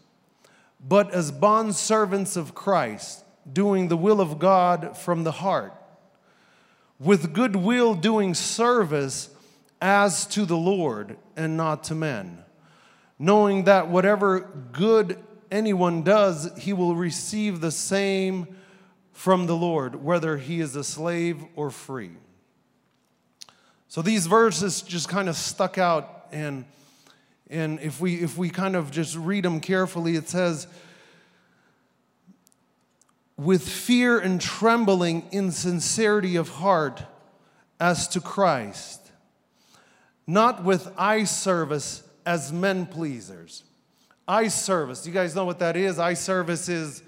but 0.85 1.11
as 1.13 1.31
bond 1.31 1.75
servants 1.75 2.35
of 2.35 2.55
Christ, 2.55 3.23
doing 3.51 3.87
the 3.87 3.97
will 3.97 4.19
of 4.19 4.39
God 4.39 4.97
from 4.97 5.23
the 5.23 5.31
heart, 5.31 5.73
with 7.03 7.33
good 7.33 7.55
will 7.55 7.93
doing 7.93 8.33
service 8.33 9.29
as 9.81 10.25
to 10.27 10.45
the 10.45 10.57
Lord 10.57 11.17
and 11.35 11.57
not 11.57 11.83
to 11.85 11.95
men, 11.95 12.43
knowing 13.19 13.65
that 13.65 13.89
whatever 13.89 14.39
good 14.71 15.17
anyone 15.51 16.03
does, 16.03 16.49
he 16.57 16.71
will 16.71 16.95
receive 16.95 17.59
the 17.59 17.71
same 17.71 18.55
from 19.11 19.45
the 19.45 19.55
Lord, 19.55 19.95
whether 19.95 20.37
he 20.37 20.59
is 20.59 20.75
a 20.75 20.83
slave 20.83 21.43
or 21.55 21.69
free. 21.69 22.11
So 23.87 24.01
these 24.01 24.25
verses 24.25 24.81
just 24.81 25.09
kind 25.09 25.29
of 25.29 25.35
stuck 25.35 25.77
out 25.77 26.27
and 26.31 26.65
and 27.49 27.79
if 27.81 28.01
we 28.01 28.15
if 28.15 28.37
we 28.37 28.49
kind 28.49 28.75
of 28.75 28.89
just 28.89 29.15
read 29.15 29.45
them 29.45 29.59
carefully 29.59 30.15
it 30.15 30.27
says 30.27 30.65
with 33.37 33.67
fear 33.67 34.19
and 34.19 34.39
trembling 34.39 35.27
in 35.31 35.51
sincerity 35.51 36.35
of 36.35 36.49
heart 36.49 37.03
as 37.79 38.07
to 38.09 38.21
Christ 38.21 39.03
not 40.27 40.63
with 40.63 40.91
eye 40.97 41.23
service 41.23 42.03
as 42.25 42.51
men 42.51 42.85
pleasers. 42.85 43.63
Eye 44.27 44.47
service, 44.47 45.05
you 45.05 45.11
guys 45.11 45.35
know 45.35 45.45
what 45.45 45.59
that 45.59 45.75
is? 45.75 45.99
Eye 45.99 46.13
service 46.13 46.69
is, 46.69 47.03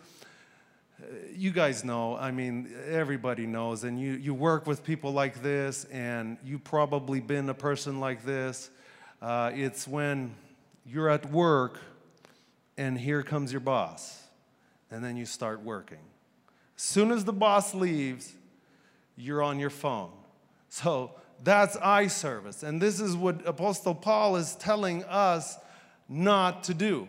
uh, 1.01 1.05
you 1.33 1.51
guys 1.51 1.85
know, 1.85 2.17
I 2.17 2.31
mean, 2.31 2.73
everybody 2.89 3.45
knows, 3.45 3.85
and 3.85 3.99
you, 3.99 4.13
you 4.13 4.33
work 4.33 4.67
with 4.67 4.83
people 4.83 5.13
like 5.13 5.41
this, 5.41 5.85
and 5.85 6.37
you've 6.43 6.65
probably 6.65 7.21
been 7.21 7.47
a 7.49 7.53
person 7.53 8.01
like 8.01 8.25
this. 8.25 8.69
Uh, 9.21 9.51
it's 9.53 9.87
when 9.87 10.35
you're 10.85 11.09
at 11.09 11.31
work 11.31 11.79
and 12.77 12.97
here 12.99 13.23
comes 13.23 13.53
your 13.53 13.61
boss, 13.61 14.21
and 14.91 15.01
then 15.01 15.15
you 15.15 15.25
start 15.25 15.61
working. 15.61 15.99
Soon 16.75 17.11
as 17.11 17.25
the 17.25 17.33
boss 17.33 17.73
leaves, 17.73 18.33
you're 19.15 19.41
on 19.41 19.59
your 19.59 19.69
phone. 19.69 20.11
So 20.69 21.11
that's 21.43 21.77
eye 21.77 22.07
service. 22.07 22.63
And 22.63 22.81
this 22.81 22.99
is 22.99 23.15
what 23.15 23.47
Apostle 23.47 23.95
Paul 23.95 24.35
is 24.35 24.55
telling 24.55 25.03
us 25.05 25.57
not 26.09 26.65
to 26.65 26.73
do. 26.73 27.07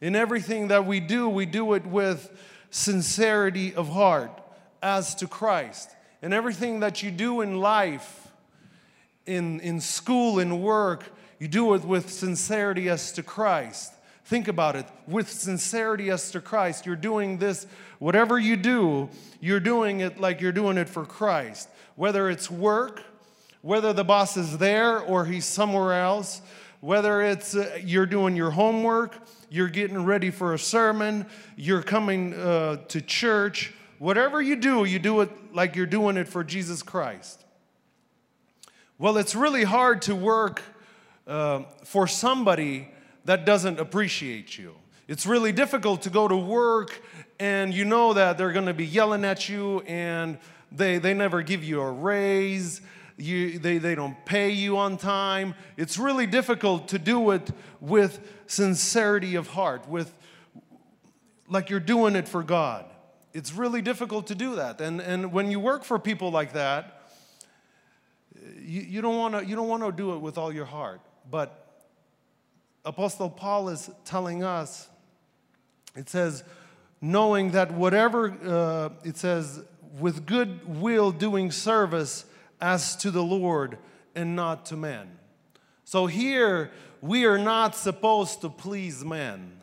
In 0.00 0.16
everything 0.16 0.68
that 0.68 0.86
we 0.86 0.98
do, 0.98 1.28
we 1.28 1.46
do 1.46 1.74
it 1.74 1.86
with 1.86 2.30
sincerity 2.70 3.74
of 3.74 3.88
heart 3.88 4.40
as 4.82 5.14
to 5.16 5.28
Christ. 5.28 5.90
In 6.22 6.32
everything 6.32 6.80
that 6.80 7.02
you 7.02 7.10
do 7.10 7.40
in 7.40 7.58
life, 7.58 8.28
in, 9.26 9.60
in 9.60 9.80
school, 9.80 10.38
in 10.38 10.60
work, 10.60 11.04
you 11.38 11.48
do 11.48 11.74
it 11.74 11.84
with 11.84 12.10
sincerity 12.10 12.88
as 12.88 13.12
to 13.12 13.22
Christ. 13.22 13.92
Think 14.32 14.48
about 14.48 14.76
it 14.76 14.86
with 15.06 15.30
sincerity 15.30 16.08
as 16.08 16.30
to 16.30 16.40
Christ. 16.40 16.86
You're 16.86 16.96
doing 16.96 17.36
this, 17.36 17.66
whatever 17.98 18.38
you 18.38 18.56
do, 18.56 19.10
you're 19.42 19.60
doing 19.60 20.00
it 20.00 20.18
like 20.18 20.40
you're 20.40 20.52
doing 20.52 20.78
it 20.78 20.88
for 20.88 21.04
Christ. 21.04 21.68
Whether 21.96 22.30
it's 22.30 22.50
work, 22.50 23.02
whether 23.60 23.92
the 23.92 24.04
boss 24.04 24.38
is 24.38 24.56
there 24.56 25.00
or 25.00 25.26
he's 25.26 25.44
somewhere 25.44 26.00
else, 26.00 26.40
whether 26.80 27.20
it's 27.20 27.54
uh, 27.54 27.78
you're 27.84 28.06
doing 28.06 28.34
your 28.34 28.52
homework, 28.52 29.14
you're 29.50 29.68
getting 29.68 30.02
ready 30.02 30.30
for 30.30 30.54
a 30.54 30.58
sermon, 30.58 31.26
you're 31.54 31.82
coming 31.82 32.32
uh, 32.32 32.76
to 32.88 33.02
church, 33.02 33.74
whatever 33.98 34.40
you 34.40 34.56
do, 34.56 34.86
you 34.86 34.98
do 34.98 35.20
it 35.20 35.28
like 35.54 35.76
you're 35.76 35.84
doing 35.84 36.16
it 36.16 36.26
for 36.26 36.42
Jesus 36.42 36.82
Christ. 36.82 37.44
Well, 38.96 39.18
it's 39.18 39.34
really 39.34 39.64
hard 39.64 40.00
to 40.02 40.14
work 40.14 40.62
uh, 41.26 41.64
for 41.84 42.06
somebody 42.06 42.88
that 43.24 43.44
doesn't 43.44 43.78
appreciate 43.78 44.58
you. 44.58 44.74
It's 45.08 45.26
really 45.26 45.52
difficult 45.52 46.02
to 46.02 46.10
go 46.10 46.28
to 46.28 46.36
work 46.36 47.02
and 47.38 47.74
you 47.74 47.84
know 47.84 48.12
that 48.12 48.38
they're 48.38 48.52
going 48.52 48.66
to 48.66 48.74
be 48.74 48.86
yelling 48.86 49.24
at 49.24 49.48
you 49.48 49.80
and 49.80 50.38
they, 50.70 50.98
they 50.98 51.12
never 51.12 51.42
give 51.42 51.64
you 51.64 51.80
a 51.80 51.90
raise. 51.90 52.80
You, 53.16 53.58
they, 53.58 53.78
they 53.78 53.94
don't 53.94 54.16
pay 54.24 54.50
you 54.50 54.78
on 54.78 54.96
time. 54.96 55.54
It's 55.76 55.98
really 55.98 56.26
difficult 56.26 56.88
to 56.88 56.98
do 56.98 57.30
it 57.32 57.50
with 57.80 58.20
sincerity 58.46 59.34
of 59.34 59.48
heart, 59.48 59.88
with 59.88 60.12
like 61.48 61.68
you're 61.68 61.80
doing 61.80 62.16
it 62.16 62.28
for 62.28 62.42
God. 62.42 62.86
It's 63.34 63.52
really 63.52 63.82
difficult 63.82 64.28
to 64.28 64.34
do 64.34 64.56
that. 64.56 64.80
And, 64.80 65.00
and 65.00 65.32
when 65.32 65.50
you 65.50 65.60
work 65.60 65.84
for 65.84 65.98
people 65.98 66.30
like 66.30 66.52
that, 66.52 67.02
you, 68.58 68.82
you 68.82 69.02
don't 69.02 69.18
want 69.18 69.82
to 69.82 69.92
do 69.92 70.14
it 70.14 70.18
with 70.18 70.38
all 70.38 70.52
your 70.52 70.64
heart. 70.64 71.00
But 71.30 71.71
Apostle 72.84 73.30
Paul 73.30 73.68
is 73.68 73.90
telling 74.04 74.42
us, 74.42 74.88
it 75.94 76.08
says, 76.08 76.42
knowing 77.00 77.52
that 77.52 77.72
whatever, 77.72 78.30
uh, 78.44 78.88
it 79.04 79.16
says, 79.16 79.62
with 79.98 80.26
good 80.26 80.80
will 80.80 81.12
doing 81.12 81.50
service 81.50 82.24
as 82.60 82.96
to 82.96 83.10
the 83.10 83.22
Lord 83.22 83.78
and 84.14 84.34
not 84.34 84.66
to 84.66 84.76
men. 84.76 85.18
So 85.84 86.06
here, 86.06 86.70
we 87.00 87.24
are 87.24 87.38
not 87.38 87.74
supposed 87.74 88.40
to 88.40 88.48
please 88.48 89.04
men. 89.04 89.60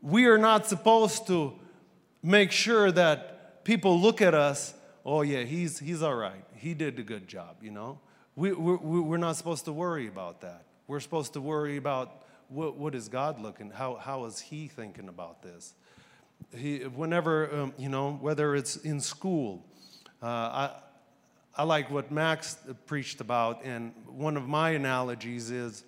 We 0.00 0.26
are 0.26 0.38
not 0.38 0.66
supposed 0.66 1.26
to 1.26 1.54
make 2.22 2.52
sure 2.52 2.92
that 2.92 3.64
people 3.64 4.00
look 4.00 4.22
at 4.22 4.34
us, 4.34 4.74
oh, 5.04 5.22
yeah, 5.22 5.42
he's, 5.42 5.78
he's 5.78 6.02
all 6.02 6.14
right. 6.14 6.44
He 6.54 6.74
did 6.74 6.98
a 6.98 7.02
good 7.02 7.26
job, 7.26 7.56
you 7.62 7.70
know? 7.70 7.98
We, 8.36 8.52
we, 8.52 9.00
we're 9.00 9.16
not 9.16 9.36
supposed 9.36 9.64
to 9.64 9.72
worry 9.72 10.06
about 10.06 10.42
that. 10.42 10.64
We're 10.88 11.00
supposed 11.00 11.34
to 11.34 11.42
worry 11.42 11.76
about 11.76 12.24
what, 12.48 12.76
what 12.76 12.94
is 12.94 13.08
God 13.08 13.38
looking, 13.40 13.70
how, 13.70 13.96
how 13.96 14.24
is 14.24 14.40
He 14.40 14.68
thinking 14.68 15.08
about 15.08 15.42
this? 15.42 15.74
He, 16.56 16.78
whenever, 16.78 17.54
um, 17.54 17.74
you 17.76 17.90
know, 17.90 18.12
whether 18.12 18.56
it's 18.56 18.76
in 18.76 19.00
school, 19.00 19.66
uh, 20.22 20.26
I, 20.26 20.70
I 21.54 21.62
like 21.64 21.90
what 21.90 22.10
Max 22.10 22.56
preached 22.86 23.20
about, 23.20 23.64
and 23.64 23.92
one 24.06 24.38
of 24.38 24.48
my 24.48 24.70
analogies 24.70 25.50
is, 25.50 25.84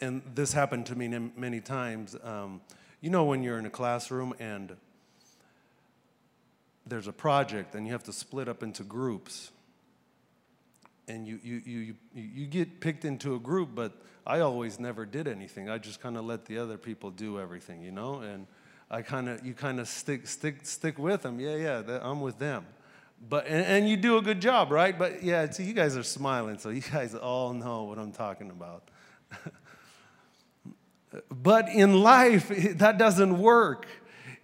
and 0.00 0.22
this 0.34 0.54
happened 0.54 0.86
to 0.86 0.96
me 0.96 1.08
many 1.36 1.60
times, 1.60 2.16
um, 2.24 2.62
you 3.02 3.10
know, 3.10 3.24
when 3.24 3.42
you're 3.42 3.58
in 3.58 3.66
a 3.66 3.70
classroom 3.70 4.32
and 4.38 4.74
there's 6.86 7.08
a 7.08 7.12
project 7.12 7.74
and 7.74 7.86
you 7.86 7.92
have 7.92 8.04
to 8.04 8.12
split 8.12 8.48
up 8.48 8.62
into 8.62 8.82
groups 8.82 9.50
and 11.08 11.26
you, 11.26 11.38
you, 11.42 11.62
you, 11.64 11.94
you 12.14 12.46
get 12.46 12.80
picked 12.80 13.04
into 13.04 13.34
a 13.34 13.38
group, 13.38 13.70
but 13.74 13.92
I 14.26 14.40
always 14.40 14.80
never 14.80 15.04
did 15.04 15.28
anything. 15.28 15.68
I 15.68 15.78
just 15.78 16.00
kind 16.00 16.16
of 16.16 16.24
let 16.24 16.46
the 16.46 16.58
other 16.58 16.78
people 16.78 17.10
do 17.10 17.38
everything, 17.38 17.82
you 17.82 17.92
know? 17.92 18.20
And 18.20 18.46
I 18.90 19.02
kind 19.02 19.28
of, 19.28 19.44
you 19.44 19.54
kind 19.54 19.80
of 19.80 19.88
stick, 19.88 20.26
stick, 20.26 20.58
stick 20.62 20.98
with 20.98 21.22
them. 21.22 21.40
Yeah, 21.40 21.56
yeah, 21.56 21.98
I'm 22.02 22.20
with 22.20 22.38
them. 22.38 22.66
But, 23.28 23.46
and, 23.46 23.64
and, 23.64 23.88
you 23.88 23.96
do 23.96 24.18
a 24.18 24.22
good 24.22 24.40
job, 24.40 24.70
right? 24.70 24.98
But 24.98 25.22
yeah, 25.22 25.50
see, 25.50 25.64
you 25.64 25.72
guys 25.72 25.96
are 25.96 26.02
smiling, 26.02 26.58
so 26.58 26.68
you 26.68 26.82
guys 26.82 27.14
all 27.14 27.54
know 27.54 27.84
what 27.84 27.98
I'm 27.98 28.12
talking 28.12 28.50
about. 28.50 28.82
but 31.30 31.68
in 31.68 32.02
life, 32.02 32.48
that 32.78 32.98
doesn't 32.98 33.38
work. 33.38 33.86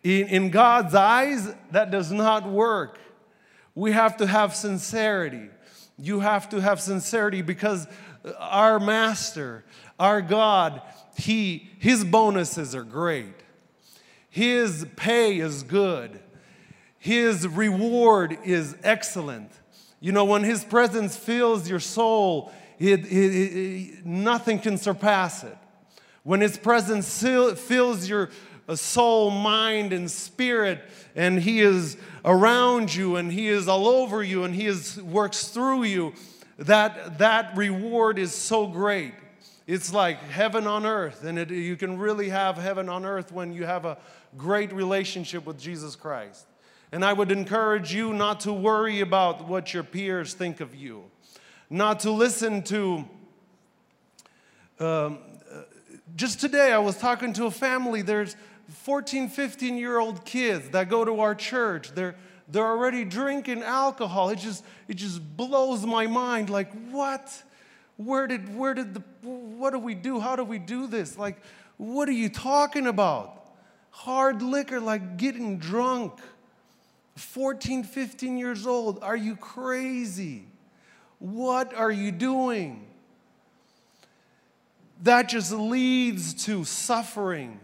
In, 0.03 0.29
in 0.29 0.51
God's 0.51 0.95
eyes, 0.95 1.53
that 1.73 1.91
does 1.91 2.11
not 2.11 2.49
work. 2.49 2.99
We 3.75 3.93
have 3.93 4.17
to 4.19 4.27
have 4.27 4.55
sincerity. 4.55 5.49
You 6.01 6.21
have 6.21 6.49
to 6.51 6.61
have 6.61 6.81
sincerity 6.81 7.43
because 7.43 7.87
our 8.39 8.81
master, 8.81 9.65
our 9.99 10.23
God, 10.23 10.83
he, 11.17 11.71
his 11.79 12.05
bonuses 12.05 12.75
are 12.75 12.85
great. 12.85 13.35
His 14.29 14.87
pay 14.97 15.39
is 15.39 15.63
good. 15.63 16.21
His 16.99 17.47
reward 17.47 18.39
is 18.45 18.77
excellent. 18.83 19.51
You 20.01 20.13
know, 20.13 20.25
when 20.25 20.45
his 20.45 20.65
presence 20.65 21.17
fills 21.17 21.69
your 21.69 21.81
soul, 21.81 22.53
it, 22.79 23.01
it, 23.05 23.07
it, 23.07 24.07
nothing 24.07 24.59
can 24.59 24.79
surpass 24.79 25.45
it. 25.45 25.57
When 26.23 26.41
his 26.41 26.57
presence 26.59 27.23
fills 27.23 28.09
your 28.09 28.31
soul, 28.77 29.31
mind, 29.31 29.93
and 29.93 30.11
spirit, 30.11 30.81
and 31.15 31.41
He 31.41 31.61
is 31.61 31.97
around 32.25 32.95
you, 32.95 33.17
and 33.17 33.33
He 33.33 33.49
is 33.49 33.69
all 33.69 33.89
over 33.89 34.23
you, 34.23 34.45
and 34.45 34.55
He 34.55 34.67
is, 34.67 35.01
works 35.03 35.49
through 35.49 35.85
you, 35.85 36.13
that, 36.59 37.19
that 37.19 37.57
reward 37.57 38.19
is 38.19 38.35
so 38.35 38.67
great. 38.67 39.15
It's 39.67 39.95
like 39.95 40.21
heaven 40.23 40.67
on 40.67 40.85
earth, 40.85 41.25
and 41.25 41.39
it, 41.39 41.51
you 41.51 41.77
can 41.77 41.97
really 41.99 42.29
have 42.29 42.57
heaven 42.57 42.89
on 42.89 43.05
earth 43.05 43.31
when 43.31 43.53
you 43.53 43.65
have 43.65 43.85
a 43.85 43.99
great 44.37 44.73
relationship 44.73 45.47
with 45.47 45.61
Jesus 45.61 45.95
Christ. 45.95 46.47
And 46.93 47.05
I 47.05 47.13
would 47.13 47.31
encourage 47.31 47.95
you 47.95 48.13
not 48.13 48.41
to 48.41 48.53
worry 48.53 49.01
about 49.01 49.47
what 49.47 49.73
your 49.73 49.85
peers 49.85 50.35
think 50.35 50.61
of 50.61 50.75
you, 50.75 51.05
not 51.71 52.01
to 52.01 52.11
listen 52.11 52.63
to. 52.65 53.09
Um, 54.81 55.19
uh, 55.49 55.63
just 56.17 56.41
today, 56.41 56.73
I 56.73 56.79
was 56.79 56.97
talking 56.97 57.33
to 57.35 57.45
a 57.47 57.51
family. 57.51 58.03
There's 58.03 58.35
14, 58.71 59.29
15 59.29 59.77
year 59.77 59.99
old 59.99 60.25
kids 60.25 60.71
that 60.71 60.89
go 60.89 61.05
to 61.05 61.21
our 61.21 61.35
church. 61.35 61.93
They're, 61.93 62.15
they're 62.49 62.67
already 62.67 63.05
drinking 63.05 63.63
alcohol. 63.63 64.31
It 64.31 64.39
just, 64.39 64.65
it 64.89 64.95
just 64.95 65.37
blows 65.37 65.85
my 65.85 66.07
mind. 66.07 66.51
Like, 66.51 66.73
what? 66.91 67.43
Where 67.97 68.27
did, 68.27 68.57
where 68.57 68.75
did 68.75 68.95
the, 68.95 69.03
what 69.23 69.71
do 69.71 69.79
we 69.79 69.95
do? 69.95 70.21
How 70.21 70.37
do 70.37 70.45
we 70.45 70.59
do 70.59 70.87
this? 70.87 71.19
Like, 71.19 71.43
what 71.77 72.09
are 72.09 72.13
you 72.13 72.29
talking 72.29 72.87
about? 72.87 73.37
Hard 73.91 74.43
liquor, 74.43 74.81
like 74.81 75.17
getting 75.17 75.59
drunk. 75.59 76.13
14, 77.17 77.85
15 77.85 78.39
years 78.39 78.67
old. 78.67 79.03
Are 79.03 79.17
you 79.17 79.37
crazy? 79.37 80.47
What 81.19 81.75
are 81.75 81.91
you 81.91 82.13
doing? 82.13 82.87
That 85.03 85.29
just 85.29 85.53
leads 85.53 86.33
to 86.45 86.65
suffering 86.65 87.61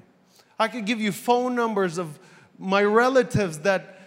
I 0.59 0.69
could 0.69 0.87
give 0.87 1.01
you 1.01 1.13
phone 1.13 1.55
numbers 1.55 1.99
of 1.99 2.19
my 2.59 2.83
relatives 2.83 3.61
that 3.61 4.01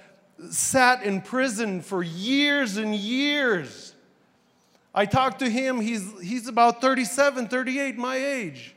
sat 0.50 1.04
in 1.04 1.22
prison 1.22 1.82
for 1.82 2.02
years 2.02 2.78
and 2.78 2.96
years. 2.96 3.94
I 4.94 5.06
talked 5.06 5.40
to 5.40 5.50
him, 5.50 5.80
he's, 5.80 6.08
he's 6.22 6.48
about 6.48 6.82
37, 6.82 7.48
38, 7.48 7.98
my 7.98 8.16
age. 8.16 8.76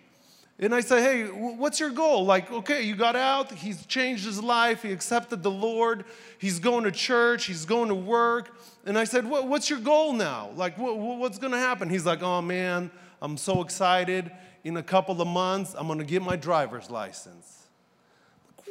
And 0.59 0.75
I 0.75 0.81
say, 0.81 1.03
hey, 1.03 1.25
what's 1.25 1.81
your 1.81 1.91
goal? 1.91 2.25
Like, 2.25 2.53
okay, 2.53 2.83
you 2.83 2.95
got 2.95 3.17
out, 3.17 3.51
he's 3.51 3.85
changed 3.87 4.25
his 4.25 4.41
life, 4.41 4.83
he 4.83 4.93
accepted 4.93 5.43
the 5.43 5.51
Lord, 5.51 6.05
he's 6.39 6.59
going 6.59 6.85
to 6.85 6.93
church, 6.93 7.47
he's 7.47 7.65
going 7.65 7.89
to 7.89 7.95
work. 7.95 8.55
And 8.85 8.99
I 8.99 9.05
said, 9.05 9.27
what, 9.27 9.49
what's 9.49 9.71
your 9.71 9.81
goal 9.81 10.13
now? 10.13 10.51
Like, 10.55 10.79
what, 10.79 10.99
what's 10.99 11.39
going 11.39 11.53
to 11.53 11.59
happen? 11.59 11.89
He's 11.89 12.07
like, 12.07 12.23
oh 12.23 12.43
man, 12.43 12.91
I'm 13.21 13.37
so 13.37 13.63
excited. 13.63 14.31
In 14.63 14.77
a 14.77 14.83
couple 14.83 15.21
of 15.21 15.27
months, 15.27 15.75
I'm 15.77 15.89
going 15.89 15.99
to 15.99 16.05
get 16.05 16.23
my 16.23 16.37
driver's 16.37 16.89
license. 16.89 17.62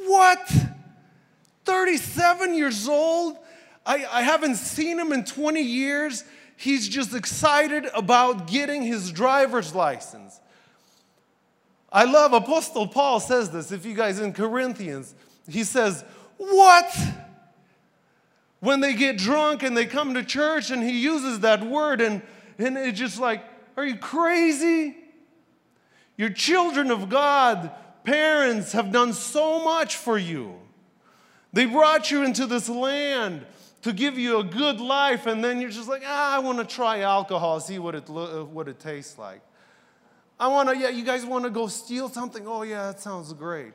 What? 0.06 0.52
37 1.66 2.56
years 2.56 2.88
old? 2.88 3.38
I, 3.86 4.06
I 4.12 4.22
haven't 4.22 4.56
seen 4.56 5.00
him 5.00 5.12
in 5.12 5.24
20 5.24 5.62
years. 5.62 6.24
He's 6.56 6.88
just 6.88 7.16
excited 7.16 7.88
about 7.94 8.48
getting 8.48 8.84
his 8.84 9.12
driver's 9.12 9.74
license. 9.74 10.40
I 11.92 12.06
love 12.06 12.34
Apostle 12.34 12.88
Paul 12.88 13.20
says 13.20 13.50
this. 13.50 13.72
If 13.72 13.86
you 13.86 13.96
guys 13.96 14.20
in 14.20 14.34
Corinthians, 14.34 15.14
he 15.50 15.64
says, 15.64 16.06
What? 16.38 16.96
When 18.60 18.80
they 18.80 18.94
get 18.94 19.18
drunk 19.18 19.64
and 19.64 19.76
they 19.76 19.86
come 19.86 20.14
to 20.14 20.24
church 20.24 20.70
and 20.70 20.84
he 20.84 21.00
uses 21.00 21.40
that 21.42 21.66
word, 21.66 22.00
and, 22.00 22.22
and 22.58 22.78
it's 22.78 22.98
just 22.98 23.20
like, 23.20 23.44
Are 23.76 23.86
you 23.86 23.98
crazy? 23.98 24.96
You're 26.16 26.30
children 26.30 26.92
of 26.92 27.10
God, 27.10 27.72
parents 28.04 28.72
have 28.72 28.92
done 28.92 29.14
so 29.14 29.64
much 29.64 29.98
for 29.98 30.18
you. 30.18 30.56
They 31.54 31.66
brought 31.66 32.12
you 32.12 32.24
into 32.24 32.46
this 32.46 32.70
land 32.70 33.46
to 33.82 33.94
give 33.94 34.18
you 34.18 34.40
a 34.40 34.44
good 34.44 34.80
life, 34.80 35.26
and 35.26 35.44
then 35.44 35.60
you're 35.60 35.72
just 35.72 35.90
like, 35.90 36.04
ah, 36.06 36.36
I 36.36 36.40
want 36.40 36.60
to 36.60 36.76
try 36.76 37.02
alcohol, 37.02 37.60
see 37.60 37.80
what 37.80 37.96
it, 37.96 38.10
lo- 38.10 38.46
what 38.46 38.68
it 38.68 38.80
tastes 38.80 39.18
like. 39.18 39.42
I 40.40 40.48
want 40.48 40.70
to, 40.70 40.78
yeah, 40.78 40.90
you 40.90 41.04
guys 41.04 41.26
want 41.26 41.44
to 41.44 41.50
go 41.50 41.68
steal 41.68 42.10
something? 42.10 42.48
Oh, 42.48 42.64
yeah, 42.64 42.88
that 42.88 43.00
sounds 43.00 43.34
great. 43.34 43.74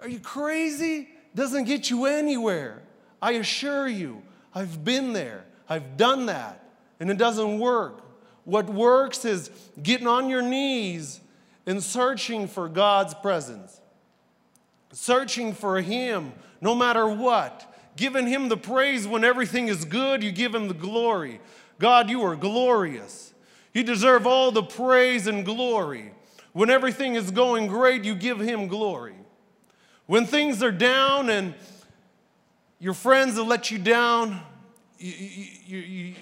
Are 0.00 0.08
you 0.08 0.20
crazy? 0.20 1.08
Doesn't 1.34 1.64
get 1.64 1.90
you 1.90 2.06
anywhere. 2.06 2.82
I 3.20 3.32
assure 3.32 3.88
you, 3.88 4.22
I've 4.54 4.84
been 4.84 5.12
there, 5.12 5.44
I've 5.68 5.96
done 5.96 6.26
that, 6.26 6.64
and 7.00 7.10
it 7.10 7.18
doesn't 7.18 7.58
work. 7.58 8.02
What 8.44 8.66
works 8.66 9.24
is 9.24 9.50
getting 9.82 10.06
on 10.06 10.28
your 10.28 10.42
knees 10.42 11.20
and 11.66 11.82
searching 11.82 12.46
for 12.46 12.68
God's 12.68 13.14
presence, 13.14 13.80
searching 14.92 15.52
for 15.52 15.80
Him 15.80 16.32
no 16.60 16.74
matter 16.74 17.06
what 17.08 17.74
giving 17.96 18.26
him 18.26 18.48
the 18.48 18.56
praise 18.56 19.06
when 19.06 19.24
everything 19.24 19.68
is 19.68 19.84
good, 19.84 20.22
you 20.22 20.32
give 20.32 20.54
him 20.54 20.68
the 20.68 20.74
glory. 20.74 21.40
God, 21.78 22.10
you 22.10 22.22
are 22.22 22.36
glorious. 22.36 23.34
You 23.72 23.82
deserve 23.82 24.26
all 24.26 24.52
the 24.52 24.62
praise 24.62 25.26
and 25.26 25.44
glory. 25.44 26.12
When 26.52 26.70
everything 26.70 27.14
is 27.14 27.30
going 27.30 27.66
great, 27.66 28.04
you 28.04 28.14
give 28.14 28.38
him 28.40 28.68
glory. 28.68 29.16
When 30.06 30.26
things 30.26 30.62
are 30.62 30.72
down 30.72 31.30
and 31.30 31.54
your 32.78 32.94
friends 32.94 33.36
have 33.36 33.46
let 33.46 33.70
you 33.70 33.78
down, 33.78 34.40
you, 34.98 35.12
you, 35.66 35.78
you, 35.78 36.14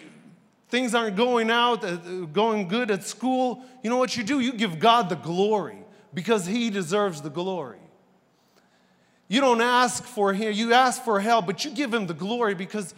things 0.72 0.94
aren't 0.94 1.16
going 1.16 1.50
out, 1.50 1.84
uh, 1.84 1.96
going 2.32 2.66
good 2.66 2.90
at 2.90 3.04
school, 3.04 3.62
you 3.82 3.90
know 3.90 3.98
what 3.98 4.16
you 4.16 4.24
do? 4.24 4.40
You 4.40 4.54
give 4.54 4.78
God 4.78 5.10
the 5.10 5.16
glory 5.16 5.76
because 6.14 6.46
he 6.46 6.70
deserves 6.70 7.20
the 7.20 7.28
glory. 7.28 7.78
You 9.28 9.42
don't 9.42 9.60
ask 9.60 10.02
for 10.02 10.32
him, 10.32 10.54
you 10.54 10.72
ask 10.72 11.04
for 11.04 11.20
help, 11.20 11.44
but 11.44 11.62
you 11.62 11.72
give 11.72 11.92
him 11.92 12.06
the 12.06 12.14
glory 12.14 12.54
because, 12.54 12.94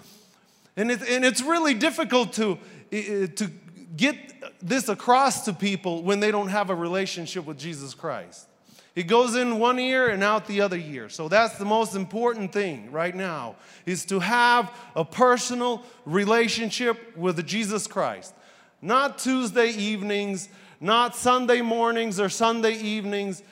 and, 0.76 0.88
it, 0.88 1.02
and 1.02 1.24
it's 1.24 1.42
really 1.42 1.74
difficult 1.74 2.34
to, 2.34 2.58
to 2.92 3.50
get 3.96 4.16
this 4.62 4.88
across 4.88 5.44
to 5.46 5.52
people 5.52 6.04
when 6.04 6.20
they 6.20 6.30
don't 6.30 6.48
have 6.48 6.70
a 6.70 6.74
relationship 6.76 7.44
with 7.44 7.58
Jesus 7.58 7.92
Christ. 7.92 8.46
It 8.94 9.04
goes 9.04 9.34
in 9.34 9.58
one 9.58 9.78
ear 9.80 10.08
and 10.08 10.22
out 10.22 10.46
the 10.46 10.60
other 10.60 10.76
ear. 10.76 11.08
So 11.08 11.28
that's 11.28 11.58
the 11.58 11.64
most 11.64 11.96
important 11.96 12.52
thing 12.52 12.92
right 12.92 13.14
now 13.14 13.56
is 13.86 14.04
to 14.06 14.20
have 14.20 14.72
a 14.94 15.04
personal 15.04 15.82
relationship 16.04 17.16
with 17.16 17.44
Jesus 17.44 17.88
Christ. 17.88 18.34
Not 18.80 19.18
Tuesday 19.18 19.70
evenings, 19.70 20.48
not 20.80 21.16
Sunday 21.16 21.60
mornings 21.60 22.20
or 22.20 22.28
Sunday 22.28 22.74
evenings, 22.74 23.42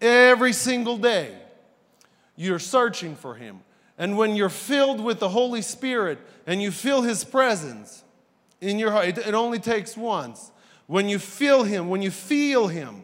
every 0.00 0.52
single 0.52 0.98
day. 0.98 1.36
You're 2.36 2.58
searching 2.60 3.16
for 3.16 3.34
Him. 3.34 3.60
And 3.98 4.16
when 4.16 4.36
you're 4.36 4.48
filled 4.48 5.00
with 5.00 5.18
the 5.18 5.28
Holy 5.28 5.62
Spirit 5.62 6.18
and 6.46 6.62
you 6.62 6.70
feel 6.70 7.02
His 7.02 7.24
presence 7.24 8.04
in 8.60 8.78
your 8.78 8.92
heart, 8.92 9.18
it, 9.18 9.34
only 9.34 9.58
takes 9.58 9.96
once. 9.96 10.50
When 10.86 11.08
you 11.08 11.18
feel 11.18 11.64
Him, 11.64 11.88
when 11.88 12.02
you 12.02 12.10
feel 12.10 12.68
Him, 12.68 13.02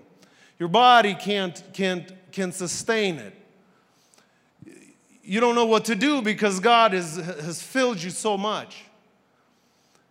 your 0.58 0.68
body 0.68 1.14
can't, 1.14 1.62
can't, 1.72 2.12
can 2.32 2.52
sustain 2.52 3.16
it. 3.16 3.34
You 5.22 5.40
don't 5.40 5.54
know 5.54 5.66
what 5.66 5.84
to 5.86 5.94
do 5.94 6.22
because 6.22 6.58
God 6.58 6.94
is, 6.94 7.16
has 7.16 7.62
filled 7.62 8.02
you 8.02 8.10
so 8.10 8.36
much. 8.36 8.84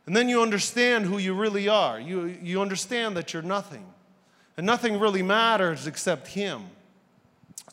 And 0.06 0.16
then 0.16 0.30
you 0.30 0.42
understand 0.42 1.06
who 1.06 1.18
you 1.18 1.34
really 1.34 1.68
are. 1.68 2.00
You, 2.00 2.38
you 2.42 2.62
understand 2.62 3.18
that 3.18 3.34
you're 3.34 3.44
nothing. 3.44 3.86
And 4.56 4.66
nothing 4.66 5.00
really 5.00 5.22
matters 5.22 5.86
except 5.86 6.28
Him. 6.28 6.64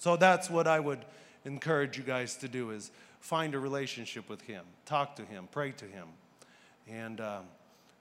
So 0.01 0.17
that's 0.17 0.51
what 0.51 0.67
I 0.67 0.81
would 0.81 1.05
encourage 1.45 1.97
you 1.97 2.03
guys 2.03 2.35
to 2.37 2.49
do 2.49 2.71
is 2.71 2.91
find 3.21 3.55
a 3.55 3.59
relationship 3.59 4.29
with 4.29 4.43
Him, 4.43 4.65
talk 4.85 5.17
to 5.17 5.25
Him, 5.25 5.49
pray 5.51 5.73
to 5.73 5.85
Him, 5.85 6.09
and 6.91 7.21
um, 7.21 7.45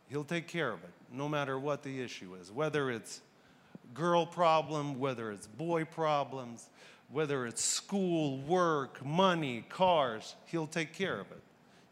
He'll 0.09 0.24
take 0.24 0.47
care 0.47 0.71
of 0.71 0.84
it, 0.84 0.91
no 1.11 1.30
matter 1.30 1.57
what 1.59 1.84
the 1.84 2.01
issue 2.01 2.36
is, 2.41 2.51
whether 2.51 2.91
it's 2.91 3.21
girl 3.94 4.26
problem, 4.26 5.00
whether 5.00 5.32
it's 5.32 5.48
boy 5.48 5.86
problems, 5.86 6.70
whether 7.12 7.46
it's 7.46 7.64
school, 7.64 8.39
work, 8.39 9.04
money, 9.06 9.66
cars, 9.70 10.36
He'll 10.46 10.68
take 10.68 10.94
care 10.94 11.20
of 11.20 11.32
it. 11.32 11.41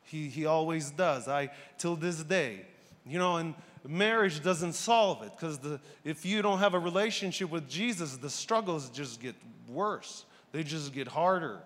He, 0.04 0.28
he 0.28 0.46
always 0.46 0.92
does. 0.92 1.28
I 1.28 1.52
till 1.78 1.96
this 1.96 2.22
day, 2.24 2.66
you 3.06 3.20
know, 3.20 3.38
and 3.38 3.54
marriage 3.88 4.44
doesn't 4.44 4.74
solve 4.74 5.24
it 5.24 5.32
because 5.36 5.60
if 6.04 6.26
you 6.26 6.42
don't 6.42 6.60
have 6.60 6.74
a 6.74 6.80
relationship 6.80 7.50
with 7.50 7.70
Jesus, 7.70 8.18
the 8.18 8.30
struggles 8.30 8.90
just 8.90 9.22
get 9.22 9.36
worse 9.68 10.26
they 10.52 10.64
just 10.64 10.94
get 10.94 11.08
harder, 11.08 11.60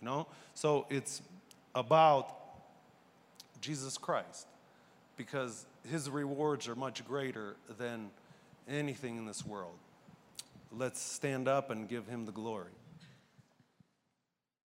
you 0.00 0.06
know? 0.06 0.26
So 0.54 0.86
it's 0.90 1.22
about 1.74 2.34
Jesus 3.60 3.98
Christ 3.98 4.46
because 5.16 5.66
his 5.90 6.10
rewards 6.10 6.68
are 6.68 6.74
much 6.74 7.06
greater 7.06 7.56
than 7.78 8.10
anything 8.68 9.16
in 9.16 9.26
this 9.26 9.44
world. 9.44 9.78
Let's 10.72 11.00
stand 11.00 11.48
up 11.48 11.70
and 11.70 11.88
give 11.88 12.06
him 12.06 12.26
the 12.26 12.32
glory. 12.32 12.75